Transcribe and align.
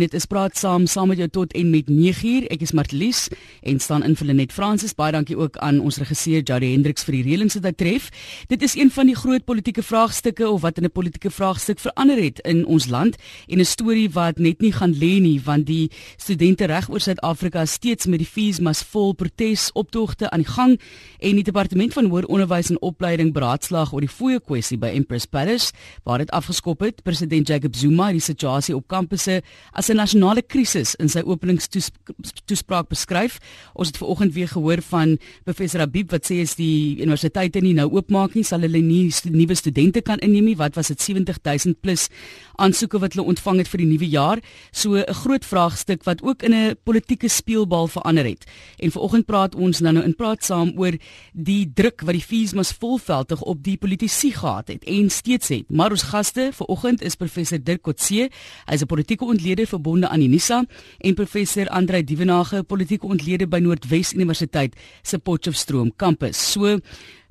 Dit 0.00 0.14
is 0.16 0.24
praat 0.24 0.56
saam 0.56 0.86
saam 0.88 1.10
met 1.12 1.18
jou 1.20 1.26
tot 1.28 1.52
en 1.52 1.66
met 1.68 1.88
9uur. 1.92 2.46
Ek 2.54 2.62
is 2.64 2.70
Martlies 2.72 3.26
en 3.60 3.80
staan 3.84 4.00
in 4.06 4.14
vir 4.16 4.30
Lenet 4.30 4.52
Fransis. 4.56 4.94
Baie 4.96 5.12
dankie 5.12 5.36
ook 5.36 5.58
aan 5.60 5.82
ons 5.84 5.98
regisseur 6.00 6.40
Jari 6.40 6.70
Hendriks 6.72 7.04
vir 7.04 7.18
die 7.18 7.24
reëlings 7.26 7.58
wat 7.58 7.66
hy 7.68 7.72
tref. 7.76 8.06
Dit 8.48 8.64
is 8.64 8.78
een 8.80 8.88
van 8.94 9.10
die 9.10 9.16
groot 9.18 9.44
politieke 9.44 9.84
vraagstukke 9.84 10.48
of 10.48 10.62
wat 10.64 10.78
in 10.80 10.88
'n 10.88 10.90
politieke 10.90 11.28
vraagstuk 11.30 11.78
verander 11.78 12.16
het 12.16 12.40
in 12.48 12.64
ons 12.64 12.86
land 12.88 13.18
en 13.48 13.60
'n 13.60 13.64
storie 13.64 14.08
wat 14.08 14.38
net 14.38 14.60
nie 14.62 14.72
gaan 14.72 14.94
lê 14.94 15.20
nie 15.20 15.40
want 15.44 15.66
die 15.66 15.90
studente 16.16 16.64
reg 16.64 16.88
oor 16.88 17.00
Suid-Afrika 17.00 17.66
steeds 17.66 18.06
met 18.06 18.18
die 18.18 18.28
fees 18.28 18.58
mas 18.58 18.82
vol 18.82 19.12
protes 19.12 19.70
optogte 19.72 20.30
aan 20.30 20.40
die 20.40 20.52
gang 20.52 20.80
en 21.18 21.34
die 21.34 21.44
departement 21.44 21.92
van 21.92 22.08
hoër 22.08 22.24
onderwys 22.24 22.70
en 22.70 22.80
opleiding 22.80 23.32
beraadslaag 23.32 23.92
oor 23.92 24.00
die 24.00 24.08
fooie 24.08 24.40
kwessie 24.40 24.78
by 24.78 24.88
Empress 24.88 25.26
Palace 25.26 25.72
waar 26.04 26.18
dit 26.18 26.30
afgeskop 26.30 26.80
het. 26.80 27.02
President 27.02 27.48
Jacob 27.48 27.76
Zuma 27.76 28.06
het 28.06 28.12
die 28.12 28.20
situasie 28.20 28.76
op 28.76 28.88
kampusse 28.88 29.42
as 29.72 29.89
'n 29.90 29.96
nasionale 29.96 30.42
krisis 30.42 30.94
in 30.94 31.08
sy 31.08 31.20
openingstoespraak 31.20 32.88
beskryf. 32.88 33.38
Ons 33.74 33.88
het 33.88 33.96
vanoggend 33.96 34.32
weer 34.32 34.48
gehoor 34.48 34.82
van 34.82 35.18
professor 35.44 35.80
Habib 35.80 36.10
wat 36.10 36.24
sê 36.24 36.40
as 36.42 36.54
die 36.54 36.96
universiteite 37.00 37.60
nie 37.60 37.74
nou 37.74 37.88
oopmaak 37.90 38.34
nie, 38.34 38.44
sal 38.44 38.60
hulle 38.60 38.80
nie 38.80 39.12
nuwe 39.24 39.54
studente 39.54 40.00
kan 40.02 40.18
inneem 40.18 40.44
nie. 40.44 40.56
Wat 40.56 40.74
was 40.74 40.88
dit 40.88 41.00
70000 41.00 41.80
plus 41.80 42.08
aansoeke 42.56 42.98
wat 42.98 43.12
hulle 43.14 43.26
ontvang 43.26 43.58
het 43.58 43.68
vir 43.68 43.78
die 43.78 43.86
nuwe 43.86 44.08
jaar? 44.08 44.38
So 44.72 44.96
'n 44.96 45.14
groot 45.14 45.44
vraagstuk 45.44 46.04
wat 46.04 46.22
ook 46.22 46.42
in 46.42 46.54
'n 46.54 46.76
politieke 46.84 47.28
speelbal 47.28 47.88
verander 47.88 48.24
het. 48.24 48.44
En 48.78 48.90
vanoggend 48.90 49.26
praat 49.26 49.54
ons 49.54 49.80
nou 49.80 49.92
nou 49.92 50.04
in 50.04 50.14
praat 50.14 50.44
saam 50.44 50.72
oor 50.80 50.96
die 51.32 51.64
druk 51.74 52.04
wat 52.06 52.16
die 52.16 52.24
fees 52.24 52.54
mas 52.56 52.72
volveldig 52.72 53.42
op 53.42 53.62
die 53.62 53.76
politici 53.80 54.32
gehad 54.32 54.68
het 54.68 54.84
en 54.84 55.10
steeds 55.10 55.48
het. 55.48 55.70
Maar 55.70 55.90
ons 55.96 56.02
gaste 56.10 56.50
vanoggend 56.56 57.02
is 57.02 57.18
professor 57.20 57.58
Dirk 57.58 57.82
Kotse. 57.82 58.30
Hy's 58.66 58.82
'n 58.82 58.86
politieke 58.86 59.24
ontleder 59.24 59.66
vir 59.66 59.79
verbonde 59.80 60.08
aan 60.08 60.20
Unisa 60.20 60.64
en 60.98 61.14
professor 61.14 61.68
Andrei 61.68 62.04
Dievenage, 62.04 62.62
politieke 62.68 63.08
ontlede 63.08 63.48
by 63.48 63.62
Noordwes 63.64 64.12
Universiteit 64.12 64.76
se 65.02 65.18
Potchefstroom 65.18 65.92
kampus. 65.96 66.36
So 66.52 66.78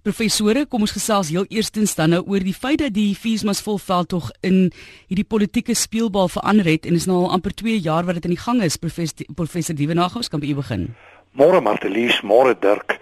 professore, 0.02 0.66
kom 0.66 0.82
ons 0.88 0.96
gesels 0.96 1.30
heel 1.30 1.46
eerstens 1.54 1.94
dan 2.00 2.16
nou 2.16 2.24
oor 2.26 2.42
die 2.42 2.56
feit 2.56 2.80
dat 2.82 2.96
die 2.96 3.14
Fiesmas 3.16 3.62
volveld 3.62 4.10
tog 4.16 4.32
in 4.42 4.72
hierdie 5.12 5.28
politieke 5.28 5.76
speelbal 5.76 6.32
verander 6.32 6.66
het 6.72 6.88
en 6.90 6.98
is 6.98 7.06
nou 7.06 7.26
al 7.26 7.36
amper 7.38 7.54
2 7.54 7.78
jaar 7.78 8.08
wat 8.08 8.18
dit 8.18 8.30
in 8.32 8.34
die 8.34 8.42
gang 8.42 8.64
is. 8.66 8.80
Professor 8.80 9.28
professor 9.36 9.76
Dievenage, 9.76 10.18
ons 10.18 10.32
kan 10.32 10.42
by 10.42 10.50
u 10.50 10.58
begin. 10.64 10.90
Môre 11.38 11.62
Martelies, 11.62 12.24
môre 12.26 12.56
Dirk. 12.58 12.98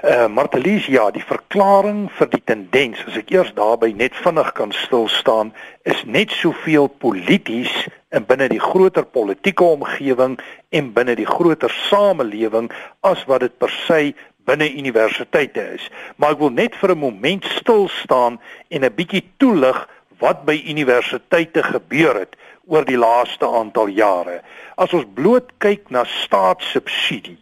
Uh 0.00 0.28
Martelies, 0.28 0.86
ja, 0.86 1.10
die 1.12 1.24
verklaring 1.28 2.06
vir 2.16 2.28
die 2.32 2.40
tendens, 2.48 3.02
as 3.04 3.18
ek 3.20 3.34
eers 3.34 3.50
daarby 3.52 3.90
net 3.92 4.14
vinnig 4.16 4.46
kan 4.56 4.70
stil 4.72 5.10
staan, 5.12 5.50
is 5.84 5.98
net 6.08 6.32
soveel 6.32 6.86
polities 7.02 7.68
in 8.16 8.24
binne 8.24 8.46
die 8.48 8.62
groter 8.62 9.04
politieke 9.04 9.66
omgewing 9.76 10.38
en 10.72 10.88
binne 10.96 11.18
die 11.18 11.28
groter 11.28 11.68
samelewing 11.90 12.70
as 13.04 13.26
wat 13.28 13.44
dit 13.44 13.58
per 13.60 13.68
se 13.84 14.14
binne 14.48 14.70
universiteite 14.72 15.66
is. 15.76 15.90
Maar 16.16 16.32
ek 16.32 16.40
wil 16.46 16.54
net 16.56 16.78
vir 16.80 16.94
'n 16.96 17.04
oomblik 17.04 17.44
stil 17.60 17.84
staan 18.00 18.40
en 18.72 18.84
'n 18.88 18.96
bietjie 18.96 19.24
toelig 19.36 19.84
wat 20.24 20.46
by 20.48 20.56
universiteite 20.64 21.62
gebeur 21.62 22.24
het 22.24 22.40
oor 22.64 22.84
die 22.88 22.96
laaste 22.96 23.44
aantal 23.44 23.92
jare. 23.92 24.40
As 24.76 24.96
ons 24.96 25.04
bloot 25.14 25.52
kyk 25.58 25.90
na 25.90 26.04
staatssubsidie, 26.04 27.36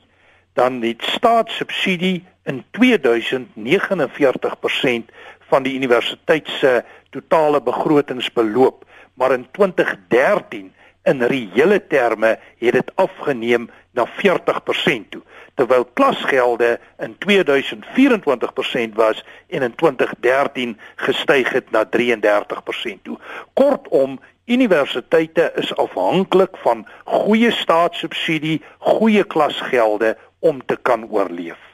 dan 0.59 0.83
het 0.83 1.03
staatssubsidie 1.03 2.25
in 2.48 2.64
2000 2.70 3.48
49% 3.54 5.12
van 5.48 5.62
die 5.62 5.74
universiteit 5.77 6.48
se 6.48 6.82
totale 7.10 7.60
begrotingsbeloop, 7.62 8.84
maar 9.14 9.32
in 9.32 9.46
2013 9.50 10.72
in 11.02 11.22
reële 11.22 11.86
terme 11.86 12.38
het 12.58 12.72
dit 12.72 12.92
afgeneem 12.94 13.68
na 13.90 14.06
40% 14.06 15.08
toe, 15.08 15.22
terwyl 15.55 15.84
klasgelde 15.84 16.78
in 16.98 17.16
2024% 17.16 18.94
was 18.94 19.24
en 19.46 19.62
in 19.62 19.74
2013 19.74 20.77
gestyg 20.96 21.52
het 21.52 21.70
na 21.70 21.84
33% 21.84 23.02
toe. 23.02 23.18
Kortom, 23.52 24.20
universiteite 24.44 25.52
is 25.56 25.77
afhanklik 25.77 26.56
van 26.64 26.86
goeie 27.05 27.50
staatssubsidie, 27.50 28.62
goeie 28.78 29.24
klasgelde 29.24 30.17
om 30.39 30.64
te 30.64 30.78
kan 30.83 31.08
oorleef. 31.11 31.67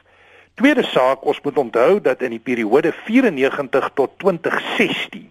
Tweede 0.55 0.85
saak, 0.87 1.25
ons 1.27 1.41
moet 1.43 1.57
onthou 1.57 1.99
dat 1.99 2.21
in 2.23 2.31
die 2.31 2.39
periode 2.39 2.93
94 3.03 3.89
tot 3.93 4.13
2016 4.23 5.25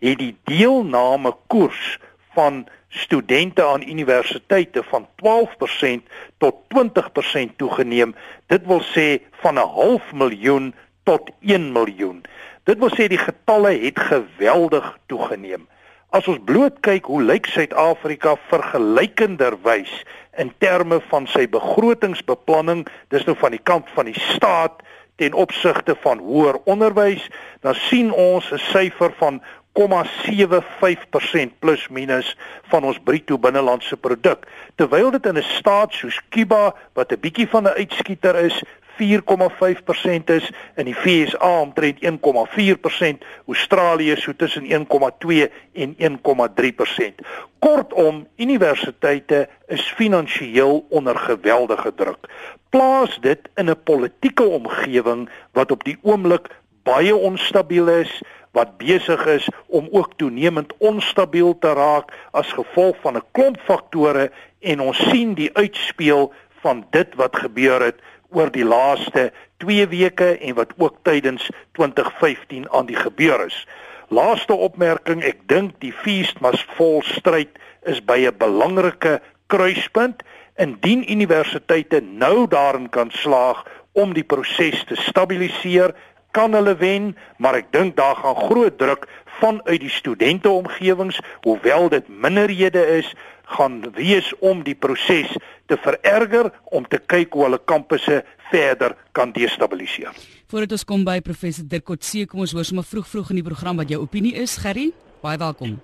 het 0.00 0.18
die 0.18 0.32
deelname 0.48 1.34
koers 1.52 1.98
van 2.32 2.64
studente 2.88 3.64
aan 3.64 3.84
universiteite 3.84 4.82
van 4.88 5.04
12% 5.20 6.08
tot 6.40 6.64
20% 6.72 7.52
toegeneem. 7.56 8.14
Dit 8.48 8.64
wil 8.66 8.80
sê 8.94 9.20
van 9.44 9.60
'n 9.60 9.68
half 9.76 10.12
miljoen 10.12 10.74
tot 11.04 11.30
1 11.40 11.72
miljoen. 11.72 12.24
Dit 12.64 12.78
wil 12.78 12.90
sê 12.96 13.08
die 13.08 13.24
getalle 13.28 13.76
het 13.84 13.98
geweldig 13.98 14.98
toegeneem. 15.06 15.68
As 16.10 16.28
ons 16.28 16.40
bloot 16.44 16.80
kyk 16.80 17.04
hoe 17.04 17.22
lyk 17.22 17.46
Suid-Afrika 17.46 18.36
vergelykenderwys 18.48 20.04
in 20.36 20.52
terme 20.58 21.00
van 21.10 21.26
sy 21.26 21.48
begrotingsbeplanning, 21.48 22.86
dis 23.08 23.24
nou 23.24 23.36
van 23.36 23.50
die 23.50 23.62
kant 23.62 23.90
van 23.94 24.04
die 24.04 24.20
staat 24.32 24.82
ten 25.16 25.32
opsigte 25.32 25.94
van 26.00 26.18
hoër 26.18 26.56
onderwys, 26.64 27.28
dan 27.60 27.74
sien 27.74 28.12
ons 28.12 28.52
'n 28.52 28.58
syfer 28.58 29.12
van 29.18 29.42
0,75% 29.72 31.58
plus 31.58 31.88
minus 31.88 32.36
van 32.68 32.84
ons 32.84 32.98
bruto 33.04 33.38
binnelandse 33.38 33.96
produk 33.96 34.44
terwyl 34.76 35.10
dit 35.10 35.26
in 35.26 35.38
'n 35.38 35.42
staat 35.42 35.92
soos 35.92 36.20
Kuba 36.28 36.74
wat 36.92 37.12
'n 37.12 37.20
bietjie 37.20 37.48
van 37.48 37.64
'n 37.64 37.76
uitskieter 37.80 38.36
is 38.36 38.62
4,5% 38.98 40.30
is 40.30 40.50
in 40.76 40.84
die 40.84 40.94
FSA 40.94 41.60
omtrent 41.60 41.98
1,4%, 42.04 43.24
Australië 43.46 44.16
so 44.16 44.32
tussen 44.36 44.64
1,2 44.64 45.48
en 45.72 45.96
1,3%. 45.96 47.26
Kortom, 47.58 48.26
universiteite 48.36 49.48
is 49.66 49.82
finansiëel 49.96 50.86
onder 50.88 51.16
geweldige 51.18 51.94
druk. 51.94 52.28
Plaas 52.68 53.18
dit 53.20 53.48
in 53.54 53.70
'n 53.70 53.82
politieke 53.84 54.42
omgewing 54.42 55.28
wat 55.52 55.70
op 55.70 55.84
die 55.84 55.98
oomblik 56.02 56.48
baie 56.82 57.16
onstabiel 57.16 57.88
is, 57.88 58.22
wat 58.52 58.76
besig 58.76 59.26
is 59.26 59.48
om 59.66 59.88
ook 59.90 60.12
toenemend 60.16 60.72
onstabiel 60.78 61.58
te 61.58 61.72
raak 61.72 62.12
as 62.30 62.52
gevolg 62.52 62.96
van 63.00 63.16
'n 63.16 63.24
klomp 63.30 63.60
faktore 63.60 64.30
en 64.60 64.80
ons 64.80 64.98
sien 65.10 65.34
die 65.34 65.50
uitspeel 65.52 66.32
van 66.60 66.86
dit 66.90 67.14
wat 67.14 67.36
gebeur 67.36 67.82
het 67.82 68.00
oor 68.32 68.50
die 68.50 68.64
laaste 68.64 69.30
2 69.64 69.86
weke 69.88 70.38
en 70.38 70.54
wat 70.54 70.72
ook 70.76 70.96
tydens 71.02 71.50
2015 71.78 72.70
aan 72.70 72.86
die 72.86 72.96
gebeur 72.96 73.46
is. 73.46 73.66
Laaste 74.08 74.52
opmerking, 74.52 75.22
ek 75.24 75.46
dink 75.48 75.78
die 75.80 75.92
feest 75.92 76.40
must 76.44 76.68
vol 76.76 77.00
stryd 77.06 77.58
is 77.88 78.00
by 78.04 78.18
'n 78.28 78.36
belangrike 78.38 79.20
kruispunt 79.46 80.22
indien 80.56 81.10
universiteite 81.10 82.00
nou 82.00 82.46
daarin 82.48 82.88
kan 82.88 83.10
slaag 83.10 83.64
om 83.92 84.12
die 84.12 84.24
proses 84.24 84.84
te 84.84 84.96
stabiliseer, 84.96 85.94
kan 86.30 86.54
hulle 86.56 86.76
wen, 86.76 87.16
maar 87.36 87.54
ek 87.54 87.72
dink 87.72 87.96
daar 87.96 88.16
gaan 88.16 88.36
groot 88.36 88.78
druk 88.78 89.08
vanuit 89.40 89.80
die 89.80 89.92
studenteomgewings, 89.92 91.20
hoewel 91.44 91.88
dit 91.88 92.08
minderhede 92.08 92.86
is, 92.98 93.14
gaan 93.56 93.80
wees 93.96 94.32
om 94.40 94.62
die 94.66 94.74
proses 94.74 95.30
te 95.66 95.76
vererger 95.76 96.50
om 96.64 96.86
te 96.88 96.98
kyk 96.98 97.32
hoe 97.36 97.46
hulle 97.46 97.60
kampusse 97.64 98.22
verder 98.50 98.96
kan 99.16 99.32
destabiliseer. 99.32 100.12
Voordat 100.52 100.76
ons 100.76 100.84
kom 100.84 101.04
by 101.04 101.20
professor 101.24 101.64
Dirk 101.64 101.86
Kotse, 101.88 102.26
kom 102.28 102.44
ons 102.44 102.52
hoor 102.52 102.66
sommer 102.68 102.84
vroeg 102.84 103.08
vroeg 103.08 103.32
in 103.32 103.40
die 103.40 103.46
program 103.46 103.80
wat 103.80 103.92
jou 103.92 104.02
opinie 104.02 104.34
is, 104.42 104.58
Gerry. 104.60 104.90
Baie 105.24 105.38
welkom. 105.40 105.78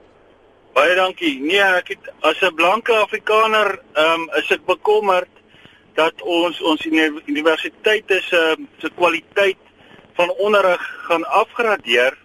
Baie 0.77 0.95
dankie. 0.95 1.39
Nee, 1.41 1.63
ek 1.79 1.95
het 1.95 2.11
as 2.21 2.41
'n 2.43 2.55
blanke 2.55 2.93
Afrikaner, 2.93 3.81
ehm 3.95 4.21
um, 4.21 4.31
is 4.37 4.51
ek 4.51 4.65
bekommerd 4.67 5.31
dat 5.95 6.23
ons 6.23 6.61
ons 6.63 6.85
universiteite 7.27 8.21
se 8.23 8.57
se 8.79 8.91
kwaliteit 8.95 9.59
van 10.15 10.31
onderrig 10.39 10.83
gaan 11.09 11.25
afgradeer 11.25 12.19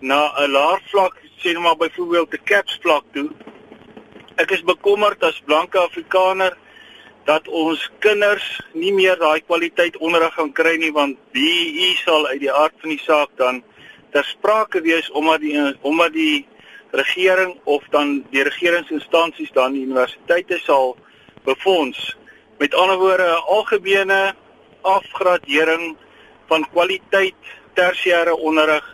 na 0.00 0.32
'n 0.38 0.50
laer 0.50 0.80
vlak, 0.90 1.14
sê 1.38 1.52
nou 1.52 1.62
maar 1.62 1.76
byvoorbeeld 1.76 2.32
'n 2.34 2.44
caps 2.44 2.78
vlak 2.82 3.04
toe 3.12 3.30
Ek 4.40 4.50
is 4.54 4.62
bekommerd 4.64 5.20
as 5.26 5.40
blanke 5.44 5.76
Afrikaner 5.76 6.54
dat 7.28 7.48
ons 7.48 7.82
kinders 8.00 8.44
nie 8.72 8.92
meer 8.96 9.18
daai 9.20 9.42
kwaliteit 9.44 9.98
onderrig 10.00 10.32
gaan 10.38 10.52
kry 10.56 10.78
nie 10.80 10.92
want 10.94 11.18
BEE 11.36 11.92
sal 12.00 12.24
uit 12.30 12.40
die 12.40 12.52
aard 12.52 12.72
van 12.80 12.94
die 12.94 13.02
saak 13.04 13.34
dan 13.36 13.60
ter 14.14 14.24
sprake 14.30 14.80
wees 14.80 15.10
omdat 15.12 15.44
die 15.44 15.56
omdat 15.82 16.16
die 16.16 16.46
regering 16.96 17.58
of 17.64 17.84
dan 17.92 18.22
die 18.32 18.44
regeringsinstansies 18.48 19.52
dan 19.52 19.76
die 19.76 19.84
universiteite 19.84 20.58
sal 20.64 20.96
befonds. 21.44 22.16
Met 22.58 22.74
ander 22.74 22.96
woorde 23.00 23.28
algemene 23.52 24.34
afgradering 24.82 25.96
van 26.48 26.66
kwaliteit 26.72 27.52
tersiêre 27.76 28.32
onderrig 28.36 28.84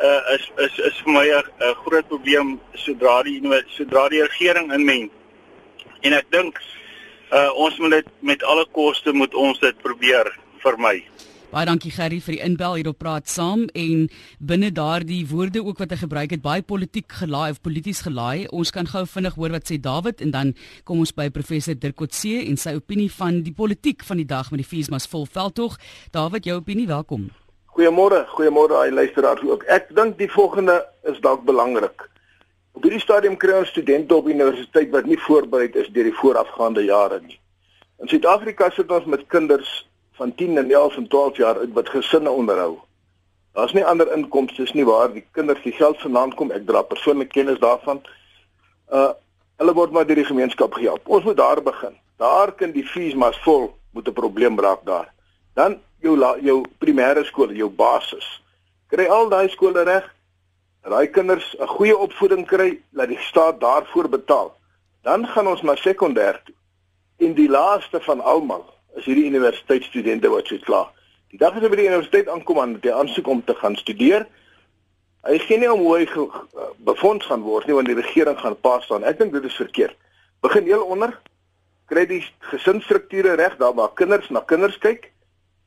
uh, 0.00 0.34
is 0.34 0.44
is 0.66 0.78
is 0.88 1.00
vir 1.04 1.12
my 1.12 1.26
'n 1.28 1.74
groot 1.84 2.08
probleem 2.08 2.58
sodra 2.74 3.22
die 3.22 3.40
sodra 3.76 4.08
die 4.08 4.22
regering 4.22 4.72
inmeng. 4.72 5.10
En 6.02 6.12
ek 6.12 6.30
dink 6.30 6.60
uh 7.32 7.50
ons 7.54 7.78
moet 7.78 7.90
dit 7.90 8.06
met 8.20 8.42
alle 8.42 8.66
koste 8.72 9.12
moet 9.12 9.34
ons 9.34 9.58
dit 9.58 9.82
probeer 9.82 10.38
vermy. 10.62 11.04
Baie 11.50 11.66
dankie 11.66 11.90
Gerry 11.90 12.20
vir 12.22 12.36
die 12.36 12.44
inbel 12.46 12.76
hier 12.78 12.88
op 12.92 12.98
praat 13.02 13.26
saam 13.28 13.64
en 13.74 14.04
binne 14.38 14.70
daardie 14.70 15.26
woorde 15.26 15.64
ook 15.64 15.82
wat 15.82 15.90
hy 15.90 15.98
gebruik 16.04 16.30
het 16.30 16.42
baie 16.42 16.62
politiek 16.62 17.10
gelaai 17.10 17.50
of 17.50 17.60
polities 17.60 18.04
gelaai. 18.06 18.46
Ons 18.54 18.70
kan 18.70 18.86
gou 18.86 19.02
vinnig 19.02 19.34
hoor 19.34 19.50
wat 19.50 19.66
sê 19.66 19.80
David 19.82 20.22
en 20.22 20.30
dan 20.30 20.54
kom 20.84 21.02
ons 21.02 21.10
by 21.10 21.26
professor 21.34 21.74
Dirk 21.74 21.98
Coetzee 21.98 22.46
en 22.46 22.56
sy 22.56 22.76
opinie 22.78 23.10
van 23.10 23.42
die 23.42 23.54
politiek 23.54 24.06
van 24.06 24.22
die 24.22 24.30
dag 24.30 24.50
met 24.54 24.62
die 24.62 24.70
Feesmas 24.70 25.10
volveldtog. 25.10 25.74
David, 26.14 26.46
jou 26.46 26.60
opinie, 26.62 26.86
welkom. 26.86 27.32
Goeiemôre, 27.80 28.26
goeiemôre 28.28 28.76
aan 28.76 28.92
luisteraars 28.92 29.40
ook. 29.40 29.62
Ek 29.72 29.86
dink 29.96 30.18
die 30.18 30.28
volgende 30.28 30.74
is 31.08 31.16
dalk 31.24 31.46
belangrik. 31.48 32.02
Op 32.76 32.84
hierdie 32.84 33.00
stadium 33.00 33.38
kry 33.40 33.54
ons 33.56 33.70
studente 33.72 34.12
op 34.12 34.28
universiteit 34.28 34.90
wat 34.92 35.08
nie 35.08 35.16
voorberei 35.24 35.70
is 35.80 35.88
deur 35.94 36.04
die 36.10 36.18
voorafgaande 36.18 36.84
jare 36.84 37.22
nie. 37.24 37.38
In 38.04 38.12
Suid-Afrika 38.12 38.68
sit 38.76 38.92
ons 38.92 39.08
met 39.08 39.24
kinders 39.32 39.72
van 40.20 40.34
10 40.36 40.60
en 40.60 40.68
11 40.68 41.00
en 41.00 41.08
12 41.08 41.40
jaar 41.40 41.62
uit 41.62 41.72
wat 41.72 41.88
gesinne 41.88 42.28
onderhou. 42.28 42.76
Daar's 43.56 43.72
nie 43.72 43.88
ander 43.88 44.12
inkomste 44.12 44.68
nie 44.76 44.84
waar 44.84 45.08
die 45.16 45.24
kinders 45.32 45.64
die 45.64 45.72
geld 45.72 46.04
vandaan 46.04 46.36
kom. 46.36 46.52
Ek 46.52 46.68
dra 46.68 46.84
persoonlik 46.84 47.32
kennis 47.32 47.64
daarvan. 47.64 48.04
Uh 48.92 49.14
hulle 49.56 49.72
word 49.76 49.96
maar 49.96 50.04
deur 50.04 50.20
die 50.20 50.28
gemeenskap 50.28 50.76
gehelp. 50.76 51.08
Ons 51.08 51.24
moet 51.24 51.40
daar 51.40 51.64
begin. 51.64 51.96
Daar 52.20 52.52
kan 52.52 52.76
die 52.76 52.84
fees 52.84 53.16
maar 53.16 53.40
vol 53.40 53.70
moet 53.96 54.08
'n 54.08 54.20
probleem 54.20 54.60
raak 54.60 54.84
daar. 54.84 55.08
Dan 55.56 55.80
jou 56.02 56.16
jou 56.42 56.64
primêre 56.78 57.24
skool, 57.24 57.52
jou 57.52 57.68
basis. 57.68 58.26
Kry 58.90 59.06
al 59.06 59.28
daai 59.30 59.48
skole 59.48 59.84
reg 59.84 60.08
daai 60.88 61.06
kinders 61.12 61.56
'n 61.60 61.66
goeie 61.66 61.96
opvoeding 61.96 62.46
kry, 62.46 62.80
laat 62.92 63.08
die 63.08 63.18
staat 63.20 63.60
daarvoor 63.60 64.08
betaal. 64.08 64.52
Dan 65.02 65.26
gaan 65.26 65.46
ons 65.46 65.62
na 65.62 65.76
sekondêr 65.76 66.40
toe. 66.44 66.54
En 67.18 67.34
die 67.34 67.48
laaste 67.48 68.00
van 68.00 68.20
almal 68.20 68.64
is 68.96 69.04
hierdie 69.04 69.26
universiteitsstudente 69.26 70.28
wat 70.28 70.46
so 70.46 70.56
klaar. 70.58 70.88
Die 71.30 71.38
dag 71.38 71.54
as 71.54 71.62
hy 71.62 71.68
by 71.68 71.76
die 71.76 71.86
universiteit 71.86 72.28
aankom 72.28 72.58
aan 72.58 72.78
die 72.80 72.94
aansoek 72.94 73.26
om 73.26 73.44
te 73.44 73.54
gaan 73.54 73.76
studeer, 73.76 74.26
hy 75.22 75.38
gee 75.38 75.58
nie 75.58 75.72
om 75.72 75.80
hoe 75.80 75.98
hy 75.98 76.06
befonds 76.78 77.26
gaan 77.26 77.42
word 77.42 77.66
nie 77.66 77.74
want 77.74 77.86
die 77.86 78.00
regering 78.00 78.38
gaan 78.38 78.56
pas 78.60 78.84
staan. 78.84 79.04
Ek 79.04 79.18
dink 79.18 79.32
dit 79.32 79.44
is 79.44 79.56
verkeerd. 79.56 79.96
Begin 80.40 80.64
heel 80.64 80.82
onder 80.82 81.20
kry 81.90 82.06
die 82.06 82.22
gesinsstrukture 82.38 83.34
reg 83.34 83.56
daar 83.58 83.74
waar 83.74 83.92
kinders 83.94 84.28
na 84.30 84.40
kinders 84.46 84.78
kyk, 84.78 85.10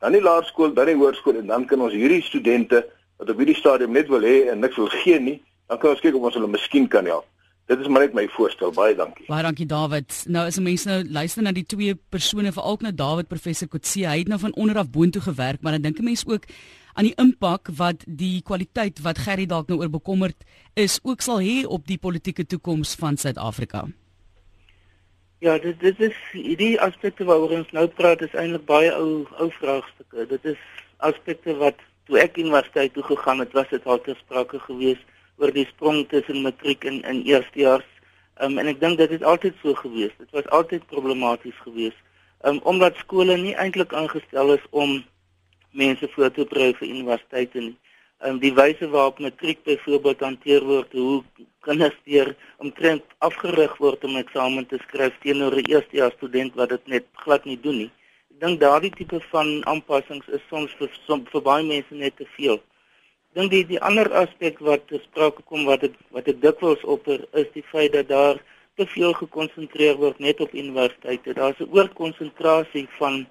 dan 0.03 0.11
die 0.11 0.23
laerskool, 0.23 0.73
dan 0.75 0.89
die 0.91 0.99
hoërskool 0.99 1.39
en 1.39 1.47
dan 1.47 1.65
kan 1.69 1.81
ons 1.83 1.93
hierdie 1.95 2.23
studente 2.25 2.81
wat 3.21 3.29
op 3.31 3.39
hierdie 3.39 3.55
stadium 3.55 3.93
net 3.95 4.09
wil 4.11 4.25
hê 4.27 4.49
en 4.51 4.59
niks 4.59 4.75
wil 4.75 4.91
gee 4.91 5.19
nie, 5.19 5.37
dan 5.71 5.79
kan 5.79 5.93
ons 5.93 6.03
kyk 6.03 6.17
of 6.19 6.27
ons 6.27 6.35
hulle 6.35 6.49
miskien 6.51 6.89
kan 6.91 7.07
help. 7.07 7.29
Dit 7.71 7.79
is 7.79 7.87
maar 7.87 8.03
net 8.03 8.15
my 8.17 8.25
voorstel. 8.33 8.73
Baie 8.75 8.97
dankie. 8.99 9.23
Baie 9.29 9.45
dankie 9.45 9.67
David. 9.69 10.11
Nou 10.27 10.43
as 10.49 10.59
mense 10.59 10.89
nou 10.89 10.99
luister 11.07 11.45
na 11.45 11.53
die 11.55 11.63
twee 11.63 11.95
persone 12.11 12.51
veral 12.51 12.81
nou 12.83 12.91
David 12.91 13.31
professor 13.31 13.71
Kotse, 13.71 14.03
hy 14.03 14.17
het 14.25 14.31
nou 14.31 14.41
van 14.41 14.55
onder 14.59 14.81
af 14.83 14.91
boontoe 14.91 15.23
gewerk, 15.23 15.63
maar 15.63 15.77
dan 15.77 15.87
dink 15.87 16.03
'n 16.03 16.11
mens 16.11 16.27
ook 16.27 16.51
aan 16.93 17.07
die 17.07 17.15
impak 17.15 17.71
wat 17.71 18.03
die 18.05 18.41
kwaliteit 18.43 18.99
wat 19.01 19.23
Gerry 19.23 19.45
dalk 19.45 19.71
nou 19.71 19.79
oor 19.79 19.89
bekommerd 19.89 20.35
is 20.75 20.99
ook 21.03 21.21
sal 21.21 21.39
hê 21.39 21.63
op 21.65 21.87
die 21.87 21.97
politieke 21.97 22.45
toekoms 22.45 22.95
van 22.95 23.17
Suid-Afrika. 23.17 23.87
Ja, 25.43 25.57
dit 25.59 25.79
dit 25.79 25.99
is 25.99 26.19
hierdie 26.31 26.75
aspekte 26.79 27.25
waaroor 27.27 27.51
ons 27.57 27.71
nou 27.75 27.83
praat 27.97 28.21
is 28.23 28.35
eintlik 28.39 28.63
baie 28.69 28.91
ou 28.95 29.25
ou 29.43 29.49
vraagstukke. 29.57 30.23
Dit 30.29 30.45
is 30.53 30.61
aspekte 31.03 31.55
wat 31.59 31.81
toe 32.07 32.21
ek 32.21 32.39
universiteit 32.39 32.93
toe 32.95 33.03
gegaan 33.03 33.43
het, 33.43 33.51
was 33.57 33.67
dit 33.73 33.83
al 33.83 33.99
te 34.05 34.15
sprake 34.21 34.61
gewees 34.69 35.01
oor 35.43 35.51
die 35.51 35.65
sprong 35.67 36.05
tussen 36.13 36.39
matriek 36.45 36.87
en 36.87 37.01
in 37.11 37.19
eerstejaars. 37.27 37.89
Um, 38.39 38.55
en 38.55 38.71
ek 38.71 38.79
dink 38.85 39.01
dit 39.03 39.17
het 39.17 39.27
altyd 39.33 39.59
so 39.59 39.75
gewees. 39.81 40.15
Dit 40.21 40.31
was 40.37 40.47
altyd 40.59 40.87
problematies 40.93 41.59
gewees. 41.65 41.99
Um, 42.47 42.61
omdat 42.63 43.03
skole 43.03 43.35
nie 43.43 43.57
eintlik 43.65 43.91
aangestel 43.99 44.55
is 44.55 44.63
om 44.71 45.01
mense 45.75 46.07
voor 46.15 46.31
te 46.31 46.47
berei 46.53 46.71
vir 46.79 46.87
universiteite 46.87 47.67
nie. 47.67 47.75
Um, 48.23 48.39
die 48.39 48.53
wyse 48.55 48.87
waarop 48.89 49.19
matriek 49.19 49.63
byvoorbeeld 49.63 50.19
hanteer 50.19 50.63
word, 50.63 50.93
hoe 50.93 51.23
kinders 51.59 51.97
deur 52.05 52.35
omtrent 52.57 53.03
afgerig 53.19 53.77
word 53.77 54.03
om 54.03 54.15
eksamen 54.15 54.65
te 54.67 54.79
skryf 54.87 55.17
teenoor 55.19 55.55
'n 55.55 55.67
eerstejaars 55.67 56.15
student 56.15 56.55
wat 56.55 56.69
dit 56.69 56.87
net 56.87 57.05
glad 57.25 57.45
nie 57.45 57.59
doen 57.59 57.77
nie 57.77 57.91
dink 58.43 58.59
daardie 58.59 58.91
tipe 58.91 59.19
van 59.31 59.49
aanpassings 59.71 60.27
is 60.37 60.41
soms 60.51 60.71
vir 60.79 60.89
som, 61.07 61.21
vir 61.31 61.43
baie 61.45 61.65
mense 61.67 61.95
net 61.95 62.15
te 62.19 62.25
veel. 62.35 62.57
Dink 63.37 63.53
die 63.53 63.63
die 63.69 63.81
ander 63.89 64.09
aspek 64.21 64.59
wat 64.67 64.89
gesproke 64.91 65.45
kom 65.49 65.63
wat 65.69 65.85
ek 65.87 65.95
wat 66.15 66.27
ek 66.31 66.41
dikwels 66.41 66.83
opper 66.95 67.23
is 67.41 67.47
die 67.55 67.65
feit 67.71 67.93
dat 67.95 68.09
daar 68.11 68.41
te 68.79 68.87
veel 68.95 69.13
gekonsentreer 69.21 69.95
word 70.01 70.19
net 70.19 70.41
op 70.43 70.53
universiteite. 70.63 71.37
Daar's 71.39 71.61
'n 71.61 71.71
oorkonsentrasie 71.77 72.87
van 72.99 73.25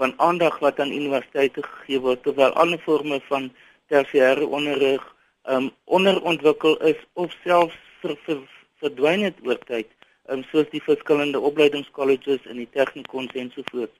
van 0.00 0.12
aandag 0.20 0.58
wat 0.60 0.80
aan 0.80 0.92
universiteite 0.92 1.62
gegee 1.62 2.00
word 2.00 2.22
terwyl 2.22 2.52
ander 2.62 2.78
forme 2.78 3.20
van 3.28 3.50
tersiêre 3.92 4.46
onderrig 4.46 5.02
um 5.48 5.70
onderontwikkel 5.84 6.76
is 6.76 6.98
of 7.14 7.34
selfs 7.44 7.76
ver, 8.00 8.16
ver, 8.24 8.42
verdwyn 8.82 9.22
het 9.22 9.38
oor 9.46 9.58
tyd. 9.68 9.88
Um 10.32 10.42
soos 10.50 10.66
die 10.72 10.82
verskillende 10.82 11.40
opleidingskolleges 11.40 12.46
en 12.50 12.58
die 12.62 12.70
tegnikons 12.74 13.34
en 13.34 13.52
so 13.54 13.62
voort. 13.70 13.94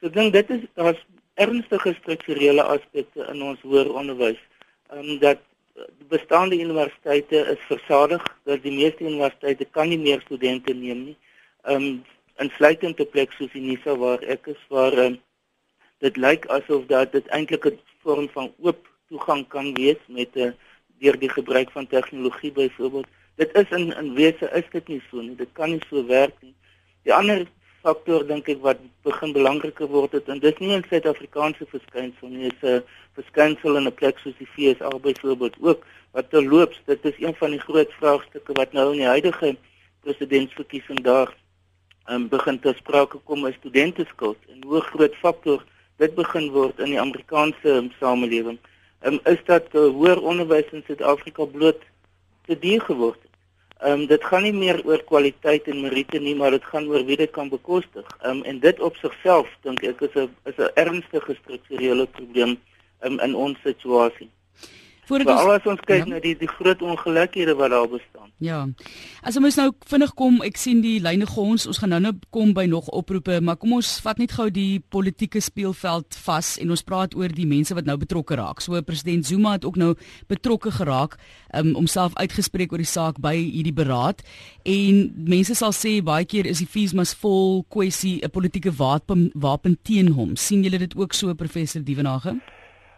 So 0.00 0.08
ek 0.08 0.16
dink 0.16 0.32
dit 0.36 0.54
is 0.56 0.64
daar's 0.80 1.02
ernstige 1.36 1.92
strukturele 2.00 2.64
aspekte 2.64 3.28
in 3.32 3.42
ons 3.44 3.60
hoër 3.64 3.92
onderwys. 3.92 4.40
Ehm 4.92 5.12
um, 5.12 5.20
dat 5.20 5.44
bestaande 6.08 6.56
universiteite 6.56 7.36
is 7.52 7.62
versadig, 7.68 8.22
dat 8.48 8.62
die 8.64 8.72
meeste 8.72 9.04
universiteite 9.04 9.66
kan 9.76 9.88
nie 9.92 10.00
meer 10.00 10.20
studente 10.24 10.72
neem 10.74 11.04
nie. 11.10 11.16
Ehm 11.64 11.82
um, 11.82 12.04
insluitend 12.40 12.96
te 12.96 13.04
plek 13.08 13.32
soos 13.32 13.52
Unisa 13.56 13.96
waar 13.96 14.24
ek 14.32 14.48
is 14.52 14.60
waar 14.68 14.96
um, 15.04 15.20
dit 16.04 16.16
lyk 16.20 16.44
asof 16.52 16.84
dat 16.88 17.12
dit 17.12 17.28
eintlik 17.32 17.64
'n 17.64 17.78
vorm 18.04 18.28
van 18.32 18.52
oop 18.60 18.88
toegang 19.08 19.46
kan 19.48 19.74
wees 19.74 20.00
met 20.08 20.34
'n 20.34 20.40
uh, 20.40 20.52
deur 20.98 21.18
die 21.18 21.30
gebruik 21.30 21.70
van 21.70 21.86
tegnologie 21.86 22.52
byvoorbeeld. 22.52 23.06
Dit 23.36 23.50
is 23.54 23.70
in 23.70 23.92
in 23.96 24.14
wese 24.14 24.50
is 24.52 24.68
dit 24.70 24.88
nie 24.88 25.02
so 25.10 25.20
nie. 25.20 25.36
Dit 25.36 25.52
kan 25.52 25.70
nie 25.70 25.82
so 25.90 26.06
werk 26.06 26.34
nie. 26.40 26.54
Die 27.02 27.14
ander 27.14 27.46
faktor 27.82 28.26
dink 28.26 28.48
ek 28.48 28.62
wat 28.64 28.78
begin 29.06 29.32
belangriker 29.32 29.86
word 29.86 30.12
het 30.12 30.28
en 30.28 30.40
dit 30.42 30.58
nie 30.58 30.76
'n 30.76 30.84
Suid-Afrikaanse 30.88 31.66
verskynsel 31.66 32.28
nie, 32.28 32.48
dit 32.48 32.62
is 32.62 32.70
'n 32.70 32.84
verskynsel 33.14 33.76
in 33.76 33.86
'n 33.86 33.94
plek 33.94 34.18
soos 34.18 34.38
die 34.38 34.48
FSA 34.54 34.88
byvoorbeeld 34.98 35.56
ook 35.60 35.86
wat 36.12 36.30
terloops 36.30 36.80
dit 36.86 37.04
is 37.04 37.18
een 37.18 37.34
van 37.34 37.50
die 37.50 37.60
groot 37.60 37.92
vraagstukke 38.00 38.52
wat 38.52 38.72
nou 38.72 38.92
in 38.92 38.98
die 38.98 39.12
huidige 39.14 39.56
presidentsverkiesing 40.00 41.00
daar 41.00 41.34
um, 42.10 42.28
begin 42.28 42.58
te 42.60 42.72
sprake 42.76 43.18
kom 43.18 43.46
is 43.46 43.54
studenteskuld 43.54 44.38
en 44.48 44.62
hoe 44.64 44.80
groot 44.80 45.14
faktor 45.14 45.64
dit 45.96 46.14
begin 46.14 46.50
word 46.50 46.78
in 46.78 46.92
die 46.94 47.00
Amerikaanse 47.00 47.68
um, 47.68 47.92
samelewing. 48.00 48.58
Um, 49.02 49.20
is 49.24 49.42
dat 49.44 49.66
uh, 49.72 49.88
hoër 49.92 50.22
onderwys 50.22 50.70
in 50.72 50.82
Suid-Afrika 50.86 51.44
bloot 51.44 51.82
te 52.46 52.58
duur 52.58 52.80
geword 52.80 53.26
Ehm 53.76 53.92
um, 53.92 54.06
dit 54.06 54.24
gaan 54.24 54.42
nie 54.42 54.54
meer 54.56 54.78
oor 54.88 55.02
kwaliteit 55.04 55.66
en 55.68 55.80
meriete 55.80 56.18
nie, 56.18 56.34
maar 56.34 56.50
dit 56.50 56.64
gaan 56.64 56.86
oor 56.88 57.02
wie 57.04 57.16
dit 57.20 57.30
kan 57.30 57.48
bekostig. 57.52 58.06
Ehm 58.22 58.38
um, 58.38 58.42
en 58.48 58.60
dit 58.60 58.80
op 58.80 58.96
sigself 58.96 59.50
dink 59.66 59.82
ek 59.84 60.00
is 60.00 60.14
'n 60.14 60.30
is 60.48 60.56
'n 60.56 60.70
ernstige 60.74 61.36
strukturele 61.42 62.06
probleem 62.06 62.56
um, 63.04 63.20
in 63.20 63.34
ons 63.34 63.60
situasie. 63.60 64.30
Voordat 65.06 65.32
ons 65.32 65.40
alles 65.40 65.66
ons 65.66 65.80
kyk 65.86 66.04
ja. 66.04 66.10
na 66.14 66.20
die 66.20 66.34
die 66.38 66.50
groot 66.50 66.82
ongelykhede 66.82 67.54
wat 67.58 67.70
daar 67.70 67.88
bestaan. 67.88 68.30
Ja. 68.38 68.66
As 69.22 69.38
ons 69.40 69.56
nou 69.56 69.70
vinnig 69.88 70.12
kom, 70.14 70.42
ek 70.44 70.58
sien 70.60 70.82
die 70.84 70.98
lyne 71.00 71.24
gons, 71.30 71.64
ons 71.66 71.80
gaan 71.80 71.94
nou 71.94 72.00
nou 72.04 72.12
kom 72.34 72.52
by 72.52 72.66
nog 72.68 72.90
oproepe, 72.92 73.40
maar 73.40 73.56
kom 73.56 73.72
ons 73.78 73.94
vat 74.04 74.20
net 74.20 74.34
gou 74.36 74.50
die 74.52 74.82
politieke 74.92 75.40
speelveld 75.40 76.18
vas 76.26 76.56
en 76.60 76.74
ons 76.74 76.84
praat 76.84 77.16
oor 77.16 77.32
die 77.32 77.48
mense 77.48 77.74
wat 77.74 77.88
nou 77.88 77.96
betrokke 77.96 78.36
raak. 78.36 78.60
So 78.60 78.76
president 78.84 79.24
Zuma 79.26 79.56
het 79.56 79.64
ook 79.64 79.80
nou 79.80 79.94
betrokke 80.28 80.74
geraak 80.74 81.16
um, 81.54 81.72
om 81.72 81.86
homself 81.86 82.16
uitgespreek 82.18 82.72
oor 82.74 82.82
die 82.82 82.90
saak 82.90 83.20
by 83.22 83.34
hierdie 83.38 83.74
beraad 83.74 84.22
en 84.66 85.00
mense 85.30 85.54
sal 85.54 85.74
sê 85.76 86.00
baie 86.04 86.26
keer 86.26 86.48
is 86.50 86.58
die 86.58 86.70
fees 86.70 86.94
mas 86.98 87.14
vol 87.14 87.62
kwessie 87.70 88.18
'n 88.22 88.30
politieke 88.30 88.74
wapen 88.74 89.30
wapen 89.34 89.78
teen 89.82 90.12
hom. 90.18 90.36
sien 90.36 90.62
julle 90.62 90.78
dit 90.78 90.96
ook 90.96 91.12
so 91.14 91.34
professor 91.34 91.82
Dievenage? 91.82 92.34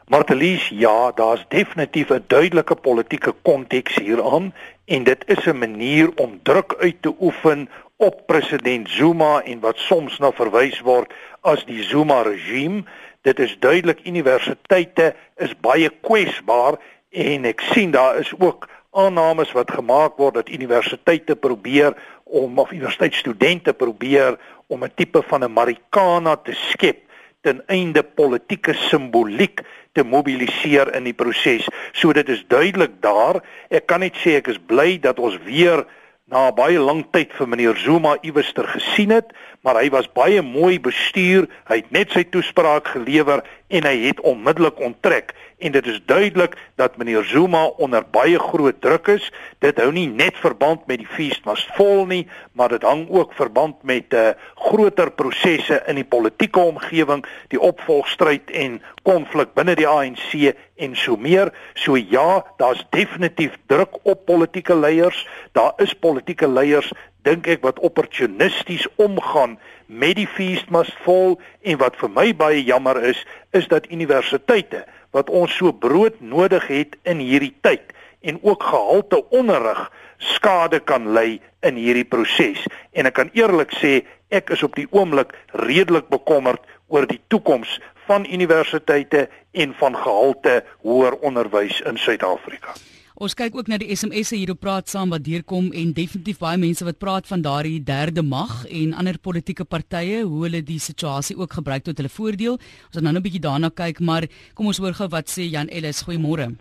Martelies, 0.09 0.69
ja, 0.69 1.13
daar's 1.13 1.45
definitief 1.49 2.09
'n 2.11 2.25
duidelike 2.27 2.75
politieke 2.75 3.35
konteks 3.43 3.95
hieraan 3.95 4.55
en 4.85 5.05
dit 5.05 5.23
is 5.27 5.45
'n 5.47 5.59
manier 5.59 6.09
om 6.15 6.41
druk 6.43 6.75
uit 6.79 6.97
te 7.01 7.15
oefen 7.21 7.69
op 7.97 8.27
president 8.27 8.91
Zuma 8.91 9.43
en 9.43 9.61
wat 9.61 9.77
soms 9.77 10.19
na 10.19 10.33
verwys 10.33 10.81
word 10.81 11.13
as 11.41 11.65
die 11.65 11.83
Zuma 11.83 12.23
regime. 12.23 12.83
Dit 13.23 13.39
is 13.39 13.59
duidelik 13.59 14.01
universiteite 14.05 15.15
is 15.37 15.61
baie 15.61 15.91
kwesbaar 16.01 16.75
en 17.11 17.45
ek 17.45 17.61
sien 17.61 17.91
daar 17.91 18.17
is 18.19 18.33
ook 18.39 18.69
aannames 18.91 19.53
wat 19.53 19.71
gemaak 19.71 20.17
word 20.17 20.35
dat 20.35 20.49
universiteite 20.49 21.37
probeer 21.37 21.97
om 22.25 22.59
of 22.59 22.73
universiteitsstudente 22.73 23.73
probeer 23.73 24.39
om 24.67 24.85
'n 24.85 24.93
tipe 24.95 25.23
van 25.23 25.45
'n 25.45 25.53
Marikana 25.53 26.37
te 26.37 26.53
skep 26.53 27.08
ten 27.47 27.63
einde 27.67 28.03
politieke 28.03 28.75
simboliek 28.89 29.63
te 29.93 30.05
mobiliseer 30.05 30.91
in 30.97 31.07
die 31.09 31.17
proses. 31.17 31.69
So 31.93 32.13
dit 32.13 32.29
is 32.29 32.45
duidelik 32.51 32.99
daar. 33.05 33.41
Ek 33.71 33.87
kan 33.91 34.03
net 34.05 34.19
sê 34.23 34.39
ek 34.41 34.51
is 34.53 34.61
bly 34.61 34.99
dat 35.03 35.19
ons 35.23 35.39
weer 35.47 35.85
na 36.29 36.49
baie 36.53 36.81
lang 36.81 37.07
tyd 37.15 37.33
vir 37.39 37.49
meneer 37.49 37.79
Zuma 37.81 38.19
iewester 38.21 38.67
gesien 38.69 39.15
het, 39.15 39.31
maar 39.69 39.83
hy 39.83 39.91
was 39.93 40.07
baie 40.17 40.41
mooi 40.41 40.79
bestuur. 40.81 41.45
Hy 41.69 41.83
het 41.83 41.91
net 41.93 42.15
sy 42.17 42.23
toespraak 42.33 42.89
gelewer 42.95 43.43
en 43.69 43.85
hy 43.85 43.97
het 44.07 44.23
onmiddellik 44.25 44.81
onttrek 44.81 45.35
en 45.59 45.75
dit 45.75 45.87
is 45.91 45.99
duidelik 46.07 46.55
dat 46.81 46.97
meneer 46.97 47.27
Zuma 47.29 47.67
onder 47.83 48.05
baie 48.11 48.39
groot 48.39 48.81
druk 48.81 49.11
is. 49.13 49.27
Dit 49.61 49.77
hou 49.83 49.91
nie 49.93 50.07
net 50.09 50.39
verband 50.41 50.87
met 50.89 51.03
die 51.03 51.11
feest 51.11 51.45
must 51.45 51.69
fall 51.77 52.07
nie, 52.09 52.23
maar 52.57 52.73
dit 52.73 52.87
hang 52.87 53.05
ook 53.11 53.35
verband 53.37 53.83
met 53.83 54.13
'n 54.13 54.17
uh, 54.17 54.29
eh, 54.29 54.35
groter 54.55 55.11
prosesse 55.11 55.83
in 55.87 55.95
die 55.95 56.05
politieke 56.05 56.61
omgewing, 56.61 57.25
die 57.49 57.61
opvolgstryd 57.61 58.51
en 58.51 58.81
konflik 59.03 59.55
binne 59.55 59.75
die 59.75 59.89
ANC 59.89 60.55
en 60.77 60.97
so 60.97 61.17
meer. 61.17 61.53
So 61.75 61.97
ja, 61.97 62.45
daar's 62.57 62.87
definitief 62.91 63.59
druk 63.67 63.99
op 64.03 64.25
politieke 64.25 64.77
leiers. 64.77 65.27
Daar 65.53 65.73
is 65.77 65.93
politieke 65.93 66.49
leiers 66.49 66.93
dink 67.27 67.49
ek 67.51 67.65
wat 67.67 67.81
opportunisties 67.85 68.87
omgaan 68.97 69.59
met 69.87 70.17
die 70.19 70.29
feast 70.29 70.71
must 70.71 70.95
fall 71.05 71.37
en 71.63 71.81
wat 71.83 71.97
vir 72.01 72.13
my 72.13 72.29
baie 72.37 72.63
jammer 72.65 73.01
is, 73.11 73.21
is 73.57 73.69
dat 73.69 73.91
universiteite 73.91 74.85
wat 75.17 75.31
ons 75.31 75.55
so 75.57 75.73
brood 75.73 76.21
nodig 76.21 76.67
het 76.69 76.99
in 77.09 77.23
hierdie 77.25 77.55
tyd 77.65 77.95
en 78.21 78.39
ook 78.43 78.63
gehalte 78.63 79.23
onderrig 79.31 79.87
skade 80.19 80.81
kan 80.81 81.13
ly 81.15 81.39
in 81.63 81.79
hierdie 81.79 82.07
proses. 82.07 82.65
En 82.93 83.07
ek 83.07 83.17
kan 83.19 83.31
eerlik 83.39 83.73
sê, 83.79 84.03
ek 84.35 84.51
is 84.55 84.65
op 84.67 84.75
die 84.77 84.89
oomblik 84.91 85.33
redelik 85.55 86.11
bekommerd 86.13 86.65
oor 86.89 87.07
die 87.09 87.21
toekoms 87.33 87.79
van 88.09 88.27
universiteite 88.27 89.29
en 89.53 89.75
van 89.79 89.97
gehalte 89.97 90.63
hoër 90.85 91.19
onderwys 91.23 91.81
in 91.87 92.01
Suid-Afrika. 92.01 92.75
Ons 93.19 93.35
kyk 93.35 93.57
ook 93.59 93.67
na 93.67 93.81
die 93.83 93.91
SMS'e 93.91 94.37
hier 94.39 94.53
op 94.53 94.61
praat 94.63 94.87
saam 94.87 95.11
wat 95.11 95.25
deurkom 95.27 95.73
en 95.75 95.89
definitief 95.91 96.37
baie 96.39 96.59
mense 96.63 96.85
wat 96.87 97.01
praat 97.03 97.27
van 97.27 97.41
daardie 97.43 97.81
derde 97.83 98.23
mag 98.23 98.61
en 98.71 98.93
ander 98.95 99.19
politieke 99.19 99.65
partye 99.67 100.21
hoe 100.23 100.45
hulle 100.45 100.61
die 100.63 100.79
situasie 100.79 101.35
ook 101.35 101.57
gebruik 101.59 101.83
tot 101.89 101.99
hulle 101.99 102.13
voordeel. 102.15 102.61
Ons 102.61 102.95
gaan 102.95 103.09
nou 103.09 103.17
'n 103.19 103.25
bietjie 103.27 103.43
daarna 103.43 103.73
kyk, 103.75 103.99
maar 103.99 104.29
kom 104.55 104.67
ons 104.67 104.79
hoor 104.79 104.95
gou 104.95 105.09
wat 105.09 105.27
sê 105.27 105.51
Jan 105.51 105.67
Ellis. 105.67 106.05
Goeiemôre. 106.07 106.55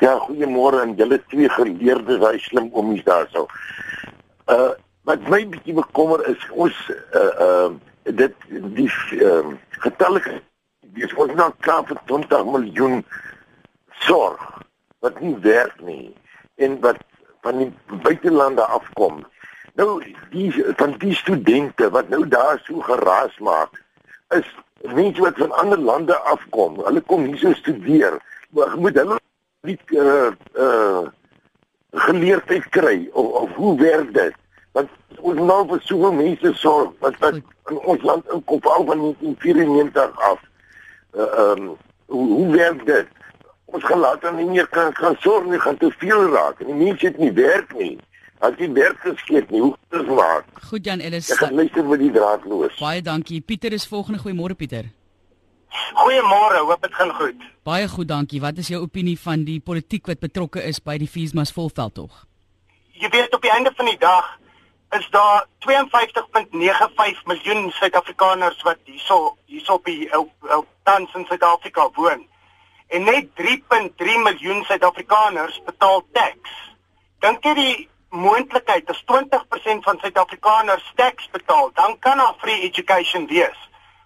Ja, 0.00 0.16
goeiemôre 0.16 0.80
aan 0.80 0.96
julle 0.96 1.20
twee 1.28 1.48
geleerdes, 1.48 2.24
hy 2.24 2.38
slim 2.38 2.70
oomies 2.72 3.04
daarso. 3.04 3.46
Uh 4.48 4.72
wat 5.04 5.28
my 5.28 5.44
bietjie 5.44 5.74
bekommer 5.74 6.24
is 6.28 6.40
ons 6.52 6.74
uh 7.12 7.32
uh 7.46 7.70
dit 8.02 8.34
die 8.48 8.90
uh, 9.20 9.52
getalle 9.84 10.40
dis 10.96 11.12
ons 11.14 11.34
nou 11.34 11.52
klaar 11.60 11.84
vir 11.84 12.00
20 12.06 12.44
miljoen 12.44 13.04
sorg 14.00 14.65
wat 15.04 15.20
nie 15.20 15.36
werk 15.44 15.80
nie 15.80 16.14
en 16.56 16.80
wat 16.80 17.02
van 17.46 17.58
die 17.58 17.72
buitelande 18.02 18.64
afkom. 18.64 19.24
Nou 19.76 20.00
die 20.30 20.48
van 20.76 20.94
die 20.98 21.14
studente 21.14 21.90
wat 21.90 22.08
nou 22.08 22.22
daar 22.28 22.60
so 22.64 22.80
geraas 22.80 23.36
maak 23.38 23.82
is 24.34 24.48
mense 24.94 25.20
wat 25.20 25.38
van 25.38 25.52
ander 25.52 25.78
lande 25.78 26.16
afkom. 26.16 26.80
Hulle 26.84 27.00
kom 27.00 27.24
hier 27.24 27.38
so 27.38 27.52
studeer. 27.52 28.18
Maar 28.50 28.78
moet 28.78 28.96
hulle 28.96 29.20
nie 29.66 29.78
uh 29.90 30.32
uh 30.54 31.06
geleerdheid 31.96 32.68
kry 32.68 33.08
of, 33.12 33.26
of 33.26 33.52
hoe 33.54 33.78
werk 33.80 34.12
dit? 34.14 34.34
Want 34.72 34.90
ons 35.18 35.40
nou 35.40 35.62
vir 35.68 35.80
soveel 35.84 36.12
mense 36.12 36.52
sorg 36.60 36.92
wat 37.04 37.18
wat 37.24 37.38
in 37.70 37.78
ons 37.78 38.02
land 38.02 38.32
inkom 38.32 38.70
al 38.72 38.84
van 38.90 39.04
1994 39.04 40.20
af. 40.30 40.40
Uh 41.16 41.30
um 41.44 41.76
hoe, 42.06 42.26
hoe 42.32 42.50
werk 42.56 42.86
dit? 42.86 43.15
Ons 43.66 43.84
gaan 43.84 44.02
later 44.02 44.34
nie 44.34 44.46
meer 44.50 44.68
kan 44.72 44.94
gaan 44.96 45.16
sorg 45.20 45.46
nie, 45.50 45.58
gaan 45.60 45.78
te 45.80 45.90
veel 45.98 46.28
raak. 46.32 46.60
En 46.60 46.70
die 46.70 46.78
mense 46.84 47.06
het 47.06 47.18
nie 47.18 47.32
werk 47.36 47.72
nie. 47.78 47.96
As 48.44 48.52
jy 48.60 48.68
werk 48.76 49.00
geskep 49.00 49.50
nie, 49.50 49.62
hoe 49.64 49.72
dit 49.94 50.12
maak. 50.12 50.48
Goed 50.68 50.84
Jan 50.84 51.00
Ellis. 51.00 51.30
Ek 51.32 51.40
gaan 51.40 51.56
luister 51.56 51.84
met 51.88 52.02
die 52.04 52.12
draadloos. 52.12 52.76
Baie 52.80 53.02
dankie. 53.02 53.40
Pieter 53.40 53.72
is 53.72 53.88
volgende 53.88 54.20
goeiemôre 54.20 54.56
Pieter. 54.58 54.90
Goeiemôre, 55.96 56.62
hoop 56.68 56.82
dit 56.84 56.94
gaan 56.94 57.12
goed. 57.16 57.46
Baie 57.66 57.88
goed, 57.88 58.08
dankie. 58.08 58.40
Wat 58.40 58.60
is 58.60 58.68
jou 58.72 58.80
opinie 58.84 59.16
van 59.20 59.44
die 59.48 59.58
politiek 59.60 60.06
wat 60.06 60.20
betrokke 60.22 60.62
is 60.62 60.80
by 60.80 60.98
die 61.00 61.08
Feesmas 61.10 61.52
volveld 61.52 61.96
tog? 61.96 62.24
Jy 62.96 63.10
weet 63.12 63.34
op 63.34 63.42
die 63.44 63.52
einde 63.52 63.72
van 63.76 63.88
die 63.90 63.98
dag 64.00 64.28
is 64.96 65.08
daar 65.10 65.44
52.95 65.66 67.26
miljoen 67.26 67.70
Suid-Afrikaners 67.74 68.62
wat 68.64 68.78
hierso 68.84 69.36
hierso 69.50 69.80
op 69.80 69.84
die 69.84 70.06
op, 70.16 70.30
op 70.40 70.68
tans 70.88 71.12
in 71.14 71.26
Suid-Afrika 71.28 71.88
woon 71.96 72.22
en 72.86 73.04
net 73.04 73.28
3.3 73.34 74.18
miljoen 74.22 74.64
Suid-Afrikaners 74.64 75.58
betaal 75.66 76.04
tax. 76.12 76.54
Dink 77.24 77.44
jy 77.46 77.54
die 77.58 77.76
moontlikheid 78.14 78.90
as 78.92 79.02
20% 79.10 79.86
van 79.86 79.98
Suid-Afrikaners 80.02 80.86
tax 81.00 81.28
betaal, 81.34 81.72
dan 81.74 81.98
kan 81.98 82.22
daar 82.22 82.38
free 82.42 82.62
education 82.68 83.26
wees. 83.26 83.58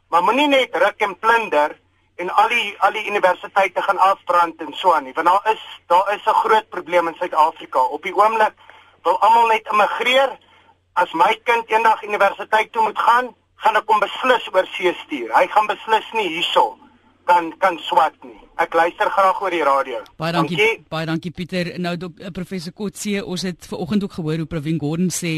Maar 0.09 0.25
moenie 0.25 0.49
net 0.49 0.77
ruk 0.77 1.05
en 1.07 1.17
plunder 1.19 1.77
en 2.21 2.33
al 2.37 2.49
die 2.53 2.75
al 2.85 2.93
die 2.93 3.07
universiteite 3.09 3.83
gaan 3.83 4.01
afbrand 4.05 4.61
en 4.61 4.75
so 4.77 4.93
aan 4.93 5.07
nie, 5.09 5.15
want 5.17 5.29
daar 5.29 5.53
is 5.53 5.63
daar 5.89 6.15
is 6.15 6.25
'n 6.27 6.41
groot 6.45 6.69
probleem 6.69 7.09
in 7.09 7.17
Suid-Afrika. 7.19 7.81
Op 7.81 8.03
die 8.03 8.17
oomblik 8.17 8.55
wil 9.03 9.19
almal 9.21 9.47
net 9.47 9.69
immigreer. 9.73 10.39
As 10.93 11.13
my 11.13 11.41
kind 11.45 11.71
eendag 11.71 12.03
universiteit 12.03 12.73
toe 12.73 12.83
moet 12.83 12.99
gaan, 12.99 13.35
gaan 13.57 13.77
ek 13.77 13.87
hom 13.87 14.01
beslis 14.01 14.49
oor 14.53 14.67
see 14.67 14.95
stuur. 15.05 15.33
Hy 15.39 15.47
gaan 15.47 15.67
beslis 15.67 16.13
nie 16.13 16.29
hierso 16.29 16.77
kan 17.29 17.51
kan 17.59 17.79
swat 17.87 18.15
nie. 18.25 18.37
Ek 18.61 18.75
luister 18.77 19.09
graag 19.13 19.39
oor 19.41 19.55
die 19.55 19.63
radio. 19.65 20.01
Baie 20.21 20.33
dankie, 20.33 20.57
dankie. 20.57 20.85
baie 20.93 21.07
dankie 21.09 21.31
Pieter. 21.33 21.71
Nou 21.81 21.95
dok, 21.97 22.19
uh, 22.21 22.33
professor 22.35 22.75
Kotse, 22.77 23.23
ons 23.25 23.45
het 23.47 23.69
ver 23.71 23.79
oggend 23.81 24.05
ook 24.05 24.17
gehoor 24.19 24.43
hoe 24.43 24.49
Pravin 24.51 24.81
Gordhan 24.81 25.13
sê 25.15 25.35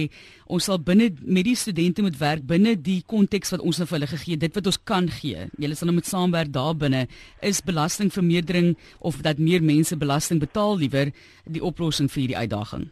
ons 0.46 0.64
sal 0.64 0.80
binne 0.82 1.10
met 1.22 1.46
die 1.46 1.56
studente 1.56 2.02
moet 2.02 2.18
werk 2.20 2.46
binne 2.46 2.74
die 2.76 3.00
konteks 3.06 3.54
wat 3.54 3.62
ons 3.62 3.78
nou 3.78 3.86
vir 3.88 3.98
hulle 3.98 4.10
gegee 4.10 4.36
het, 4.36 4.46
dit 4.46 4.58
wat 4.58 4.72
ons 4.72 4.80
kan 4.84 5.10
gee. 5.20 5.46
Julle 5.58 5.78
sal 5.78 5.90
nou 5.90 5.98
met 6.00 6.08
saamwerk 6.08 6.50
daar 6.54 6.74
binne 6.78 7.06
is 7.40 7.62
belastingvermeerdering 7.64 8.74
of 9.00 9.22
dat 9.22 9.38
meer 9.38 9.62
mense 9.62 9.96
belasting 9.96 10.42
betaal 10.42 10.76
liewer 10.82 11.14
die 11.46 11.62
oplossing 11.62 12.10
vir 12.10 12.26
hierdie 12.26 12.42
uitdaging. 12.42 12.90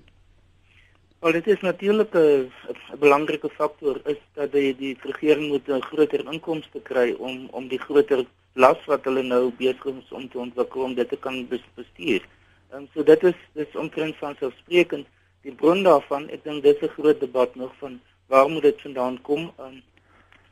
Wel 1.20 1.32
dit 1.32 1.46
is 1.46 1.60
natuurlik 1.60 2.14
'n 2.14 2.50
belangrike 2.98 3.48
faktor 3.48 4.00
is 4.04 4.20
dat 4.32 4.52
die 4.52 4.76
die 4.76 4.96
regering 5.00 5.48
moet 5.48 5.68
'n 5.68 5.82
groter 5.88 6.32
inkomste 6.32 6.80
kry 6.82 7.12
om 7.18 7.48
om 7.50 7.68
die 7.68 7.78
groter 7.78 8.24
las 8.54 8.80
wat 8.86 9.04
hulle 9.04 9.22
nou 9.22 9.52
besig 9.58 9.84
is 9.84 10.12
om 10.12 10.28
te 10.28 10.38
ontwikkel 10.38 10.82
om 10.82 10.94
dit 10.94 11.08
te 11.08 11.16
kan 11.16 11.48
bestuur. 11.74 12.22
Ehm 12.70 12.80
um, 12.80 12.88
so 12.94 13.02
dit 13.02 13.22
is 13.22 13.34
dis 13.52 13.76
omtrent 13.76 14.16
van 14.16 14.36
selfsprekend 14.38 15.06
die 15.42 15.52
bron 15.52 15.82
daarvan. 15.82 16.28
Ek 16.30 16.44
dink 16.44 16.62
dis 16.62 16.82
'n 16.82 16.94
groot 16.96 17.20
debat 17.20 17.54
nog 17.54 17.72
van 17.78 18.00
waar 18.26 18.48
moet 18.48 18.62
dit 18.62 18.80
vandaan 18.80 19.20
kom? 19.20 19.52
Ehm 19.58 19.66
um, 19.66 19.82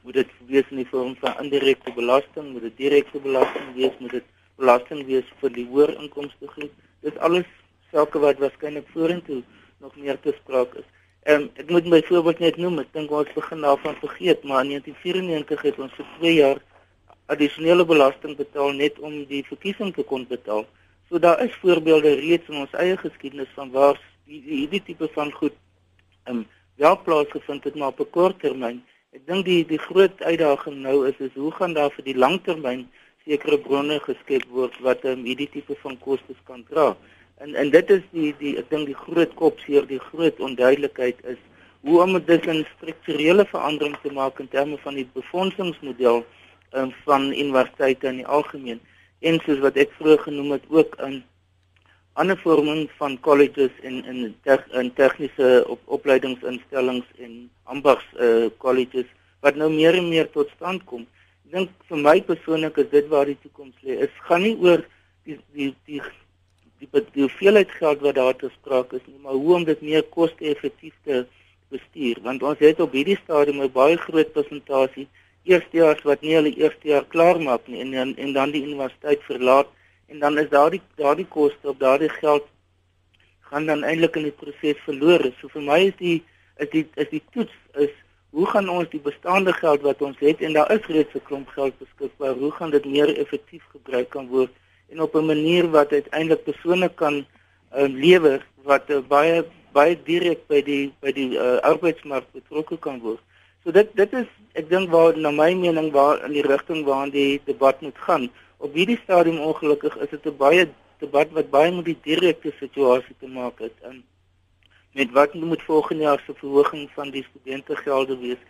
moet 0.02 0.14
dit 0.14 0.30
wees 0.46 0.70
in 0.70 0.76
die 0.76 0.90
vorm 0.92 1.16
van 1.16 1.40
indirekte 1.40 1.92
belasting, 1.92 2.52
moet 2.52 2.62
dit 2.62 2.76
direkte 2.76 3.18
belasting 3.18 3.75
wees, 3.75 3.98
moet 3.98 4.10
dit 4.10 4.26
belasting 4.56 5.06
wees 5.06 5.25
vir 5.40 5.50
die 5.50 5.66
hoër 5.66 5.96
inkomste 6.02 6.46
groep? 6.46 6.72
Dis 7.00 7.16
alles 7.16 7.48
sake 7.90 8.18
wat 8.18 8.38
waarskynlik 8.38 8.87
vorentoe 8.92 9.42
nog 9.80 9.97
meer 9.97 10.20
te 10.20 10.35
sprake 10.42 10.78
is. 10.78 10.88
Ehm 11.28 11.42
um, 11.42 11.50
ek 11.61 11.70
moet 11.70 11.88
byvoorbeeld 11.88 12.38
net 12.38 12.56
noem, 12.56 12.78
ek 12.78 12.92
dink 12.92 13.11
ons 13.11 13.32
begin 13.35 13.61
daarvan 13.61 13.97
vergeet, 14.00 14.44
maar 14.44 14.64
in 14.64 14.70
1994 14.75 15.62
het 15.62 15.78
ons 15.78 15.97
vir 15.99 16.06
2 16.18 16.35
jaar 16.35 16.61
addisionele 17.28 17.85
belasting 17.85 18.37
betaal 18.37 18.73
net 18.73 18.99
om 18.99 19.25
die 19.28 19.42
verkiesing 19.44 19.92
te 19.94 20.04
kon 20.11 20.25
betaal. 20.28 20.64
So 21.08 21.18
daar 21.18 21.42
is 21.44 21.56
voorbeelde 21.62 22.14
reeds 22.20 22.49
in 22.49 22.62
ons 22.62 22.76
eie 22.80 22.97
geskiedenis 22.97 23.50
van 23.56 23.70
waar 23.75 24.00
hierdie 24.28 24.82
tipe 24.85 25.08
van 25.16 25.32
goed 25.32 25.56
ehm 26.25 26.38
um, 26.38 26.47
wel 26.78 26.97
plaasgevind 27.02 27.64
het 27.64 27.75
maar 27.75 27.88
op 27.88 28.00
'n 28.00 28.11
kort 28.11 28.40
termyn. 28.40 28.82
Ek 29.12 29.26
dink 29.26 29.44
die 29.44 29.64
die 29.66 29.82
groot 29.88 30.23
uitdaging 30.23 30.76
nou 30.87 31.08
is 31.08 31.18
is 31.18 31.35
hoe 31.35 31.52
gaan 31.52 31.73
daar 31.73 31.90
vir 31.90 32.04
die 32.04 32.16
langtermyn 32.25 32.88
sekere 33.25 33.58
bronne 33.58 34.00
geskep 34.00 34.44
word 34.49 34.80
wat 34.80 35.04
ehm 35.04 35.18
um, 35.18 35.25
hierdie 35.25 35.50
tipe 35.50 35.75
van 35.82 35.99
kostes 35.99 36.40
kan 36.44 36.64
dra. 36.70 36.97
En 37.38 37.54
en 37.54 37.71
dit 37.71 37.90
is 37.90 38.02
die 38.11 38.35
die 38.38 38.57
ek 38.59 38.71
dink 38.71 38.90
die 38.90 38.99
groot 38.99 39.35
kop 39.38 39.61
seer, 39.66 39.87
die 39.87 40.02
groot 40.11 40.40
onduidelikheid 40.42 41.21
is 41.35 41.38
hoe 41.87 42.02
om 42.02 42.18
dit 42.18 42.47
'n 42.47 42.66
strukturele 42.76 43.45
verandering 43.47 43.97
te 44.02 44.12
maak 44.12 44.40
in 44.40 44.49
terme 44.49 44.78
van 44.78 44.95
die 44.95 45.09
befondsingsmodel 45.12 46.25
um, 46.73 46.92
van 47.04 47.33
universiteite 47.33 48.09
in 48.09 48.16
die 48.23 48.26
algemeen 48.26 48.80
en 49.21 49.40
soos 49.45 49.59
wat 49.59 49.76
ek 49.76 49.95
vroeër 49.99 50.18
genoem 50.26 50.50
het 50.57 50.66
ook 50.68 50.97
in 51.07 51.23
ander 52.12 52.38
vorming 52.42 52.90
van 52.99 53.21
colleges 53.21 53.75
en 53.83 54.04
in 54.04 54.35
in 54.73 54.92
tegniese 54.95 55.64
op, 55.68 55.80
opleidingsinstellings 55.85 57.07
en 57.18 57.50
ambags 57.64 58.07
uh, 58.21 58.47
colleges 58.59 59.07
wat 59.40 59.54
nou 59.54 59.71
meer 59.71 59.95
en 59.95 60.09
meer 60.09 60.30
tot 60.30 60.50
stand 60.57 60.85
kom. 60.85 61.07
Ek 61.47 61.52
dink 61.52 61.71
vir 61.88 61.99
my 61.99 62.21
persoonlik 62.21 62.78
is 62.83 62.90
dit 62.90 63.07
waar 63.09 63.30
die 63.30 63.38
toekoms 63.42 63.76
lê. 63.87 64.00
Dit 64.02 64.25
gaan 64.26 64.42
nie 64.42 64.57
oor 64.59 64.83
die 65.25 65.38
die 65.54 65.75
die 65.87 66.02
die 66.78 66.88
die 67.12 67.23
hoeveelheid 67.23 67.70
geld 67.70 68.00
wat 68.00 68.14
daar 68.14 68.37
te 68.37 68.50
sprake 68.54 68.97
is 68.97 69.06
nie, 69.06 69.18
maar 69.23 69.32
hoe 69.32 69.54
om 69.54 69.64
dit 69.64 69.80
meer 69.80 70.02
koste-effektief 70.02 70.94
te 71.04 71.26
bestuur 71.68 72.20
want 72.23 72.42
ons 72.42 72.58
het 72.64 72.80
op 72.80 72.92
hierdie 72.92 73.18
stadium 73.25 73.62
'n 73.62 73.73
baie 73.73 73.97
groot 73.97 74.32
persentasie 74.32 75.08
eerstejaars 75.44 76.02
wat 76.02 76.23
nie 76.23 76.35
hulle 76.35 76.54
eerste 76.54 76.88
jaar 76.88 77.04
klaar 77.14 77.40
maak 77.40 77.66
nie 77.68 77.80
en 77.80 77.94
en, 77.94 78.16
en 78.16 78.32
dan 78.32 78.50
die 78.50 78.62
universiteit 78.62 79.23
verlaat 79.23 79.68
en 80.08 80.18
dan 80.18 80.38
is 80.38 80.49
daardie 80.49 80.80
daardie 80.97 81.26
koste 81.26 81.68
op 81.68 81.78
daardie 81.80 82.12
geld 82.20 82.47
gaan 83.50 83.66
dan 83.66 83.85
eintlik 83.85 84.16
in 84.16 84.28
die 84.28 84.37
proses 84.42 84.80
verlore. 84.85 85.32
So 85.40 85.49
vir 85.49 85.64
my 85.64 85.80
is 85.88 85.97
die 86.00 86.18
is 86.64 86.70
die 86.75 86.85
is 86.97 87.11
die 87.11 87.23
toets 87.32 87.54
is 87.85 87.94
hoe 88.37 88.47
gaan 88.47 88.68
ons 88.68 88.88
die 88.92 89.00
bestaande 89.00 89.52
geld 89.56 89.85
wat 89.87 90.02
ons 90.04 90.18
het 90.20 90.42
en 90.44 90.56
daar 90.56 90.73
is 90.75 90.87
reeds 90.87 91.14
'n 91.14 91.25
klomp 91.28 91.49
geld 91.49 91.78
beskikbaar, 91.78 92.35
hoe 92.35 92.50
gaan 92.50 92.70
dit 92.70 92.85
meer 92.85 93.16
effektief 93.16 93.64
gebruik 93.73 94.11
kan 94.11 94.28
word 94.28 94.52
en 94.90 95.02
op 95.02 95.14
'n 95.14 95.26
manier 95.26 95.71
wat 95.71 95.92
uiteindelik 95.92 96.45
persone 96.45 96.88
kan 96.95 97.26
uh, 97.76 97.88
lewer 97.88 98.47
wat 98.62 98.90
uh, 98.90 98.99
baie 99.09 99.45
baie 99.73 99.97
direk 100.04 100.47
by 100.49 100.62
die 100.62 100.92
by 101.00 101.12
die 101.12 101.37
uh, 101.37 101.61
arbeidsmark 101.61 102.25
betrokke 102.33 102.78
kan 102.78 103.00
word. 103.00 103.21
So 103.64 103.71
dit 103.71 103.88
dit 103.97 104.12
is 104.12 104.28
ek 104.52 104.68
dink 104.71 104.90
waar 104.90 105.16
na 105.16 105.30
my 105.30 105.52
mening 105.54 105.90
waar 105.92 106.25
in 106.25 106.33
die 106.33 106.47
rigting 106.47 106.85
waarna 106.85 107.12
die 107.12 107.40
debat 107.45 107.80
moet 107.80 107.99
gaan. 108.07 108.30
Op 108.59 108.75
hierdie 108.75 109.00
stadium 109.02 109.38
ongelukkig 109.38 109.97
is 109.97 110.11
dit 110.11 110.26
'n 110.26 110.37
baie 110.37 110.68
debat 110.99 111.28
wat 111.33 111.50
baie 111.50 111.73
met 111.73 111.85
die 111.85 111.99
direkte 112.02 112.52
situasie 112.59 113.14
te 113.21 113.28
maak 113.28 113.59
het. 113.59 113.76
En 113.83 114.02
met 114.92 115.11
wat 115.12 115.35
moet 115.35 115.62
volgende 115.62 116.02
jaar 116.02 116.23
se 116.26 116.35
verhoging 116.35 116.90
van 116.95 117.11
die 117.11 117.26
studentegelde 117.30 118.18
wees? 118.18 118.40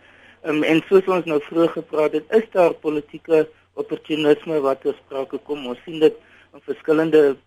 Um, 0.45 0.63
en 0.63 0.81
soos 0.87 1.05
ons 1.05 1.25
nou 1.25 1.41
vroeër 1.41 1.69
gepraat 1.69 2.13
het, 2.15 2.25
is 2.31 2.47
daar 2.51 2.73
politieke 2.73 3.49
opportunisme 3.73 4.59
wat 4.63 4.81
ter 4.81 4.95
sprake 5.05 5.37
kom. 5.43 5.67
Ons 5.67 5.81
sien 5.85 5.99
dit 5.99 6.15
in 6.53 6.61
verskillende 6.65 7.37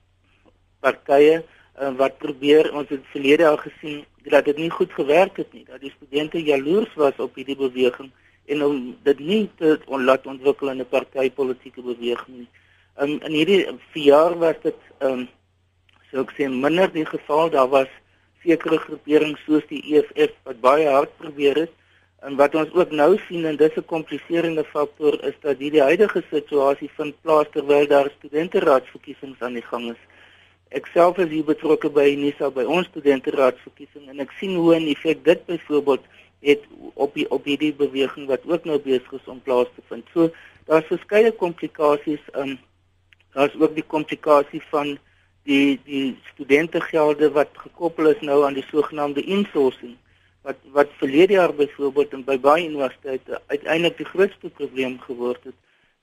partye 0.80 1.42
um, 1.80 1.96
wat 1.96 2.18
probeer 2.18 2.70
ons 2.72 2.88
het 2.88 3.04
verlede 3.12 3.46
al 3.48 3.58
gesien 3.62 4.04
dat 4.30 4.44
dit 4.44 4.56
nie 4.56 4.70
goed 4.70 4.92
gewerk 4.92 5.36
het 5.36 5.52
nie, 5.52 5.64
dat 5.66 5.80
die 5.80 5.92
studente 5.96 6.42
jaloers 6.42 6.94
was 6.94 7.16
op 7.18 7.34
hierdie 7.34 7.58
beweging 7.58 8.10
en 8.46 8.64
om 8.64 8.78
dit 9.02 9.18
nie 9.18 9.50
te 9.58 9.78
onlaat 9.86 10.26
ontwikkel 10.26 10.70
in 10.70 10.80
'n 10.80 10.88
partytetiese 10.88 11.82
beweging 11.82 12.36
nie. 12.42 12.50
Um, 13.00 13.20
in 13.22 13.32
hierdie 13.32 13.66
jaar 13.92 14.38
was 14.38 14.56
dit 14.62 14.80
ehm 14.98 15.12
um, 15.12 15.28
sou 16.10 16.22
ek 16.22 16.34
sê 16.36 16.48
minder 16.48 16.92
die 16.92 17.06
geval 17.06 17.50
daar 17.50 17.68
was 17.68 17.88
sekere 18.42 18.78
groeperings 18.78 19.40
soos 19.46 19.64
die 19.68 19.82
EFF 19.94 20.34
wat 20.44 20.60
baie 20.60 20.88
hard 20.88 21.16
probeer 21.16 21.56
het 21.56 21.72
en 22.22 22.36
wat 22.38 22.54
ons 22.54 22.70
ook 22.78 22.90
nou 22.94 23.10
sien 23.26 23.44
en 23.50 23.56
dis 23.56 23.76
'n 23.76 23.90
kompliserende 23.94 24.64
faktor 24.64 25.18
is 25.30 25.34
dat 25.40 25.58
hierdie 25.58 25.82
huidige 25.82 26.22
situasie 26.30 26.90
vind 26.96 27.14
plaas 27.22 27.46
terwyl 27.52 27.86
daar 27.86 28.10
studenteraadsverkiesings 28.18 29.40
aan 29.40 29.54
die 29.58 29.68
gang 29.70 29.90
is. 29.90 30.02
Ek 30.68 30.86
self 30.86 31.18
is 31.18 31.28
hier 31.28 31.44
betrokke 31.44 31.90
by 31.90 32.06
Unisa 32.16 32.50
by 32.50 32.62
ons 32.62 32.86
studenteraadsverkiesing 32.86 34.08
en 34.08 34.20
ek 34.20 34.30
sien 34.38 34.54
hoe 34.54 34.74
'n 34.74 34.86
effek 34.94 35.24
dit 35.24 35.46
byvoorbeeld 35.46 36.04
het 36.40 36.62
op 36.94 37.14
die 37.14 37.30
op 37.30 37.44
hierdie 37.44 37.74
beweging 37.74 38.26
wat 38.26 38.46
ook 38.46 38.64
nou 38.64 38.78
besig 38.78 39.12
is 39.12 39.26
om 39.26 39.40
plaas 39.40 39.66
te 39.74 39.82
vind. 39.88 40.04
So 40.12 40.30
daar's 40.66 40.86
verskeie 40.86 41.32
komplikasies 41.32 42.22
in 42.34 42.48
um, 42.48 42.58
daar's 43.34 43.54
ook 43.58 43.74
die 43.74 43.86
komplikasie 43.86 44.62
van 44.70 44.98
die 45.42 45.80
die 45.84 46.18
studentegelde 46.32 47.30
wat 47.30 47.48
gekoppel 47.52 48.06
is 48.06 48.20
nou 48.20 48.44
aan 48.44 48.54
die 48.54 48.66
sogenaamde 48.70 49.22
insourcing 49.22 49.96
wat 50.42 50.58
wat 50.76 50.94
verlede 50.98 51.32
jaar 51.32 51.54
byvoorbeeld 51.54 52.12
in 52.12 52.24
by 52.24 52.38
baie 52.38 52.68
universiteite 52.68 53.40
uiteindelik 53.46 53.96
die 53.96 54.10
grootste 54.12 54.48
probleem 54.48 54.98
geword 55.00 55.44
het 55.44 55.58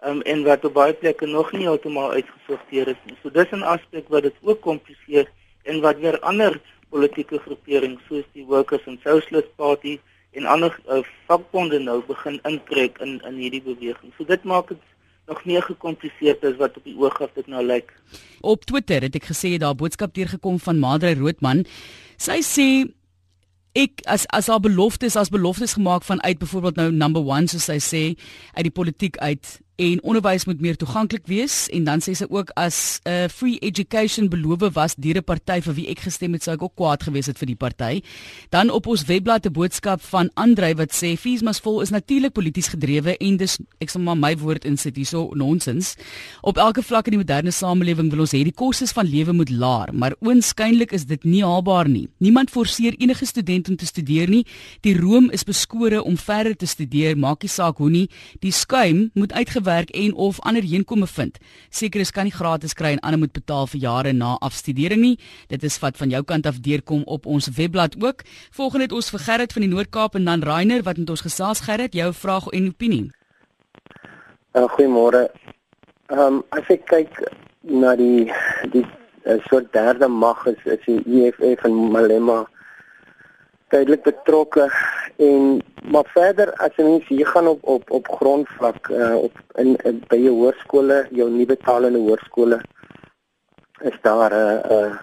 um, 0.05 0.21
en 0.21 0.43
wat 0.43 0.65
op 0.65 0.73
baie 0.73 0.93
plekke 0.93 1.27
nog 1.27 1.51
nie 1.51 1.67
heeltemal 1.67 2.11
uitgesorteer 2.11 2.87
is 2.87 3.01
nie. 3.05 3.17
So 3.21 3.29
dis 3.29 3.51
'n 3.51 3.63
aspek 3.63 4.07
wat 4.07 4.23
dit 4.23 4.35
ook 4.41 4.61
kompliseer 4.61 5.27
en 5.63 5.81
wat 5.81 5.99
weer 5.99 6.19
ander 6.19 6.61
politieke 6.89 7.39
groeperings 7.39 8.01
soos 8.07 8.25
die 8.33 8.45
Workers 8.45 8.87
and 8.87 8.99
Socialist 9.03 9.55
Party 9.55 9.99
en 10.31 10.45
ander 10.45 10.79
uh, 10.87 11.01
vakbonde 11.27 11.79
nou 11.79 12.01
begin 12.07 12.39
intrek 12.43 12.97
in 12.97 13.19
in 13.27 13.35
hierdie 13.35 13.63
beweging. 13.63 14.13
So 14.17 14.25
dit 14.25 14.43
maak 14.43 14.67
dit 14.67 14.81
nog 15.27 15.45
meer 15.45 15.61
gekompliseerd 15.61 16.45
as 16.45 16.55
wat 16.57 16.77
op 16.77 16.83
die 16.83 16.97
oog 16.97 17.21
af 17.21 17.33
dit 17.33 17.47
nou 17.47 17.63
lyk. 17.65 17.93
Op 18.41 18.65
Twitter 18.65 19.01
het 19.01 19.15
ek 19.15 19.29
gesê 19.29 19.57
daar 19.61 19.75
boodskap 19.75 20.13
deurgekom 20.13 20.59
van 20.59 20.79
Madre 20.79 21.13
Roodman. 21.15 21.65
Sy 22.17 22.39
sê 22.45 22.67
ek 23.77 24.01
as 24.05 24.25
as 24.33 24.47
haar 24.47 24.59
beloftes 24.59 25.15
as 25.15 25.29
beloftes 25.29 25.73
gemaak 25.73 26.03
van 26.03 26.23
uit 26.23 26.39
byvoorbeeld 26.39 26.75
nou 26.75 26.91
number 26.91 27.21
1 27.21 27.47
soos 27.47 27.69
sy 27.69 27.79
sê 27.79 28.03
uit 28.53 28.65
die 28.65 28.73
politiek 28.73 29.17
uit 29.17 29.59
en 29.79 30.01
onderwys 30.03 30.43
moet 30.45 30.59
meer 30.59 30.75
toeganklik 30.75 31.27
wees 31.31 31.69
en 31.71 31.85
dan 31.87 32.01
sê 32.03 32.11
sy 32.17 32.25
ook 32.27 32.51
as 32.59 32.99
'n 33.05 33.09
uh, 33.09 33.27
free 33.31 33.59
education 33.63 34.27
beloof 34.27 34.73
was 34.75 34.95
deur 34.95 35.17
'n 35.17 35.23
party 35.23 35.61
vir 35.61 35.73
wie 35.73 35.87
ek 35.87 35.99
gestem 35.99 36.33
het 36.33 36.43
sou 36.43 36.53
ek 36.53 36.63
ook 36.63 36.75
kwaad 36.75 37.03
gewees 37.03 37.27
het 37.27 37.37
vir 37.37 37.47
die 37.47 37.55
party. 37.55 38.01
Dan 38.49 38.69
op 38.69 38.87
ons 38.87 39.05
webblad 39.05 39.45
'n 39.45 39.51
boodskap 39.51 40.01
van 40.01 40.29
Andrei 40.33 40.73
wat 40.75 40.91
sê 40.91 41.15
fees 41.17 41.41
must 41.41 41.61
fall 41.61 41.81
is 41.81 41.89
natuurlik 41.89 42.33
polities 42.33 42.67
gedrewe 42.67 43.17
en 43.17 43.37
dis 43.37 43.57
ek 43.79 43.89
sal 43.89 44.01
maar 44.01 44.17
my 44.17 44.35
woord 44.37 44.65
insit 44.65 44.95
hierso 44.95 45.31
nonsens. 45.33 45.95
Op 46.41 46.57
elke 46.57 46.83
vlak 46.83 47.07
in 47.07 47.11
die 47.11 47.23
moderne 47.25 47.51
samelewing 47.51 48.09
wil 48.11 48.19
ons 48.19 48.33
hê 48.33 48.43
die 48.43 48.51
kostes 48.51 48.91
van 48.91 49.05
lewe 49.05 49.31
moet 49.33 49.49
laer, 49.49 49.93
maar 49.93 50.15
oënskynlik 50.19 50.91
is 50.91 51.05
dit 51.05 51.23
nie 51.23 51.43
haalbaar 51.43 51.87
nie. 51.87 52.09
Niemand 52.17 52.49
forceer 52.49 52.95
enige 52.99 53.25
student 53.25 53.69
om 53.69 53.75
te 53.75 53.85
studeer 53.85 54.29
nie. 54.29 54.45
Die 54.81 54.97
room 54.97 55.29
is 55.29 55.43
beskore 55.43 56.03
om 56.03 56.17
verder 56.17 56.55
te 56.55 56.65
studeer, 56.65 57.17
maak 57.17 57.41
nie 57.41 57.49
saak 57.49 57.77
hoe 57.77 57.89
nie. 57.89 58.09
Die 58.39 58.51
skuim 58.51 59.11
moet 59.13 59.31
uitgewerk 59.31 59.68
werk 59.69 59.93
en 59.93 60.13
of 60.17 60.39
ander 60.41 60.65
heenkome 60.65 61.07
vind. 61.07 61.37
Sekeres 61.69 62.11
kan 62.15 62.25
nie 62.27 62.33
gratis 62.33 62.73
kry 62.73 62.95
en 62.95 63.03
ander 63.05 63.21
moet 63.21 63.35
betaal 63.35 63.69
vir 63.69 63.83
jare 63.85 64.13
na 64.13 64.35
afstudering 64.45 65.01
nie. 65.03 65.15
Dit 65.53 65.63
is 65.63 65.77
wat 65.83 65.97
van 66.01 66.09
jou 66.09 66.23
kant 66.25 66.49
af 66.49 66.59
deurkom 66.65 67.05
op 67.05 67.29
ons 67.29 67.51
webblad 67.57 67.97
ook. 68.01 68.25
Volgende 68.51 68.89
het 68.89 68.97
ons 68.97 69.11
vir 69.13 69.25
Gerrit 69.27 69.53
van 69.53 69.65
die 69.65 69.71
Noord-Kaap 69.71 70.17
en 70.17 70.25
dan 70.25 70.43
Rainer 70.43 70.83
wat 70.83 70.97
met 70.97 71.09
ons 71.09 71.25
gesels 71.25 71.63
Gerrit, 71.67 71.93
jou 71.93 72.11
vraag 72.13 72.49
en 72.57 72.71
opinie. 72.73 73.07
Uh, 74.57 74.65
Goeiemôre. 74.75 75.27
Ehm 76.09 76.39
um, 76.39 76.43
as 76.57 76.65
ek 76.73 76.87
kyk 76.89 77.19
na 77.69 77.93
die 77.99 78.31
die 78.73 78.85
uh, 79.29 79.37
soort 79.45 79.69
derde 79.75 80.07
mag 80.09 80.41
is 80.49 80.63
is 80.65 80.81
die 80.87 81.03
EFF 81.21 81.67
en 81.69 81.75
Malema 81.93 82.39
tydelik 83.69 84.03
betrokke 84.07 84.65
en 85.21 85.59
maar 85.91 86.09
verder 86.13 86.51
as 86.63 86.75
jy 86.77 86.85
mens 86.85 87.07
hier 87.09 87.27
gaan 87.27 87.47
op 87.47 87.63
op 87.63 87.91
op 87.91 88.07
grondvlak 88.19 88.89
uh, 88.89 89.15
op 89.15 89.39
in, 89.61 89.75
in 89.89 90.01
by 90.11 90.19
jou 90.21 90.35
hoërskole, 90.37 91.07
jou 91.11 91.29
nie 91.33 91.47
betalende 91.49 92.01
hoërskole 92.03 92.59
is 93.89 93.97
daar 94.01 94.33
'n 94.33 94.43
uh, 94.43 94.77
uh, 94.77 94.97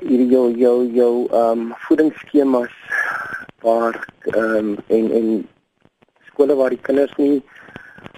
hierdie 0.00 0.28
jou 0.28 0.46
jou 0.58 0.78
jou 0.92 1.14
ehm 1.30 1.60
um, 1.60 1.74
voedingsskemas 1.86 2.74
waar 3.60 4.08
ehm 4.20 4.56
um, 4.56 4.76
en 4.86 5.12
en 5.12 5.48
skole 6.30 6.54
waar 6.54 6.70
die 6.70 6.84
kinders 6.88 7.14
nie 7.16 7.42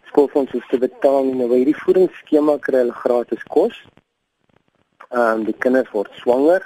skoolfonds 0.07 0.53
hoef 0.53 0.67
te 0.67 0.79
betaal 0.79 1.25
nie, 1.25 1.35
nou 1.35 1.53
hierdie 1.53 1.77
voedingsskema 1.85 2.59
kry 2.59 2.79
hulle 2.79 2.97
gratis 3.05 3.43
kos. 3.43 3.77
Ehm 5.11 5.21
um, 5.21 5.45
die 5.45 5.59
kinders 5.59 5.91
word 5.93 6.13
swanger 6.23 6.63